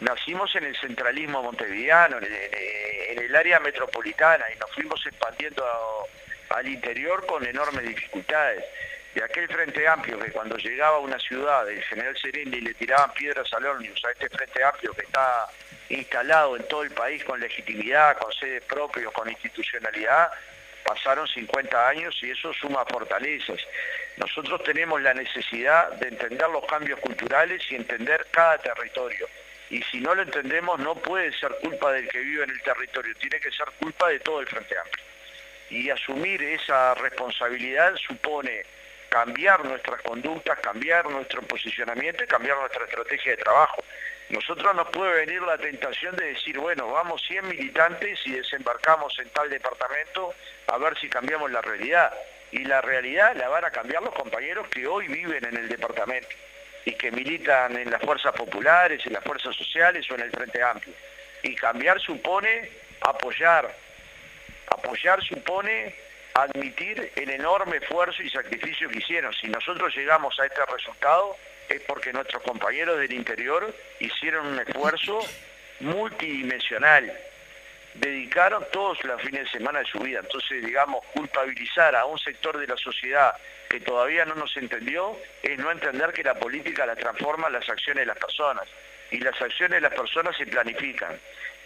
nacimos 0.00 0.54
en 0.56 0.64
el 0.64 0.76
centralismo 0.76 1.42
montevideano, 1.42 2.18
en 2.18 3.18
el, 3.18 3.36
área 3.36 3.60
metropolitana, 3.60 4.44
y 4.54 4.58
nos 4.58 4.70
fuimos 4.72 5.04
expandiendo 5.06 5.64
al 6.50 6.66
interior 6.66 7.26
con 7.26 7.44
enormes 7.44 7.86
dificultades 7.86 8.64
de 9.14 9.24
aquel 9.24 9.48
Frente 9.48 9.86
Amplio 9.88 10.18
que 10.18 10.30
cuando 10.30 10.56
llegaba 10.56 10.96
a 10.96 11.00
una 11.00 11.18
ciudad, 11.18 11.68
el 11.68 11.82
general 11.84 12.16
Sereni 12.16 12.60
le 12.60 12.74
tiraban 12.74 13.12
piedras 13.12 13.52
al 13.52 13.66
ómnibus, 13.66 14.04
a 14.04 14.10
este 14.12 14.28
Frente 14.28 14.62
Amplio 14.62 14.92
que 14.92 15.02
está 15.02 15.48
instalado 15.88 16.56
en 16.56 16.68
todo 16.68 16.82
el 16.82 16.90
país 16.90 17.24
con 17.24 17.40
legitimidad, 17.40 18.18
con 18.18 18.32
sede 18.32 18.60
propia, 18.60 19.06
con 19.10 19.28
institucionalidad, 19.28 20.30
pasaron 20.84 21.26
50 21.26 21.88
años 21.88 22.18
y 22.22 22.30
eso 22.30 22.52
suma 22.54 22.84
fortalezas. 22.86 23.60
Nosotros 24.16 24.62
tenemos 24.64 25.00
la 25.02 25.14
necesidad 25.14 25.90
de 25.92 26.08
entender 26.08 26.48
los 26.50 26.64
cambios 26.66 26.98
culturales 27.00 27.62
y 27.70 27.76
entender 27.76 28.26
cada 28.30 28.58
territorio. 28.58 29.28
Y 29.70 29.82
si 29.82 30.00
no 30.00 30.14
lo 30.14 30.22
entendemos, 30.22 30.78
no 30.80 30.94
puede 30.94 31.32
ser 31.38 31.54
culpa 31.62 31.92
del 31.92 32.08
que 32.08 32.20
vive 32.20 32.44
en 32.44 32.50
el 32.50 32.62
territorio, 32.62 33.14
tiene 33.16 33.38
que 33.38 33.50
ser 33.50 33.66
culpa 33.78 34.08
de 34.08 34.20
todo 34.20 34.40
el 34.40 34.46
Frente 34.46 34.78
Amplio. 34.78 35.04
Y 35.70 35.90
asumir 35.90 36.42
esa 36.42 36.94
responsabilidad 36.94 37.94
supone 37.96 38.64
cambiar 39.08 39.64
nuestras 39.64 40.02
conductas, 40.02 40.58
cambiar 40.60 41.08
nuestro 41.10 41.42
posicionamiento 41.42 42.24
y 42.24 42.26
cambiar 42.26 42.58
nuestra 42.58 42.84
estrategia 42.84 43.32
de 43.32 43.42
trabajo. 43.42 43.82
Nosotros 44.30 44.74
nos 44.74 44.88
puede 44.88 45.24
venir 45.24 45.40
la 45.42 45.56
tentación 45.56 46.14
de 46.16 46.26
decir, 46.26 46.58
bueno, 46.58 46.92
vamos 46.92 47.22
100 47.26 47.48
militantes 47.48 48.20
y 48.26 48.32
desembarcamos 48.32 49.18
en 49.18 49.30
tal 49.30 49.48
departamento 49.48 50.34
a 50.66 50.76
ver 50.76 50.98
si 50.98 51.08
cambiamos 51.08 51.50
la 51.50 51.62
realidad. 51.62 52.12
Y 52.50 52.64
la 52.64 52.80
realidad 52.80 53.34
la 53.36 53.48
van 53.48 53.64
a 53.64 53.70
cambiar 53.70 54.02
los 54.02 54.14
compañeros 54.14 54.68
que 54.68 54.86
hoy 54.86 55.08
viven 55.08 55.44
en 55.44 55.56
el 55.56 55.68
departamento 55.68 56.28
y 56.84 56.92
que 56.92 57.10
militan 57.10 57.76
en 57.76 57.90
las 57.90 58.02
fuerzas 58.02 58.32
populares, 58.32 59.04
en 59.06 59.14
las 59.14 59.24
fuerzas 59.24 59.54
sociales 59.56 60.10
o 60.10 60.14
en 60.14 60.20
el 60.20 60.30
Frente 60.30 60.62
Amplio. 60.62 60.94
Y 61.42 61.54
cambiar 61.54 61.98
supone 62.00 62.70
apoyar. 63.00 63.74
Apoyar 64.68 65.22
supone 65.22 65.94
admitir 66.42 67.12
el 67.16 67.30
enorme 67.30 67.78
esfuerzo 67.78 68.22
y 68.22 68.30
sacrificio 68.30 68.88
que 68.88 68.98
hicieron. 68.98 69.32
Si 69.34 69.48
nosotros 69.48 69.94
llegamos 69.94 70.38
a 70.40 70.46
este 70.46 70.64
resultado 70.66 71.36
es 71.68 71.82
porque 71.82 72.12
nuestros 72.12 72.42
compañeros 72.42 72.98
del 72.98 73.12
interior 73.12 73.74
hicieron 74.00 74.46
un 74.46 74.58
esfuerzo 74.58 75.20
multidimensional, 75.80 77.12
dedicaron 77.94 78.66
todos 78.72 79.02
los 79.04 79.20
fines 79.22 79.44
de 79.44 79.50
semana 79.50 79.80
de 79.80 79.86
su 79.86 79.98
vida. 79.98 80.20
Entonces, 80.20 80.64
digamos, 80.64 81.04
culpabilizar 81.12 81.94
a 81.94 82.04
un 82.04 82.18
sector 82.18 82.58
de 82.58 82.66
la 82.66 82.76
sociedad 82.76 83.34
que 83.68 83.80
todavía 83.80 84.24
no 84.24 84.34
nos 84.34 84.56
entendió 84.56 85.16
es 85.42 85.58
no 85.58 85.70
entender 85.70 86.12
que 86.12 86.22
la 86.22 86.34
política 86.34 86.86
la 86.86 86.96
transforma 86.96 87.50
las 87.50 87.68
acciones 87.68 88.02
de 88.02 88.06
las 88.06 88.18
personas. 88.18 88.64
Y 89.10 89.18
las 89.20 89.40
acciones 89.40 89.76
de 89.76 89.80
las 89.80 89.94
personas 89.94 90.36
se 90.36 90.46
planifican. 90.46 91.18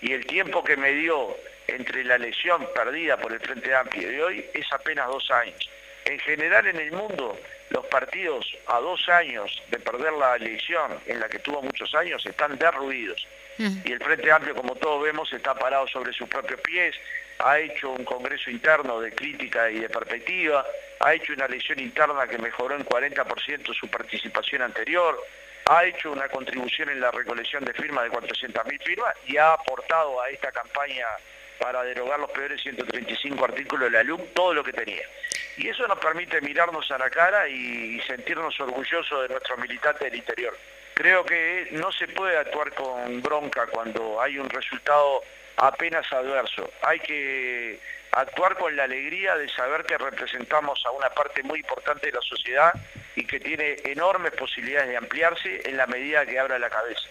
Y 0.03 0.13
el 0.13 0.27
tiempo 0.27 0.63
que 0.63 0.77
me 0.77 0.93
dio 0.93 1.37
entre 1.69 2.05
la 2.05 2.19
lesión 2.19 2.69
perdida 2.75 3.17
por 3.17 3.33
el 3.33 3.41
Frente 3.41 3.75
Amplio 3.75 4.09
de 4.09 4.23
hoy 4.23 4.45
es 4.53 4.71
apenas 4.73 5.07
dos 5.07 5.31
años. 5.31 5.71
En 6.05 6.19
general 6.19 6.67
en 6.67 6.77
el 6.77 6.91
mundo, 6.91 7.39
los 7.71 7.87
partidos 7.87 8.45
a 8.67 8.81
dos 8.81 9.09
años 9.09 9.63
de 9.71 9.79
perder 9.79 10.13
la 10.15 10.35
elección, 10.35 10.99
en 11.07 11.21
la 11.21 11.29
que 11.29 11.39
tuvo 11.39 11.63
muchos 11.63 11.95
años, 11.95 12.27
están 12.27 12.59
derruidos. 12.59 13.27
Y 13.59 13.93
el 13.93 14.03
Frente 14.03 14.33
Amplio, 14.33 14.57
como 14.57 14.75
todos 14.75 15.05
vemos, 15.05 15.33
está 15.33 15.55
parado 15.55 15.87
sobre 15.87 16.13
sus 16.13 16.29
propios 16.29 16.61
pies, 16.63 16.97
ha 17.39 17.61
hecho 17.61 17.91
un 17.91 18.05
congreso 18.05 18.51
interno 18.51 19.01
de 19.01 19.13
crítica 19.13 19.71
y 19.71 19.79
de 19.79 19.89
perspectiva, 19.89 20.67
ha 20.99 21.15
hecho 21.15 21.33
una 21.33 21.47
elección 21.47 21.79
interna 21.79 22.27
que 22.27 22.39
mejoró 22.39 22.75
en 22.75 22.85
40% 22.85 23.73
su 23.73 23.89
participación 23.89 24.63
anterior, 24.63 25.17
ha 25.69 25.85
hecho 25.85 26.13
una 26.13 26.29
contribución 26.29 26.91
en 26.91 27.01
la 27.01 27.11
recolección 27.11 27.65
de 27.65 27.73
firmas 27.73 28.05
de 28.05 28.11
400.000 28.11 28.83
firmas 28.83 29.15
y 29.27 29.37
ha 29.37 29.53
aportado 29.53 30.21
a 30.21 30.31
esta 30.31 30.51
campaña 30.53 31.07
para 31.59 31.85
derogar 31.85 32.19
los 32.19 32.31
peores 32.31 32.61
135 32.61 33.45
artículos 33.45 33.91
de 33.91 33.99
la 33.99 34.03
LUC 34.03 34.35
todo 34.35 34.53
lo 34.55 34.65
que 34.65 34.73
tenía. 34.73 35.07
Y 35.57 35.69
eso 35.69 35.87
nos 35.87 35.99
permite 35.99 36.41
mirarnos 36.41 36.91
a 36.91 36.99
la 36.99 37.11
cara 37.11 37.47
y, 37.49 38.01
sentirnos 38.01 38.59
orgullosos 38.59 39.23
de 39.23 39.29
nuestros 39.29 39.59
militantes 39.59 40.11
del 40.11 40.19
interior. 40.19 40.57
Creo 40.95 41.25
que 41.25 41.69
no 41.73 41.93
se 41.93 42.09
puede 42.09 42.37
actuar 42.37 42.73
con 42.75 43.23
bronca 43.23 43.67
cuando 43.67 44.21
hay 44.21 44.39
un 44.39 44.49
resultado 44.51 45.23
apenas 45.57 46.11
adverso. 46.13 46.71
Hay 46.83 46.99
que 47.01 47.79
actuar 48.13 48.57
con 48.57 48.77
la 48.77 48.85
alegría 48.85 49.37
de 49.37 49.49
saber 49.49 49.85
que 49.85 49.97
representamos 49.97 50.85
a 50.85 50.91
una 50.91 51.09
parte 51.11 51.43
muy 51.43 51.61
importante 51.61 52.07
de 52.07 52.13
la 52.13 52.21
sociedad 52.21 52.73
y 53.17 53.27
que 53.27 53.41
tiene 53.41 53.77
enormes 53.85 54.33
posibilidades 54.33 54.89
de 54.89 54.97
ampliarse 54.97 55.61
en 55.65 55.77
la 55.77 55.87
medida 55.87 56.27
que 56.27 56.39
abra 56.39 56.59
la 56.59 56.71
cabeza. 56.71 57.03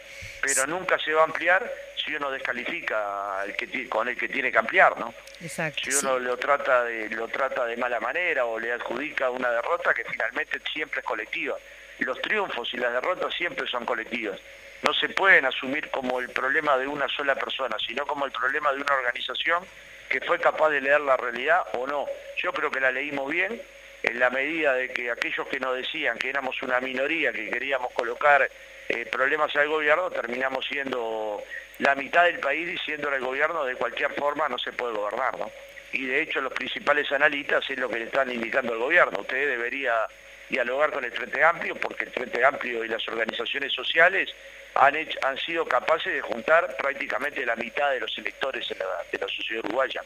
Pero 0.41 0.67
nunca 0.67 0.97
se 0.99 1.13
va 1.13 1.21
a 1.21 1.25
ampliar 1.25 1.71
si 2.03 2.15
uno 2.15 2.31
descalifica 2.31 3.41
al 3.41 3.55
que, 3.55 3.89
con 3.89 4.07
el 4.07 4.17
que 4.17 4.29
tiene 4.29 4.51
que 4.51 4.57
ampliar, 4.57 4.97
¿no? 4.99 5.13
Exacto, 5.39 5.81
si 5.83 6.05
uno 6.05 6.19
lo 6.19 6.37
trata 6.37 6.83
de 6.83 7.09
lo 7.09 7.27
trata 7.27 7.65
de 7.65 7.77
mala 7.77 7.99
manera 7.99 8.45
o 8.45 8.59
le 8.59 8.71
adjudica 8.71 9.29
una 9.29 9.51
derrota 9.51 9.93
que 9.93 10.03
finalmente 10.05 10.59
siempre 10.71 11.01
es 11.01 11.05
colectiva. 11.05 11.57
Los 11.99 12.19
triunfos 12.21 12.73
y 12.73 12.77
las 12.77 12.93
derrotas 12.93 13.33
siempre 13.33 13.67
son 13.67 13.85
colectivas. 13.85 14.39
No 14.81 14.93
se 14.93 15.09
pueden 15.09 15.45
asumir 15.45 15.91
como 15.91 16.19
el 16.19 16.29
problema 16.29 16.75
de 16.77 16.87
una 16.87 17.07
sola 17.07 17.35
persona, 17.35 17.77
sino 17.85 18.07
como 18.07 18.25
el 18.25 18.31
problema 18.31 18.71
de 18.71 18.81
una 18.81 18.95
organización 18.95 19.63
que 20.11 20.19
fue 20.21 20.39
capaz 20.39 20.69
de 20.69 20.81
leer 20.81 20.99
la 21.01 21.15
realidad 21.15 21.63
o 21.73 21.87
no. 21.87 22.05
Yo 22.35 22.51
creo 22.51 22.69
que 22.69 22.81
la 22.81 22.91
leímos 22.91 23.31
bien, 23.31 23.61
en 24.03 24.19
la 24.19 24.29
medida 24.29 24.73
de 24.73 24.89
que 24.89 25.09
aquellos 25.09 25.47
que 25.47 25.59
nos 25.59 25.75
decían 25.75 26.17
que 26.17 26.29
éramos 26.29 26.61
una 26.61 26.81
minoría, 26.81 27.31
que 27.31 27.49
queríamos 27.49 27.93
colocar 27.93 28.49
eh, 28.89 29.05
problemas 29.05 29.55
al 29.55 29.69
gobierno, 29.69 30.11
terminamos 30.11 30.65
siendo 30.65 31.41
la 31.79 31.95
mitad 31.95 32.25
del 32.25 32.39
país 32.39 32.67
diciéndole 32.67 33.15
al 33.15 33.23
gobierno 33.23 33.63
de 33.63 33.75
cualquier 33.75 34.13
forma 34.13 34.49
no 34.49 34.57
se 34.57 34.73
puede 34.73 34.93
gobernar, 34.93 35.39
¿no? 35.39 35.49
Y 35.93 36.05
de 36.05 36.21
hecho 36.21 36.41
los 36.41 36.53
principales 36.53 37.09
analistas 37.11 37.69
es 37.69 37.77
lo 37.79 37.89
que 37.89 37.99
le 37.99 38.05
están 38.05 38.29
indicando 38.29 38.73
al 38.73 38.79
gobierno. 38.79 39.21
Usted 39.21 39.47
debería 39.47 40.05
dialogar 40.51 40.91
con 40.91 41.03
el 41.03 41.11
Frente 41.11 41.43
Amplio 41.43 41.75
porque 41.75 42.03
el 42.03 42.11
Frente 42.11 42.45
Amplio 42.45 42.83
y 42.83 42.89
las 42.89 43.07
organizaciones 43.07 43.73
sociales 43.73 44.29
han, 44.75 44.95
han 44.95 45.37
sido 45.37 45.65
capaces 45.65 46.13
de 46.13 46.21
juntar 46.21 46.75
prácticamente 46.77 47.45
la 47.45 47.55
mitad 47.55 47.89
de 47.91 48.01
los 48.01 48.15
electores 48.17 48.67
de 48.67 49.17
la 49.17 49.27
sociedad 49.27 49.63
uruguaya. 49.65 50.01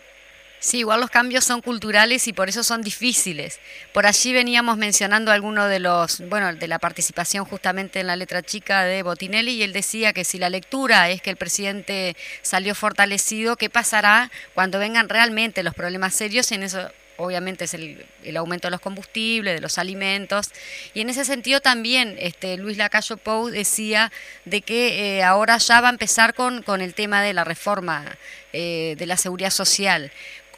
Sí, 0.60 0.80
igual 0.80 1.02
los 1.02 1.12
cambios 1.12 1.44
son 1.44 1.62
culturales 1.62 2.28
y 2.28 2.34
por 2.34 2.50
eso 2.50 2.64
son 2.64 2.82
difíciles. 2.82 3.60
Por 3.94 4.08
allí 4.08 4.34
veníamos 4.34 4.78
mencionando 4.78 5.32
alguno 5.32 5.68
de 5.68 5.80
los, 5.80 6.28
bueno, 6.28 6.52
de 6.56 6.68
la 6.68 6.80
participación 6.80 7.46
justamente 7.46 8.00
en 8.00 8.08
la 8.08 8.16
letra 8.16 8.42
chica 8.42 8.84
de 8.84 9.04
Botinelli 9.04 9.52
y 9.52 9.64
él 9.64 9.74
decía 9.74 10.14
que 10.14 10.24
si 10.24 10.40
la 10.40 10.50
lectura 10.50 11.10
es 11.10 11.22
que 11.22 11.30
el 11.30 11.36
presidente 11.36 12.16
salió 12.42 12.74
fortalecido, 12.74 13.58
¿qué 13.58 13.70
pasará 13.70 14.32
cuando 14.56 14.80
vengan 14.80 15.08
realmente 15.08 15.62
los 15.62 15.76
problemas 15.76 16.16
serios? 16.16 16.52
En 16.52 16.64
eso 16.64 16.90
obviamente 17.18 17.66
es 17.66 17.74
el, 17.74 18.06
aumento 18.38 18.68
de 18.68 18.72
los 18.72 18.82
combustibles, 18.82 19.56
de 19.56 19.62
los 19.62 19.78
alimentos. 19.78 20.52
Y 20.94 21.02
en 21.02 21.10
ese 21.10 21.26
sentido 21.26 21.62
también 21.62 22.16
este, 22.20 22.58
Luis 22.58 22.78
Lacayo 22.78 23.18
Pou 23.18 23.50
decía 23.50 24.12
de 24.46 24.62
que 24.62 25.18
eh, 25.18 25.24
ahora 25.24 25.58
ya 25.58 25.82
va 25.82 25.88
a 25.90 25.92
empezar 25.92 26.34
con, 26.34 26.64
con 26.64 26.82
el 26.82 26.94
tema 26.94 27.22
de 27.22 27.34
la 27.34 27.44
reforma 27.44 28.06
eh, 28.54 28.96
de 28.98 29.06
la 29.06 29.18
seguridad 29.18 29.50
social. 29.50 30.12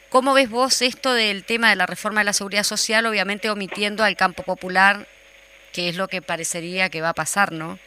¿Cómo 0.08 0.32
ves 0.32 0.48
vos 0.48 0.80
esto 0.80 1.12
del 1.12 1.44
tema 1.44 1.68
de 1.68 1.76
la 1.76 1.86
reforma 1.86 2.22
de 2.22 2.24
la 2.24 2.32
seguridad 2.32 2.62
social, 2.62 3.04
obviamente 3.04 3.50
omitiendo 3.50 4.04
al 4.04 4.16
campo 4.16 4.42
popular, 4.42 5.06
que 5.72 5.90
es 5.90 5.96
lo 5.96 6.08
que 6.08 6.22
parecería 6.22 6.88
que 6.88 7.02
va 7.02 7.10
a 7.10 7.14
pasar, 7.14 7.52
¿no? 7.52 7.78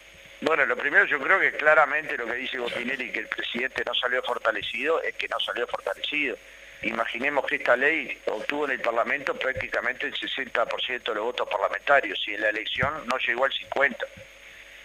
Bueno, 0.42 0.66
lo 0.66 0.76
primero 0.76 1.06
yo 1.06 1.20
creo 1.20 1.40
que 1.40 1.52
claramente 1.52 2.18
lo 2.18 2.26
que 2.26 2.34
dice 2.34 2.58
Botinelli, 2.58 3.12
que 3.12 3.20
el 3.20 3.28
presidente 3.28 3.84
no 3.86 3.94
salió 3.94 4.24
fortalecido, 4.24 5.02
es 5.02 5.16
que 5.16 5.28
no 5.28 5.40
salió 5.40 5.68
fortalecido. 5.68 6.36
Imaginemos 6.84 7.46
que 7.46 7.56
esta 7.56 7.76
ley 7.76 8.20
obtuvo 8.26 8.66
en 8.66 8.72
el 8.72 8.82
Parlamento 8.82 9.36
prácticamente 9.36 10.08
el 10.08 10.14
60% 10.14 11.04
de 11.04 11.16
los 11.16 11.24
votos 11.24 11.48
parlamentarios 11.50 12.20
y 12.28 12.34
en 12.34 12.42
la 12.42 12.50
elección 12.50 13.06
no 13.08 13.18
llegó 13.20 13.46
al 13.46 13.52
50%. 13.52 13.98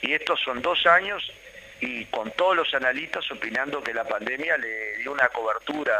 Y 0.03 0.12
estos 0.12 0.40
son 0.40 0.61
dos 0.61 0.84
años 0.86 1.32
y 1.80 2.05
con 2.07 2.30
todos 2.32 2.57
los 2.57 2.74
analistas 2.74 3.30
opinando 3.30 3.82
que 3.82 3.94
la 3.94 4.05
pandemia 4.05 4.57
le 4.59 4.99
dio 4.99 5.12
una 5.12 5.28
cobertura 5.28 5.99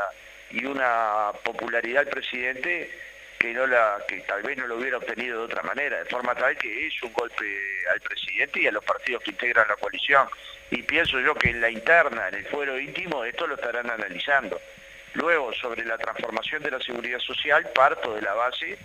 y 0.51 0.64
una 0.64 1.32
popularidad 1.42 2.03
al 2.03 2.09
presidente 2.09 2.90
que 3.38 3.55
que 4.09 4.20
tal 4.22 4.42
vez 4.42 4.57
no 4.57 4.66
lo 4.66 4.76
hubiera 4.76 4.97
obtenido 4.97 5.38
de 5.38 5.44
otra 5.44 5.62
manera, 5.62 5.99
de 5.99 6.05
forma 6.07 6.34
tal 6.34 6.57
que 6.57 6.86
es 6.86 7.03
un 7.03 7.12
golpe 7.12 7.44
al 7.92 8.01
presidente 8.01 8.62
y 8.62 8.66
a 8.66 8.72
los 8.72 8.84
partidos 8.84 9.22
que 9.22 9.30
integran 9.30 9.68
la 9.68 9.76
coalición. 9.76 10.28
Y 10.70 10.82
pienso 10.82 11.20
yo 11.20 11.34
que 11.34 11.51
en 11.51 11.61
la 11.61 11.70
interna, 11.70 12.28
en 12.28 12.34
el 12.34 12.47
fuero 12.47 12.78
íntimo, 12.78 13.24
esto 13.24 13.47
lo 13.47 13.55
estarán 13.55 13.90
analizando. 13.90 14.61
Luego, 15.16 15.50
sobre 15.54 15.82
la 15.84 15.96
transformación 15.96 16.62
de 16.62 16.70
la 16.70 16.80
seguridad 16.80 17.18
social, 17.20 17.66
parto 17.74 18.14
de 18.14 18.20
la 18.20 18.34
base 18.34 18.76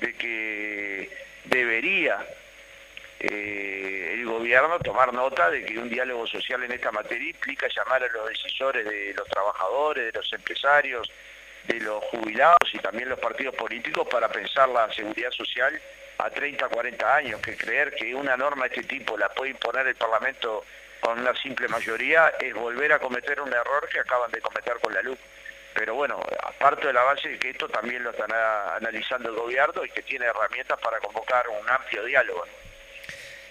de 0.00 0.12
que 0.14 1.08
debería 1.44 2.18
eh, 3.20 4.14
el 4.14 4.26
gobierno 4.26 4.80
tomar 4.80 5.14
nota 5.14 5.48
de 5.50 5.64
que 5.64 5.78
un 5.78 5.88
diálogo 5.88 6.26
social 6.26 6.64
en 6.64 6.72
esta 6.72 6.90
materia 6.90 7.30
implica 7.30 7.68
llamar 7.68 8.02
a 8.02 8.08
los 8.08 8.28
decisores 8.28 8.84
de 8.84 9.14
los 9.14 9.28
trabajadores, 9.28 10.12
de 10.12 10.18
los 10.18 10.32
empresarios, 10.32 11.08
de 11.68 11.78
los 11.78 12.02
jubilados 12.06 12.74
y 12.74 12.78
también 12.78 13.08
los 13.08 13.20
partidos 13.20 13.54
políticos 13.54 14.08
para 14.10 14.28
pensar 14.28 14.68
la 14.70 14.92
seguridad 14.92 15.30
social 15.30 15.80
a 16.18 16.28
30, 16.28 16.68
40 16.68 17.14
años, 17.14 17.40
que 17.40 17.56
creer 17.56 17.94
que 17.94 18.12
una 18.16 18.36
norma 18.36 18.68
de 18.68 18.74
este 18.74 18.96
tipo 18.96 19.16
la 19.16 19.28
puede 19.28 19.52
imponer 19.52 19.86
el 19.86 19.94
Parlamento 19.94 20.64
con 21.00 21.20
una 21.20 21.34
simple 21.36 21.68
mayoría 21.68 22.32
es 22.40 22.52
volver 22.52 22.92
a 22.92 22.98
cometer 22.98 23.40
un 23.40 23.52
error 23.52 23.88
que 23.88 24.00
acaban 24.00 24.28
de 24.32 24.40
cometer 24.40 24.76
con 24.80 24.92
la 24.92 25.02
luz. 25.02 25.18
Pero 25.78 25.94
bueno, 25.94 26.20
aparte 26.42 26.88
de 26.88 26.92
la 26.92 27.04
base 27.04 27.28
de 27.28 27.38
que 27.38 27.50
esto 27.50 27.68
también 27.68 28.02
lo 28.02 28.10
están 28.10 28.32
analizando 28.32 29.28
el 29.28 29.36
gobierno 29.36 29.84
y 29.84 29.90
que 29.90 30.02
tiene 30.02 30.26
herramientas 30.26 30.76
para 30.80 30.98
convocar 30.98 31.48
un 31.48 31.70
amplio 31.70 32.02
diálogo. 32.04 32.42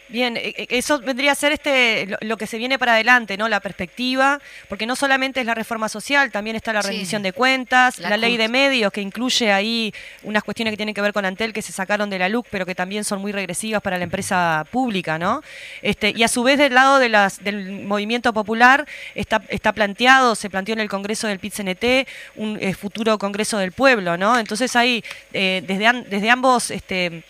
Bien, 0.09 0.37
e, 0.37 0.53
e, 0.57 0.67
eso 0.69 0.99
vendría 0.99 1.33
a 1.33 1.35
ser 1.35 1.51
este 1.51 2.07
lo, 2.21 2.37
que 2.37 2.47
se 2.47 2.57
viene 2.57 2.79
para 2.79 2.93
adelante, 2.93 3.37
¿no? 3.37 3.49
La 3.49 3.59
perspectiva, 3.59 4.39
porque 4.69 4.85
no 4.85 4.95
solamente 4.95 5.41
es 5.41 5.45
la 5.45 5.53
reforma 5.53 5.89
social, 5.89 6.31
también 6.31 6.55
está 6.55 6.71
la 6.71 6.81
rendición 6.81 7.23
de 7.23 7.33
cuentas, 7.33 7.99
la, 7.99 8.15
ley 8.15 8.37
de 8.37 8.47
medios 8.47 8.91
que 8.91 9.01
incluye 9.01 9.51
ahí 9.51 9.93
unas 10.23 10.43
cuestiones 10.43 10.71
que 10.71 10.77
tienen 10.77 10.95
que 10.95 11.01
ver 11.01 11.13
con 11.13 11.25
Antel 11.25 11.53
que 11.53 11.61
se 11.61 11.71
sacaron 11.71 12.09
de 12.09 12.19
la 12.19 12.29
LUC, 12.29 12.47
pero 12.49 12.65
que 12.65 12.73
también 12.73 13.03
son 13.03 13.21
muy 13.21 13.31
regresivas 13.31 13.81
para 13.81 13.97
la 13.97 14.03
empresa 14.05 14.65
pública, 14.71 15.19
¿no? 15.19 15.41
Este, 15.81 16.13
y 16.15 16.23
a 16.23 16.27
su 16.27 16.43
vez 16.43 16.57
del 16.57 16.73
lado 16.73 16.99
de 16.99 17.09
las, 17.09 17.43
del 17.43 17.83
movimiento 17.83 18.33
popular 18.33 18.87
está, 19.13 19.41
está 19.49 19.73
planteado, 19.73 20.35
se 20.35 20.49
planteó 20.49 20.73
en 20.73 20.79
el 20.79 20.89
Congreso 20.89 21.27
del 21.27 21.39
PIT-CNT 21.39 22.07
un 22.35 22.57
eh, 22.61 22.73
futuro 22.73 23.17
Congreso 23.17 23.57
del 23.57 23.73
Pueblo, 23.73 24.17
¿no? 24.17 24.39
Entonces 24.39 24.75
ahí 24.75 25.03
eh, 25.33 25.63
desde, 25.67 26.03
desde 26.03 26.29
ambos 26.29 26.71
este, 26.71 27.23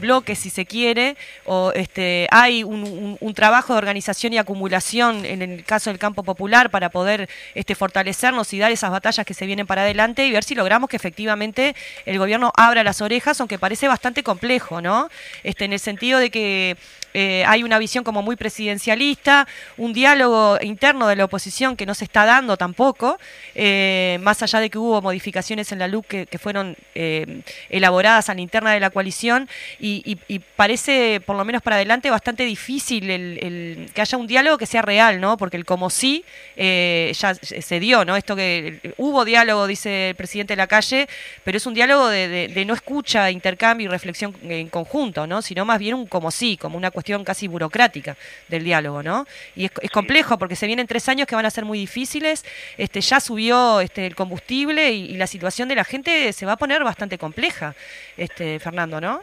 bloques, 0.00 0.38
si 0.38 0.50
se 0.50 0.66
quiere, 0.66 1.16
o 1.44 1.72
este, 1.74 2.28
hay 2.30 2.64
un, 2.64 3.18
trabajo 3.34 3.72
de 3.72 3.78
organización 3.78 4.32
y 4.32 4.38
acumulación 4.38 5.24
en 5.24 5.42
el 5.42 5.64
caso 5.64 5.90
del 5.90 5.98
campo 5.98 6.22
popular 6.22 6.70
para 6.70 6.88
poder 6.90 7.28
este, 7.54 7.74
fortalecernos 7.74 8.52
y 8.52 8.58
dar 8.58 8.70
esas 8.70 8.90
batallas 8.90 9.26
que 9.26 9.34
se 9.34 9.46
vienen 9.46 9.66
para 9.66 9.82
adelante 9.82 10.24
y 10.24 10.30
ver 10.30 10.44
si 10.44 10.54
logramos 10.54 10.88
que 10.88 10.96
efectivamente 10.96 11.74
el 12.06 12.18
gobierno 12.18 12.52
abra 12.56 12.84
las 12.84 13.00
orejas, 13.00 13.40
aunque 13.40 13.58
parece 13.58 13.88
bastante 13.88 14.22
complejo, 14.22 14.80
¿no? 14.80 15.10
Este, 15.42 15.64
en 15.64 15.72
el 15.72 15.80
sentido 15.80 16.20
de 16.20 16.30
que 16.30 16.76
eh, 17.14 17.44
hay 17.46 17.62
una 17.62 17.78
visión 17.78 18.02
como 18.02 18.22
muy 18.22 18.34
presidencialista, 18.34 19.46
un 19.76 19.92
diálogo 19.92 20.58
interno 20.60 21.06
de 21.06 21.14
la 21.14 21.26
oposición 21.26 21.76
que 21.76 21.86
no 21.86 21.94
se 21.94 22.04
está 22.04 22.24
dando 22.24 22.56
tampoco, 22.56 23.18
eh, 23.54 24.18
más 24.20 24.42
allá 24.42 24.58
de 24.58 24.68
que 24.68 24.78
hubo 24.78 25.00
modificaciones 25.00 25.70
en 25.70 25.78
la 25.78 25.86
LUC 25.86 26.06
que, 26.06 26.38
fueron 26.38 26.76
eh, 26.96 27.42
elaboradas 27.70 28.28
a 28.28 28.34
la 28.34 28.40
interna 28.40 28.72
de 28.72 28.80
la 28.80 28.90
coalición 28.90 29.48
y, 29.78 30.16
parece, 30.56 31.22
por 31.24 31.36
lo 31.36 31.44
menos 31.44 31.62
para 31.62 31.76
adelante, 31.76 32.10
bastante 32.10 32.44
difícil 32.44 33.08
el, 33.08 33.90
que 33.94 34.00
haya 34.00 34.18
un 34.18 34.26
diálogo 34.26 34.58
que 34.58 34.66
sea 34.66 34.82
real, 34.82 35.20
¿no? 35.20 35.36
Porque 35.36 35.56
el 35.56 35.64
como 35.64 35.90
sí 35.90 36.24
ya 36.56 37.34
se 37.34 37.80
dio, 37.80 38.04
¿no? 38.04 38.16
Esto 38.16 38.34
que 38.34 38.94
hubo 38.98 39.24
diálogo, 39.24 39.68
dice 39.68 40.10
el 40.10 40.14
presidente 40.16 40.54
de 40.54 40.56
la 40.56 40.66
calle, 40.66 41.08
pero 41.44 41.56
es 41.56 41.66
un 41.66 41.74
diálogo 41.74 42.08
de, 42.08 42.48
de 42.48 42.64
no 42.64 42.74
escucha, 42.74 43.30
intercambio 43.30 43.86
y 43.86 43.88
reflexión 43.88 44.34
en 44.42 44.68
conjunto, 44.68 45.28
¿no? 45.28 45.40
Sino 45.42 45.64
más 45.64 45.78
bien 45.78 45.94
un 45.94 46.06
como 46.06 46.32
sí, 46.32 46.56
como 46.56 46.76
una 46.76 46.90
cuestión 46.90 47.03
casi 47.24 47.48
burocrática 47.48 48.16
del 48.48 48.64
diálogo, 48.64 49.02
¿no? 49.02 49.26
Y 49.54 49.66
es, 49.66 49.90
complejo 49.92 50.38
porque 50.38 50.56
se 50.56 50.66
vienen 50.66 50.86
tres 50.86 51.08
años 51.08 51.26
que 51.26 51.34
van 51.34 51.46
a 51.46 51.50
ser 51.50 51.64
muy 51.64 51.78
difíciles, 51.78 52.44
este, 52.78 53.00
ya 53.00 53.20
subió 53.20 53.80
este, 53.80 54.06
el 54.06 54.14
combustible 54.14 54.90
y, 54.90 55.14
la 55.14 55.26
situación 55.26 55.68
de 55.68 55.76
la 55.76 55.84
gente 55.84 56.32
se 56.32 56.46
va 56.46 56.52
a 56.52 56.56
poner 56.56 56.82
bastante 56.82 57.18
compleja, 57.18 57.74
este, 58.16 58.58
Fernando, 58.58 59.00
¿no? 59.00 59.20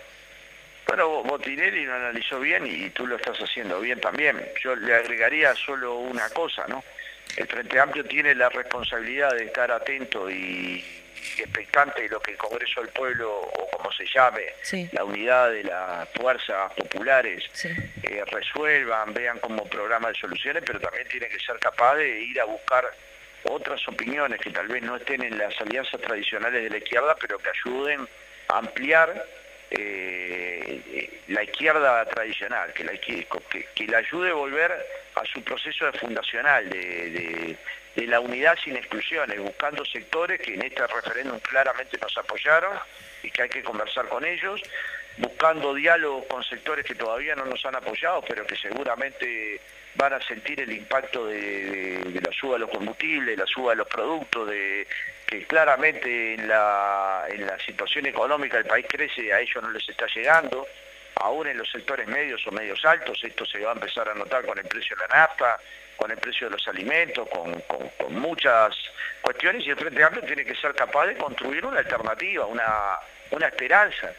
Bueno, 0.88 1.24
Botinelli 1.24 1.86
lo 1.86 1.96
analizó 1.96 2.40
bien 2.40 2.66
y 2.66 2.90
tú 2.90 3.06
lo 3.08 3.16
estás 3.16 3.38
haciendo 3.38 3.80
bien 3.80 4.00
también. 4.00 4.42
Yo 4.64 4.76
le 4.76 4.96
agregaría 4.96 5.54
solo 5.56 5.96
una 5.96 6.30
cosa, 6.30 6.66
¿no? 6.68 6.84
El 7.38 7.48
Frente 7.48 7.80
Amplio 7.80 8.04
tiene 8.06 8.36
la 8.36 8.50
responsabilidad 8.50 9.32
de 9.32 9.46
estar 9.46 9.72
atento 9.72 10.30
y 10.30 10.84
expectante 11.38 12.02
de 12.02 12.10
lo 12.10 12.20
que 12.20 12.32
el 12.32 12.38
Congreso 12.38 12.82
del 12.82 12.90
Pueblo, 12.90 13.40
o 13.40 13.70
como 13.72 13.92
se 13.92 14.06
llame, 14.06 14.44
la 14.92 15.04
unidad 15.04 15.52
de 15.52 15.64
las 15.64 16.10
fuerzas 16.10 16.74
populares, 16.74 17.44
eh, 17.64 18.24
resuelvan, 18.32 19.14
vean 19.14 19.40
como 19.40 19.66
programa 19.66 20.10
de 20.10 20.16
soluciones, 20.16 20.64
pero 20.66 20.80
también 20.80 21.08
tiene 21.08 21.30
que 21.30 21.40
ser 21.40 21.58
capaz 21.60 21.96
de 21.96 22.22
ir 22.22 22.40
a 22.40 22.46
buscar 22.46 22.86
otras 23.44 23.86
opiniones 23.88 24.40
que 24.40 24.52
tal 24.52 24.68
vez 24.68 24.84
no 24.84 24.96
estén 24.96 25.24
en 25.24 25.38
las 25.38 25.60
alianzas 25.62 26.00
tradicionales 26.02 26.64
de 26.64 26.70
la 26.70 26.78
izquierda, 26.78 27.16
pero 27.20 27.38
que 27.40 27.50
ayuden 27.50 28.08
a 28.50 28.58
ampliar 28.58 29.26
eh, 29.72 31.22
la 31.28 31.44
izquierda 31.44 32.06
tradicional, 32.06 32.74
que 32.74 32.84
la, 32.84 32.98
que, 32.98 33.28
que 33.74 33.88
la 33.88 34.00
ayude 34.00 34.32
a 34.32 34.34
volver 34.34 34.72
a 35.16 35.26
su 35.26 35.44
proceso 35.44 35.92
fundacional 35.94 36.70
de 36.70 37.58
de 37.96 38.08
la 38.08 38.20
unidad 38.20 38.58
sin 38.64 38.76
exclusiones, 38.78 39.40
buscando 39.40 39.84
sectores 39.86 40.40
que 40.40 40.54
en 40.54 40.64
este 40.64 40.86
referéndum 40.88 41.40
claramente 41.40 41.98
nos 42.02 42.18
apoyaron 42.18 42.78
y 43.24 43.30
que 43.30 43.44
hay 43.44 43.50
que 43.50 43.64
conversar 43.64 44.08
con 44.08 44.24
ellos, 44.24 44.62
buscando 45.18 45.74
diálogos 45.74 46.26
con 46.26 46.44
sectores 46.44 46.86
que 46.86 46.96
todavía 46.96 47.36
no 47.36 47.46
nos 47.46 47.66
han 47.66 47.76
apoyado, 47.76 48.24
pero 48.28 48.46
que 48.46 48.56
seguramente 48.56 49.60
van 49.96 50.14
a 50.14 50.22
sentir 50.22 50.60
el 50.62 50.72
impacto 50.72 51.26
de, 51.28 52.20
la 52.22 52.32
suba 52.32 52.54
de 52.54 52.60
los 52.60 52.70
combustibles, 52.70 53.38
la 53.38 53.46
suba 53.46 53.72
de 53.72 53.78
los 53.78 53.88
productos, 53.88 54.50
de 54.50 54.88
que 55.26 55.46
claramente 55.46 56.34
en 56.34 56.48
la, 56.48 57.26
en 57.30 57.46
la 57.46 57.58
situación 57.60 58.06
económica 58.06 58.58
del 58.58 58.66
país 58.66 58.86
crece, 58.90 59.34
a 59.34 59.40
ellos 59.40 59.62
no 59.62 59.70
les 59.72 59.88
está 59.88 60.06
llegando, 60.14 60.68
aún 61.16 61.48
en 61.48 61.58
los 61.58 61.70
sectores 61.70 62.08
medios 62.08 62.46
o 62.48 62.52
medios 62.52 62.84
altos, 62.86 63.24
esto 63.24 63.46
se 63.46 63.60
va 63.60 63.72
a 63.72 63.74
empezar 63.74 64.10
a 64.10 64.14
notar 64.14 64.46
con 64.46 64.58
el 64.58 64.66
precio 64.66 64.96
de 64.96 65.08
la 65.08 65.22
nafta, 65.22 65.60
con 65.98 66.10
el 66.10 66.18
precio 66.18 66.48
de 66.48 66.54
los 66.54 66.68
alimentos, 66.68 67.28
con, 67.30 67.62
muchas 68.10 68.76
cuestiones 69.22 69.66
y 69.66 69.70
el 69.70 69.78
Frente 69.78 70.04
Amplio 70.04 70.24
tiene 70.24 70.44
que 70.44 70.56
ser 70.56 70.74
capaz 70.76 71.08
de 71.08 71.16
construir 71.16 71.66
una 71.66 71.80
alternativa, 71.80 72.46
una, 72.46 73.00
una 73.32 73.48
esperanza. 73.48 74.12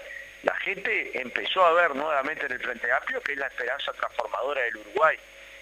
La 0.45 0.55
gente 0.57 1.11
empezó 1.21 1.65
a 1.65 1.73
ver 1.73 1.95
nuevamente 1.95 2.47
en 2.47 2.53
el 2.53 2.61
Frente 2.61 2.91
Amplio 2.91 3.21
que 3.21 3.33
es 3.33 3.39
la 3.39 3.49
esperanza 3.49 3.93
transformadora 3.93 4.63
del 4.63 4.77
Uruguay. 4.79 5.19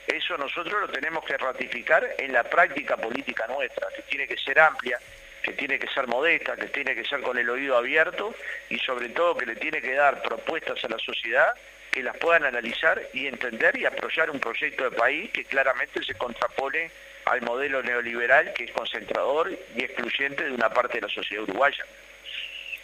Eso 0.06 0.36
nosotros 0.36 0.80
lo 0.80 0.88
tenemos 0.88 1.24
que 1.24 1.36
ratificar 1.36 2.14
en 2.18 2.32
la 2.32 2.44
práctica 2.44 2.96
política 2.96 3.46
nuestra, 3.46 3.88
que 3.94 4.02
tiene 4.02 4.26
que 4.26 4.36
ser 4.36 4.58
amplia, 4.58 4.98
que 5.42 5.52
tiene 5.52 5.78
que 5.78 5.88
ser 5.88 6.06
modesta, 6.06 6.56
que 6.56 6.66
tiene 6.66 6.94
que 6.94 7.04
ser 7.04 7.20
con 7.22 7.38
el 7.38 7.48
oído 7.48 7.76
abierto 7.76 8.34
y 8.68 8.78
sobre 8.78 9.08
todo 9.10 9.36
que 9.36 9.46
le 9.46 9.56
tiene 9.56 9.80
que 9.80 9.94
dar 9.94 10.22
propuestas 10.22 10.84
a 10.84 10.88
la 10.88 10.98
sociedad 10.98 11.54
que 11.90 12.02
las 12.02 12.16
puedan 12.18 12.44
analizar 12.44 13.02
y 13.12 13.26
entender 13.26 13.76
y 13.76 13.84
apoyar 13.84 14.30
un 14.30 14.38
proyecto 14.38 14.84
de 14.84 14.96
país 14.96 15.30
que 15.32 15.44
claramente 15.44 16.02
se 16.04 16.14
contrapone 16.14 16.90
al 17.24 17.42
modelo 17.42 17.82
neoliberal 17.82 18.52
que 18.52 18.64
es 18.64 18.72
concentrador 18.72 19.50
y 19.50 19.84
excluyente 19.84 20.44
de 20.44 20.52
una 20.52 20.70
parte 20.70 21.00
de 21.00 21.08
la 21.08 21.12
sociedad 21.12 21.42
uruguaya. 21.42 21.84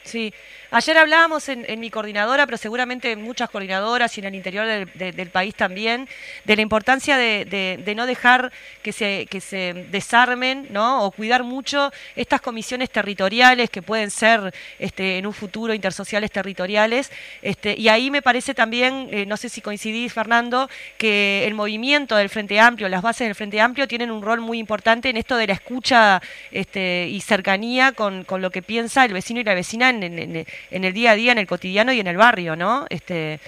Sí, 0.03 0.33
ayer 0.71 0.99
hablábamos 0.99 1.49
en, 1.49 1.81
mi 1.81 1.91
coordinadora, 1.91 2.47
pero 2.47 2.57
seguramente 2.57 3.13
en 3.13 3.23
muchas 3.23 3.51
coordinadoras 3.51 4.17
y 4.17 4.21
en 4.21 4.27
el 4.27 4.35
interior 4.35 4.67
del, 4.67 5.31
país 5.31 5.55
también, 5.55 6.09
de 6.45 6.57
la 6.57 6.63
importancia 6.63 7.17
de, 7.17 7.95
no 7.97 8.07
dejar 8.07 8.53
que 8.83 8.93
se, 8.93 9.87
desarmen 9.91 10.69
¿no? 10.71 11.05
o 11.05 11.11
cuidar 11.11 11.45
mucho 11.45 11.93
estas 12.15 12.41
comisiones 12.41 12.91
territoriales 12.91 13.71
que 13.71 13.83
pueden 13.83 14.11
ser 14.11 14.55
este, 14.79 15.19
en 15.19 15.27
un 15.27 15.33
futuro 15.33 15.75
intersociales 15.75 16.31
territoriales. 16.31 17.11
Este, 17.43 17.75
y 17.79 17.89
ahí 17.89 18.11
me 18.11 18.23
parece 18.23 18.55
también, 18.55 19.09
eh, 19.11 19.27
no 19.27 19.37
sé 19.37 19.49
si 19.49 19.61
coincidís 19.61 20.13
Fernando, 20.13 20.69
que 20.99 21.47
el 21.47 21.55
movimiento 21.55 22.17
del 22.17 22.29
Frente 22.29 22.61
Amplio, 22.61 22.89
las 22.89 23.03
bases 23.03 23.27
del 23.27 23.35
Frente 23.35 23.61
Amplio 23.61 23.89
tienen 23.89 24.11
un 24.11 24.23
rol 24.23 24.41
muy 24.41 24.59
importante 24.59 25.09
en 25.09 25.17
esto 25.17 25.37
de 25.37 25.47
la 25.47 25.53
escucha 25.53 26.21
este, 26.51 27.09
y 27.09 27.21
cercanía 27.21 27.93
con 27.93 28.25
lo 28.41 28.51
que 28.51 28.63
piensa 28.63 29.05
el 29.05 29.13
vecino 29.13 29.41
y 29.41 29.45
la 29.45 29.55
vecina 29.55 29.91
en, 29.91 30.47
el 30.71 30.93
día 30.93 31.13
a 31.13 31.15
día, 31.15 31.33
en 31.33 31.39
el 31.39 31.47
cotidiano 31.47 31.93
y 31.93 32.01
en 32.01 32.07
el 32.07 32.17
barrio, 32.17 32.57
¿no? 32.57 32.87
Este, 32.91 33.41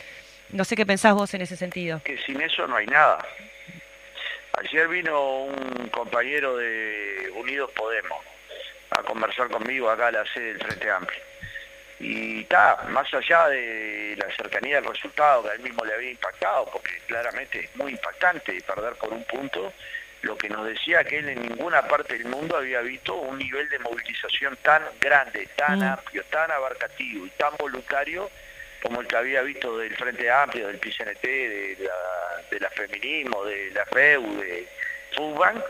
no 0.51 0.65
sé 0.65 0.77
qué 0.77 0.87
pensás 0.87 1.15
vos 1.15 1.33
en 1.35 1.43
ese 1.43 1.57
sentido. 1.57 2.01
Que 2.05 2.19
sin 2.19 2.41
eso 2.41 2.67
no 2.67 2.77
hay 2.77 2.87
nada. 2.87 3.19
Ayer 4.59 4.89
vino 4.89 5.45
un 5.45 5.89
compañero 5.91 6.57
de 6.57 7.31
Unidos 7.37 7.71
Podemos 7.77 8.19
a 8.91 9.03
conversar 9.03 9.49
conmigo 9.49 9.91
acá 9.91 10.09
a 10.09 10.13
la 10.13 10.25
sede 10.27 10.55
del 10.55 10.65
Frente 10.65 10.91
Amplio. 10.91 11.21
Y 12.01 12.41
está, 12.43 12.85
más 12.89 13.13
allá 13.13 13.49
de 13.49 14.17
la 14.17 14.35
cercanía 14.37 14.77
del 14.77 14.85
resultado 14.85 15.43
que 15.43 15.51
a 15.51 15.53
él 15.55 15.61
mismo 15.61 15.85
le 15.85 15.95
había 15.95 16.11
impactado, 16.11 16.67
porque 16.73 16.91
claramente 17.07 17.65
es 17.65 17.77
muy 17.77 17.93
impactante 17.93 18.61
perder 18.63 18.95
por 18.95 19.13
un 19.13 19.25
punto, 19.25 19.73
lo 20.23 20.37
que 20.37 20.49
nos 20.49 20.67
decía 20.67 21.05
que 21.05 21.19
él 21.19 21.29
en 21.29 21.43
ninguna 21.43 21.87
parte 21.87 22.19
del 22.19 22.27
mundo 22.27 22.57
había 22.57 22.81
visto 22.81 23.15
un 23.15 23.39
nivel 23.39 23.69
de 23.69 23.79
movilización 23.79 24.57
tan 24.63 24.83
grande, 25.01 25.49
tan 25.57 25.79
mm. 25.79 25.83
amplio, 25.83 26.25
tan 26.25 26.51
abarcativo 26.51 27.27
y 27.27 27.31
tan 27.31 27.57
voluntario 27.57 28.31
como 28.83 29.01
el 29.01 29.07
que 29.07 29.17
había 29.17 29.43
visto 29.43 29.77
del 29.79 29.95
Frente 29.97 30.31
Amplio, 30.31 30.69
del 30.69 30.79
PCNT, 30.79 31.23
de 31.23 31.77
la, 31.81 32.43
de 32.51 32.61
la 32.61 32.71
Feminismo, 32.71 33.45
de 33.45 33.71
la 33.73 33.85
FEU, 33.87 34.41
de 34.41 34.69
FUBAN, 35.17 35.63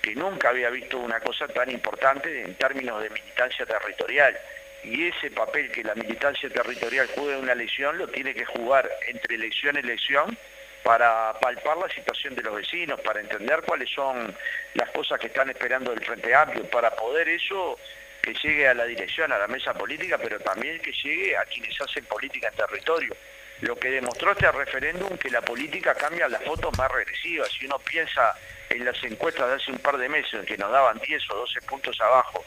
que 0.00 0.14
nunca 0.14 0.50
había 0.50 0.70
visto 0.70 0.98
una 0.98 1.20
cosa 1.20 1.46
tan 1.48 1.70
importante 1.70 2.42
en 2.42 2.54
términos 2.54 3.02
de 3.02 3.10
militancia 3.10 3.66
territorial. 3.66 4.38
Y 4.82 5.08
ese 5.08 5.30
papel 5.30 5.70
que 5.70 5.82
la 5.82 5.94
militancia 5.94 6.48
territorial 6.50 7.08
juega 7.14 7.36
en 7.36 7.42
una 7.42 7.52
elección 7.52 7.96
lo 7.96 8.06
tiene 8.08 8.34
que 8.34 8.44
jugar 8.44 8.90
entre 9.08 9.34
elección 9.34 9.76
y 9.76 9.80
elección 9.80 10.36
para 10.84 11.32
palpar 11.40 11.78
la 11.78 11.88
situación 11.88 12.34
de 12.34 12.42
los 12.42 12.54
vecinos, 12.54 13.00
para 13.00 13.18
entender 13.18 13.62
cuáles 13.62 13.90
son 13.90 14.36
las 14.74 14.90
cosas 14.90 15.18
que 15.18 15.28
están 15.28 15.48
esperando 15.48 15.90
del 15.90 16.04
Frente 16.04 16.34
Amplio, 16.34 16.68
para 16.68 16.94
poder 16.94 17.26
eso 17.30 17.78
que 18.20 18.34
llegue 18.34 18.68
a 18.68 18.74
la 18.74 18.84
dirección, 18.84 19.32
a 19.32 19.38
la 19.38 19.48
mesa 19.48 19.72
política, 19.72 20.18
pero 20.18 20.38
también 20.40 20.80
que 20.80 20.92
llegue 20.92 21.36
a 21.36 21.44
quienes 21.46 21.80
hacen 21.80 22.04
política 22.04 22.48
en 22.48 22.54
territorio. 22.54 23.16
Lo 23.60 23.76
que 23.76 23.90
demostró 23.90 24.32
este 24.32 24.52
referéndum 24.52 25.16
que 25.16 25.30
la 25.30 25.40
política 25.40 25.94
cambia 25.94 26.28
las 26.28 26.42
fotos 26.44 26.76
más 26.76 26.90
regresivas. 26.90 27.48
Si 27.50 27.64
uno 27.64 27.78
piensa 27.78 28.34
en 28.68 28.84
las 28.84 29.02
encuestas 29.04 29.48
de 29.48 29.54
hace 29.54 29.72
un 29.72 29.78
par 29.78 29.96
de 29.96 30.08
meses, 30.08 30.44
que 30.44 30.58
nos 30.58 30.70
daban 30.70 30.98
10 30.98 31.30
o 31.30 31.36
12 31.36 31.62
puntos 31.62 31.98
abajo, 32.00 32.44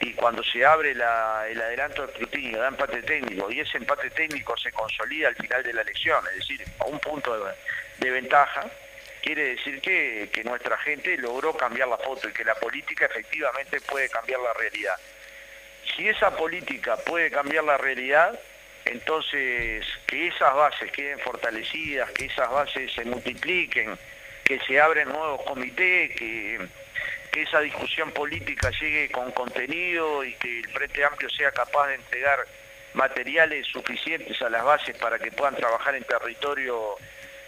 y 0.00 0.12
cuando 0.12 0.42
se 0.42 0.64
abre 0.64 0.90
el 0.90 1.02
adelanto 1.02 2.06
de 2.06 2.12
escrutinio, 2.12 2.58
da 2.58 2.68
empate 2.68 3.02
técnico 3.02 3.50
y 3.50 3.60
ese 3.60 3.78
empate 3.78 4.10
técnico 4.10 4.56
se 4.56 4.70
consolida 4.72 5.28
al 5.28 5.36
final 5.36 5.62
de 5.62 5.72
la 5.72 5.82
elección, 5.82 6.22
es 6.32 6.36
decir, 6.40 6.62
a 6.78 6.84
un 6.84 6.98
punto 6.98 7.44
de, 7.44 7.52
de 7.98 8.10
ventaja, 8.10 8.66
quiere 9.22 9.56
decir 9.56 9.80
que, 9.80 10.28
que 10.32 10.44
nuestra 10.44 10.76
gente 10.78 11.16
logró 11.16 11.56
cambiar 11.56 11.88
la 11.88 11.98
foto 11.98 12.28
y 12.28 12.32
que 12.32 12.44
la 12.44 12.54
política 12.54 13.06
efectivamente 13.06 13.80
puede 13.80 14.08
cambiar 14.08 14.40
la 14.40 14.52
realidad. 14.52 14.96
Si 15.96 16.08
esa 16.08 16.36
política 16.36 16.96
puede 16.98 17.30
cambiar 17.30 17.64
la 17.64 17.78
realidad, 17.78 18.38
entonces 18.84 19.84
que 20.06 20.28
esas 20.28 20.54
bases 20.54 20.92
queden 20.92 21.18
fortalecidas, 21.20 22.10
que 22.12 22.26
esas 22.26 22.50
bases 22.50 22.92
se 22.92 23.04
multipliquen, 23.04 23.98
que 24.44 24.60
se 24.60 24.80
abren 24.80 25.08
nuevos 25.08 25.42
comités, 25.42 26.14
que, 26.16 26.60
que 27.36 27.42
esa 27.42 27.60
discusión 27.60 28.12
política 28.12 28.70
llegue 28.80 29.10
con 29.10 29.30
contenido 29.32 30.24
y 30.24 30.32
que 30.36 30.60
el 30.60 30.68
Frente 30.70 31.04
Amplio 31.04 31.28
sea 31.28 31.50
capaz 31.52 31.88
de 31.88 31.96
entregar 31.96 32.38
materiales 32.94 33.66
suficientes 33.66 34.40
a 34.40 34.48
las 34.48 34.64
bases 34.64 34.96
para 34.96 35.18
que 35.18 35.30
puedan 35.32 35.54
trabajar 35.54 35.94
en 35.94 36.04
territorio 36.04 36.96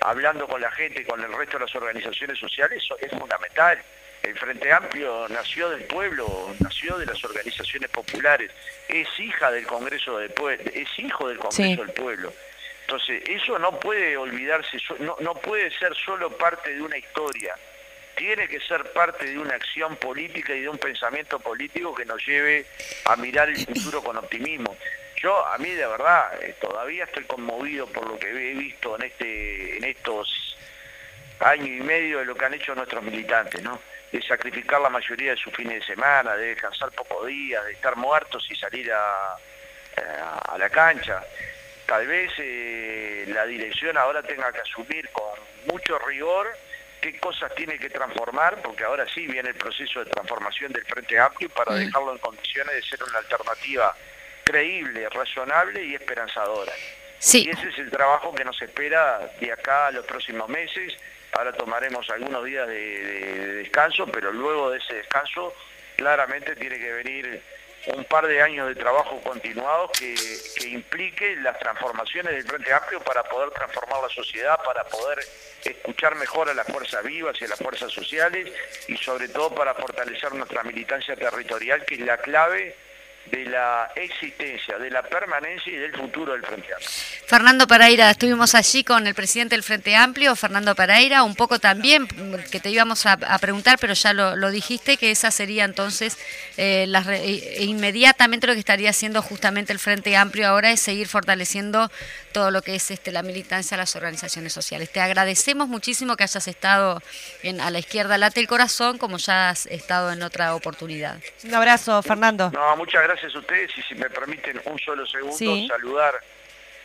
hablando 0.03 0.47
con 0.47 0.61
la 0.61 0.71
gente 0.73 1.07
con 1.07 1.25
el 1.25 1.33
resto 1.33 1.59
de 1.59 1.65
las 1.65 1.75
organizaciones 1.75 2.39
sociales, 2.39 2.83
eso 2.85 2.99
es 3.01 3.11
fundamental. 3.19 3.81
El 4.23 4.39
Frente 4.39 4.71
Amplio 4.71 5.27
nació 5.31 5.71
del 5.71 5.85
pueblo, 5.85 6.55
nació 6.61 6.99
de 6.99 7.07
las 7.07 7.25
organizaciones 7.25 7.89
populares, 7.89 8.51
es 8.89 9.09
hija 9.19 9.51
del 9.51 9.67
Congreso 9.67 10.19
del 10.19 10.29
Pueblo, 10.33 10.71
es 10.75 10.99
hijo 10.99 11.29
del 11.29 11.39
Congreso 11.39 11.63
Sí. 11.63 11.77
del 11.77 11.93
Pueblo. 11.95 12.31
Entonces, 12.83 13.23
eso 13.27 13.59
no 13.59 13.81
puede 13.81 14.19
olvidarse, 14.19 14.77
no, 14.99 15.17
no 15.21 15.35
puede 15.35 15.71
ser 15.79 15.95
solo 15.95 16.29
parte 16.37 16.75
de 16.75 16.83
una 16.83 16.99
historia, 16.99 17.55
tiene 18.19 18.49
que 18.49 18.61
ser 18.61 18.93
parte 18.93 19.25
de 19.27 19.39
una 19.39 19.55
acción 19.55 19.97
política 19.97 20.53
y 20.55 20.61
de 20.63 20.69
un 20.69 20.77
pensamiento 20.79 21.39
político 21.41 21.95
que 21.95 22.05
nos 22.05 22.25
lleve 22.27 22.67
a 23.07 23.17
mirar 23.17 23.49
el 23.49 23.57
futuro 23.65 24.03
con 24.03 24.17
optimismo. 24.19 24.77
Yo, 25.23 25.47
a 25.47 25.57
mí 25.59 25.71
de 25.71 25.87
verdad, 25.87 26.43
eh, 26.43 26.55
todavía 26.61 27.05
estoy 27.05 27.25
conmovido 27.25 27.87
por 27.87 28.07
lo 28.07 28.19
que 28.19 28.29
he 28.29 28.55
visto 28.55 28.97
en, 28.97 29.03
este, 29.03 29.79
en 29.79 29.85
estos 29.85 30.57
años 31.41 31.69
y 31.69 31.81
medio 31.81 32.19
de 32.19 32.25
lo 32.27 32.35
que 32.35 32.45
han 32.45 32.55
hecho 32.55 32.75
nuestros 32.75 33.03
militantes, 33.03 33.63
¿no? 33.63 33.81
De 34.13 34.21
sacrificar 34.23 34.81
la 34.81 34.89
mayoría 34.91 35.33
de 35.33 35.37
sus 35.37 35.53
fines 35.55 35.81
de 35.81 35.87
semana, 35.95 36.35
de 36.37 36.49
descansar 36.49 36.91
pocos 36.93 37.27
días, 37.27 37.65
de 37.65 37.73
estar 37.73 37.97
muertos 37.97 38.47
y 38.51 38.57
salir 38.57 38.91
a, 38.93 39.35
a- 39.35 40.57
la 40.59 40.71
cancha. 40.71 41.23
Tal 41.87 42.07
vez 42.07 42.31
eh, 42.39 43.25
la 43.29 43.47
dirección 43.47 43.97
ahora 43.97 44.23
tenga 44.23 44.53
que 44.53 44.61
asumir 44.61 45.09
con 45.11 45.39
mucho 45.67 45.99
rigor 46.01 46.49
qué 47.01 47.19
cosas 47.19 47.55
tiene 47.55 47.79
que 47.79 47.91
transformar, 47.91 48.61
porque 48.63 48.85
ahora 48.85 49.07
sí 49.13 49.27
viene 49.27 49.51
el 49.51 49.55
proceso 49.55 50.03
de 50.05 50.11
transformación 50.11 50.73
del 50.73 50.85
Frente 50.85 51.19
Amplio 51.19 51.49
para 51.51 51.75
dejarlo 51.75 52.13
en 52.13 52.19
condiciones 52.19 52.75
de 52.75 52.83
ser 52.83 53.03
una 53.05 53.19
alternativa 53.19 53.95
creíble, 54.45 55.09
razonable 55.09 55.85
y 55.85 55.95
esperanzadora. 55.95 56.73
Sí, 57.19 57.45
Y 57.47 57.51
ese 57.51 57.69
es 57.71 57.79
el 57.79 57.91
trabajo 57.91 58.35
que 58.35 58.45
nos 58.45 58.61
espera 58.63 59.31
de 59.41 59.53
acá 59.53 59.89
a 59.89 59.91
los 59.91 60.07
próximos 60.07 60.49
meses. 60.49 60.95
Ahora 61.33 61.53
tomaremos 61.53 62.09
algunos 62.11 62.45
días 62.45 62.67
de, 62.67 62.75
de- 62.75 63.39
de 63.47 63.53
descanso, 63.55 64.07
pero 64.07 64.33
luego 64.33 64.71
de 64.71 64.79
ese 64.79 64.95
descanso 64.95 65.55
claramente 65.97 66.55
tiene 66.57 66.79
que 66.79 66.93
venir 66.93 67.43
un 67.97 68.05
par 68.05 68.27
de 68.27 68.43
años 68.43 68.69
de 68.69 68.75
trabajo 68.75 69.21
continuados 69.23 69.91
que, 69.99 70.15
que 70.57 70.69
implique 70.69 71.37
las 71.37 71.59
transformaciones 71.59 72.33
del 72.33 72.45
Frente 72.45 72.73
Amplio 72.73 73.01
para 73.01 73.23
poder 73.25 73.51
transformar 73.51 74.03
la 74.03 74.09
sociedad, 74.09 74.59
para 74.65 74.85
poder 74.85 75.19
escuchar 75.65 76.15
mejor 76.17 76.49
a 76.49 76.55
las 76.55 76.67
fuerzas 76.67 77.03
vivas 77.05 77.41
y 77.41 77.45
a 77.45 77.49
las 77.49 77.59
fuerzas 77.59 77.93
sociales 77.93 78.53
y 78.89 78.97
sobre 78.97 79.29
todo 79.29 79.55
para 79.55 79.75
fortalecer 79.75 80.35
nuestra 80.35 80.63
militancia 80.63 81.17
territorial, 81.17 81.85
que 81.85 81.95
es 81.95 82.01
la 82.01 82.19
clave 82.19 82.77
de 83.31 83.45
la 83.47 83.91
existencia, 83.95 84.79
de 84.79 84.91
la 84.91 85.03
permanencia 85.03 85.73
y 85.73 85.77
del 85.77 85.95
futuro 85.95 86.33
del 86.33 86.43
Frente 86.43 86.73
Amplio. 86.73 86.89
Fernando 87.27 87.67
Pereira, 87.67 88.11
estuvimos 88.11 88.55
allí 88.55 88.85
con 88.85 89.07
el 89.07 89.15
presidente 89.15 89.55
del 89.55 89.63
Frente 89.63 89.95
Amplio, 89.97 90.35
Fernando 90.37 90.75
Pereira, 90.75 91.23
un 91.23 91.35
poco 91.35 91.59
también 91.59 92.05
mm, 92.05 92.51
que 92.51 92.61
te 92.61 92.71
íbamos 92.71 93.07
a, 93.07 93.17
preguntar, 93.39 93.79
pero 93.81 93.95
ya 93.95 94.13
lo, 94.13 94.51
dijiste, 94.51 94.97
que 94.97 95.11
esa 95.11 95.31
sería 95.31 95.65
entonces 95.65 96.19
eh, 96.57 96.87
e- 96.87 97.65
inmediatamente 97.65 98.47
lo 98.47 98.55
que 98.55 98.61
estaría 98.61 98.91
haciendo 98.91 99.23
justamente 99.23 99.73
el 99.73 99.79
Frente 99.79 100.17
Amplio 100.17 100.49
ahora 100.49 100.71
es 100.71 100.81
seguir 100.81 101.09
fortaleciendo 101.09 101.91
todo 102.39 102.53
lo 102.53 102.63
que 102.63 102.77
es 102.77 102.93
este, 102.93 103.11
la 103.11 103.23
militancia 103.25 103.77
las 103.77 103.97
organizaciones 103.97 104.53
sociales. 104.53 104.93
Te 104.93 105.01
agradecemos 105.01 105.67
muchísimo 105.67 106.17
que 106.17 106.23
hayas 106.23 106.47
estado 106.47 107.03
en, 107.43 107.61
a 107.61 107.69
la 107.73 107.81
izquierda 107.81 108.17
late 108.17 108.39
el 108.39 108.47
corazón, 108.47 108.97
como 108.97 109.17
ya 109.19 109.49
has 109.51 109.67
estado 109.67 110.13
en 110.13 110.23
otra 110.23 110.55
oportunidad. 110.55 111.19
Un 111.43 111.53
abrazo, 111.53 112.01
Fernando. 112.01 112.53
No, 112.55 112.77
muchas 112.77 113.03
gracias 113.03 113.35
a 113.35 113.39
ustedes 113.41 113.77
y 113.77 113.83
si 113.83 113.97
me 113.97 114.09
permiten 114.09 114.61
un 114.67 114.79
solo 114.79 115.05
segundo, 115.05 115.37
Sí. 115.37 115.67
saludar 115.67 116.15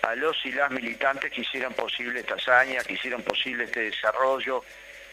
a 0.02 0.16
los 0.16 0.36
y 0.44 0.52
las 0.54 0.72
militantes 0.72 1.32
que 1.32 1.42
hicieron 1.42 1.72
posible 1.74 2.22
esta 2.22 2.34
hazaña, 2.34 2.82
que 2.84 2.94
hicieron 2.94 3.22
posible 3.22 3.66
este 3.66 3.82
desarrollo, 3.92 4.64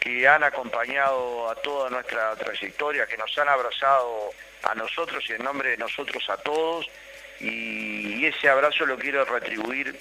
que 0.01 0.27
han 0.27 0.43
acompañado 0.43 1.51
a 1.51 1.55
toda 1.57 1.91
nuestra 1.91 2.35
trayectoria, 2.37 3.07
que 3.07 3.19
nos 3.19 3.37
han 3.37 3.51
abrazado 3.51 4.31
a 4.63 4.75
nosotros 4.75 5.23
y 5.29 5.33
en 5.35 5.45
nombre 5.45 5.69
de 5.73 5.77
nosotros 5.77 6.25
a 6.31 6.39
todos, 6.39 6.87
y 7.41 8.25
ese 8.25 8.49
abrazo 8.49 8.87
lo 8.87 8.97
quiero 8.99 9.27
retribuir 9.27 9.95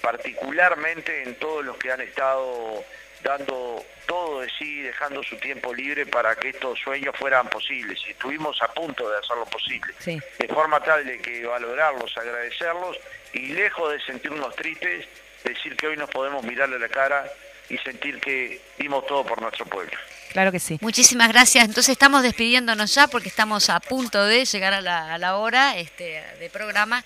particularmente 0.00 1.22
en 1.22 1.34
todos 1.36 1.64
los 1.64 1.76
que 1.76 1.90
han 1.90 2.00
estado 2.00 2.84
dando 3.22 3.84
todo 4.06 4.40
de 4.40 4.50
sí, 4.58 4.82
dejando 4.82 5.22
su 5.22 5.36
tiempo 5.36 5.74
libre 5.74 6.06
para 6.06 6.36
que 6.36 6.50
estos 6.50 6.78
sueños 6.78 7.14
fueran 7.18 7.48
posibles. 7.48 7.98
Y 8.06 8.10
estuvimos 8.10 8.60
a 8.62 8.72
punto 8.72 9.08
de 9.10 9.18
hacerlo 9.18 9.44
posible. 9.46 9.92
Sí. 9.98 10.20
De 10.38 10.48
forma 10.48 10.80
tal 10.80 11.04
de 11.04 11.18
que 11.20 11.44
valorarlos, 11.44 12.16
agradecerlos 12.16 12.96
y 13.32 13.48
lejos 13.48 13.92
de 13.92 14.00
sentirnos 14.00 14.54
tristes, 14.54 15.06
decir 15.44 15.76
que 15.76 15.88
hoy 15.88 15.96
nos 15.96 16.10
podemos 16.10 16.44
mirarle 16.44 16.76
a 16.76 16.78
la 16.78 16.88
cara 16.88 17.26
y 17.68 17.78
sentir 17.78 18.20
que 18.20 18.60
dimos 18.78 19.06
todo 19.06 19.24
por 19.26 19.42
nuestro 19.42 19.66
pueblo. 19.66 19.96
Claro 20.32 20.52
que 20.52 20.60
sí. 20.60 20.78
Muchísimas 20.80 21.28
gracias. 21.28 21.64
Entonces 21.64 21.92
estamos 21.92 22.22
despidiéndonos 22.22 22.94
ya 22.94 23.08
porque 23.08 23.28
estamos 23.28 23.70
a 23.70 23.80
punto 23.80 24.24
de 24.24 24.44
llegar 24.44 24.74
a 24.74 24.80
la, 24.80 25.14
a 25.14 25.18
la 25.18 25.36
hora 25.36 25.76
este, 25.78 26.22
de 26.38 26.50
programa. 26.50 27.02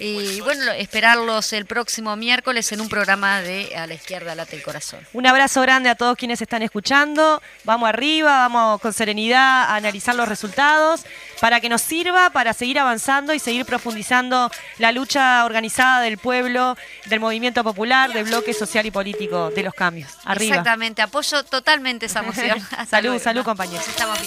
Y 0.00 0.40
bueno, 0.40 0.72
esperarlos 0.72 1.52
el 1.52 1.66
próximo 1.66 2.16
miércoles 2.16 2.70
en 2.72 2.80
un 2.80 2.88
programa 2.88 3.40
de 3.40 3.76
A 3.76 3.86
la 3.86 3.94
izquierda 3.94 4.34
late 4.34 4.56
el 4.56 4.62
corazón. 4.62 5.00
Un 5.12 5.26
abrazo 5.26 5.62
grande 5.62 5.88
a 5.88 5.94
todos 5.94 6.16
quienes 6.16 6.40
están 6.40 6.62
escuchando. 6.62 7.42
Vamos 7.64 7.88
arriba, 7.88 8.48
vamos 8.48 8.80
con 8.80 8.92
serenidad 8.92 9.64
a 9.64 9.76
analizar 9.76 10.14
los 10.14 10.28
resultados 10.28 11.04
para 11.40 11.60
que 11.60 11.68
nos 11.68 11.82
sirva 11.82 12.30
para 12.30 12.52
seguir 12.52 12.78
avanzando 12.78 13.34
y 13.34 13.38
seguir 13.38 13.64
profundizando 13.64 14.50
la 14.78 14.92
lucha 14.92 15.44
organizada 15.44 16.00
del 16.00 16.18
pueblo, 16.18 16.76
del 17.06 17.20
movimiento 17.20 17.62
popular, 17.64 18.12
del 18.12 18.24
bloque 18.24 18.52
social 18.52 18.86
y 18.86 18.90
político 18.90 19.50
de 19.50 19.62
los 19.62 19.74
cambios. 19.74 20.10
Arriba. 20.24 20.56
Exactamente, 20.56 21.02
apoyo 21.02 21.44
totalmente 21.44 22.06
esa 22.06 22.22
moción. 22.22 22.58
Salud, 22.90 23.10
luego. 23.10 23.24
salud, 23.24 23.44
compañeros. 23.44 23.86
Nos 23.86 23.88
estamos 23.88 24.18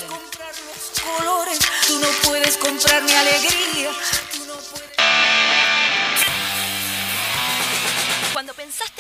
colores, 1.18 1.60
tú 1.88 2.00
no 2.00 2.08
puedes 2.24 2.58
comprar 2.58 3.04
mi 3.04 3.14
alegría. 3.14 3.90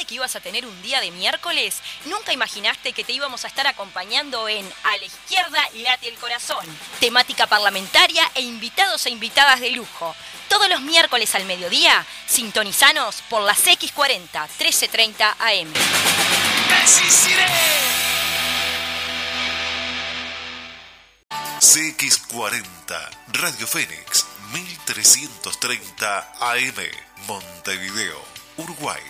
Que 0.07 0.15
ibas 0.15 0.35
a 0.35 0.39
tener 0.39 0.65
un 0.65 0.81
día 0.81 1.01
de 1.01 1.11
miércoles, 1.11 1.81
nunca 2.05 2.33
imaginaste 2.33 2.93
que 2.93 3.03
te 3.03 3.13
íbamos 3.13 3.45
a 3.45 3.47
estar 3.47 3.67
acompañando 3.67 4.47
en 4.49 4.65
A 4.83 4.97
la 4.97 5.05
izquierda 5.05 5.59
late 5.75 6.07
el 6.07 6.15
corazón. 6.15 6.65
Temática 6.99 7.45
parlamentaria 7.45 8.23
e 8.33 8.41
invitados 8.41 9.05
e 9.05 9.09
invitadas 9.09 9.59
de 9.59 9.71
lujo. 9.71 10.15
Todos 10.49 10.69
los 10.69 10.81
miércoles 10.81 11.35
al 11.35 11.45
mediodía, 11.45 12.05
sintonizanos 12.25 13.21
por 13.29 13.41
las 13.41 13.65
X40 13.67 14.47
1330 14.47 15.35
AM. 15.39 15.73
Resistiré. 16.69 17.45
CX40, 21.59 22.63
Radio 23.33 23.67
Fénix, 23.67 24.25
1330 24.53 26.33
AM, 26.39 26.75
Montevideo, 27.27 28.23
Uruguay. 28.57 29.01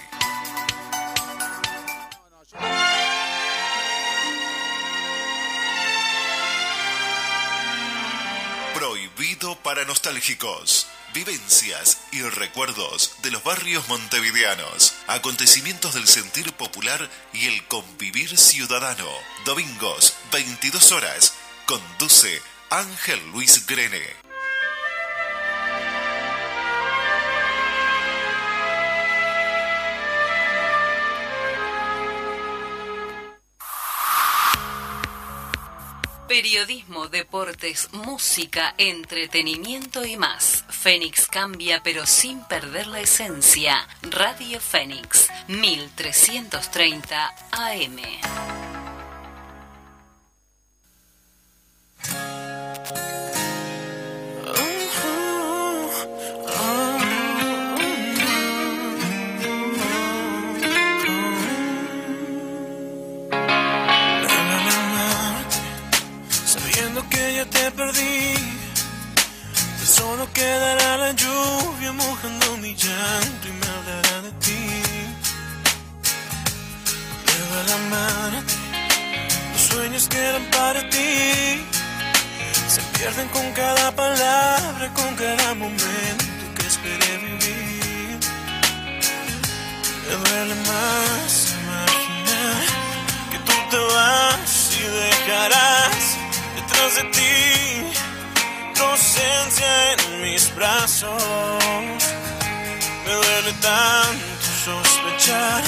Para 9.61 9.83
nostálgicos. 9.83 10.87
Vivencias 11.13 11.97
y 12.13 12.21
recuerdos 12.21 13.11
de 13.23 13.31
los 13.31 13.43
barrios 13.43 13.85
montevideanos. 13.89 14.93
Acontecimientos 15.07 15.95
del 15.95 16.07
sentir 16.07 16.53
popular 16.53 17.09
y 17.33 17.47
el 17.47 17.67
convivir 17.67 18.37
ciudadano. 18.37 19.09
Domingos, 19.45 20.13
22 20.31 20.93
horas. 20.93 21.33
Conduce 21.65 22.41
Ángel 22.69 23.19
Luis 23.31 23.67
Grene. 23.67 24.26
Periodismo, 36.27 37.07
deportes, 37.07 37.87
música, 37.93 38.75
entretenimiento 38.77 40.05
y 40.05 40.17
más. 40.17 40.65
Fénix 40.67 41.25
cambia 41.27 41.81
pero 41.81 42.05
sin 42.05 42.43
perder 42.43 42.87
la 42.87 42.99
esencia. 42.99 43.87
Radio 44.01 44.59
Fénix, 44.59 45.29
1330 45.47 47.33
AM. 47.51 48.56
Perdí, 67.71 68.33
solo 69.85 70.31
quedará 70.31 70.97
la 70.97 71.11
lluvia 71.11 71.91
mojando 71.91 72.57
mi 72.57 72.73
llanto 72.75 73.47
y 73.47 73.51
me 73.51 73.67
hablará 73.67 74.21
de 74.21 74.31
ti. 74.43 74.81
Lleva 77.27 77.59
la 77.71 77.77
mano, 77.89 78.43
los 79.53 79.61
sueños 79.61 80.07
que 80.07 80.17
eran 80.17 80.45
para 80.45 80.81
ti 80.89 81.65
se 82.67 82.81
pierden 82.97 83.27
con 83.29 83.51
cada 83.53 83.91
palabra, 83.91 84.93
con 84.93 85.15
cada 85.15 85.53
momento 85.55 86.25
que 86.55 86.67
esperé 86.67 87.17
vivir. 87.17 88.19
Me 90.07 90.13
duele 90.15 90.55
más 90.55 91.55
imaginar 91.63 92.63
que 93.31 93.37
tú 93.39 93.53
te 93.71 93.77
vas 93.77 94.71
y 94.79 94.83
dejarás 94.83 96.06
de 96.95 97.03
ti 97.11 97.83
tu 98.75 98.83
ausencia 98.83 99.93
en 99.93 100.21
mis 100.21 100.53
brazos. 100.55 101.23
Me 103.05 103.11
duele 103.11 103.53
tanto 103.61 104.45
sospechar 104.65 105.63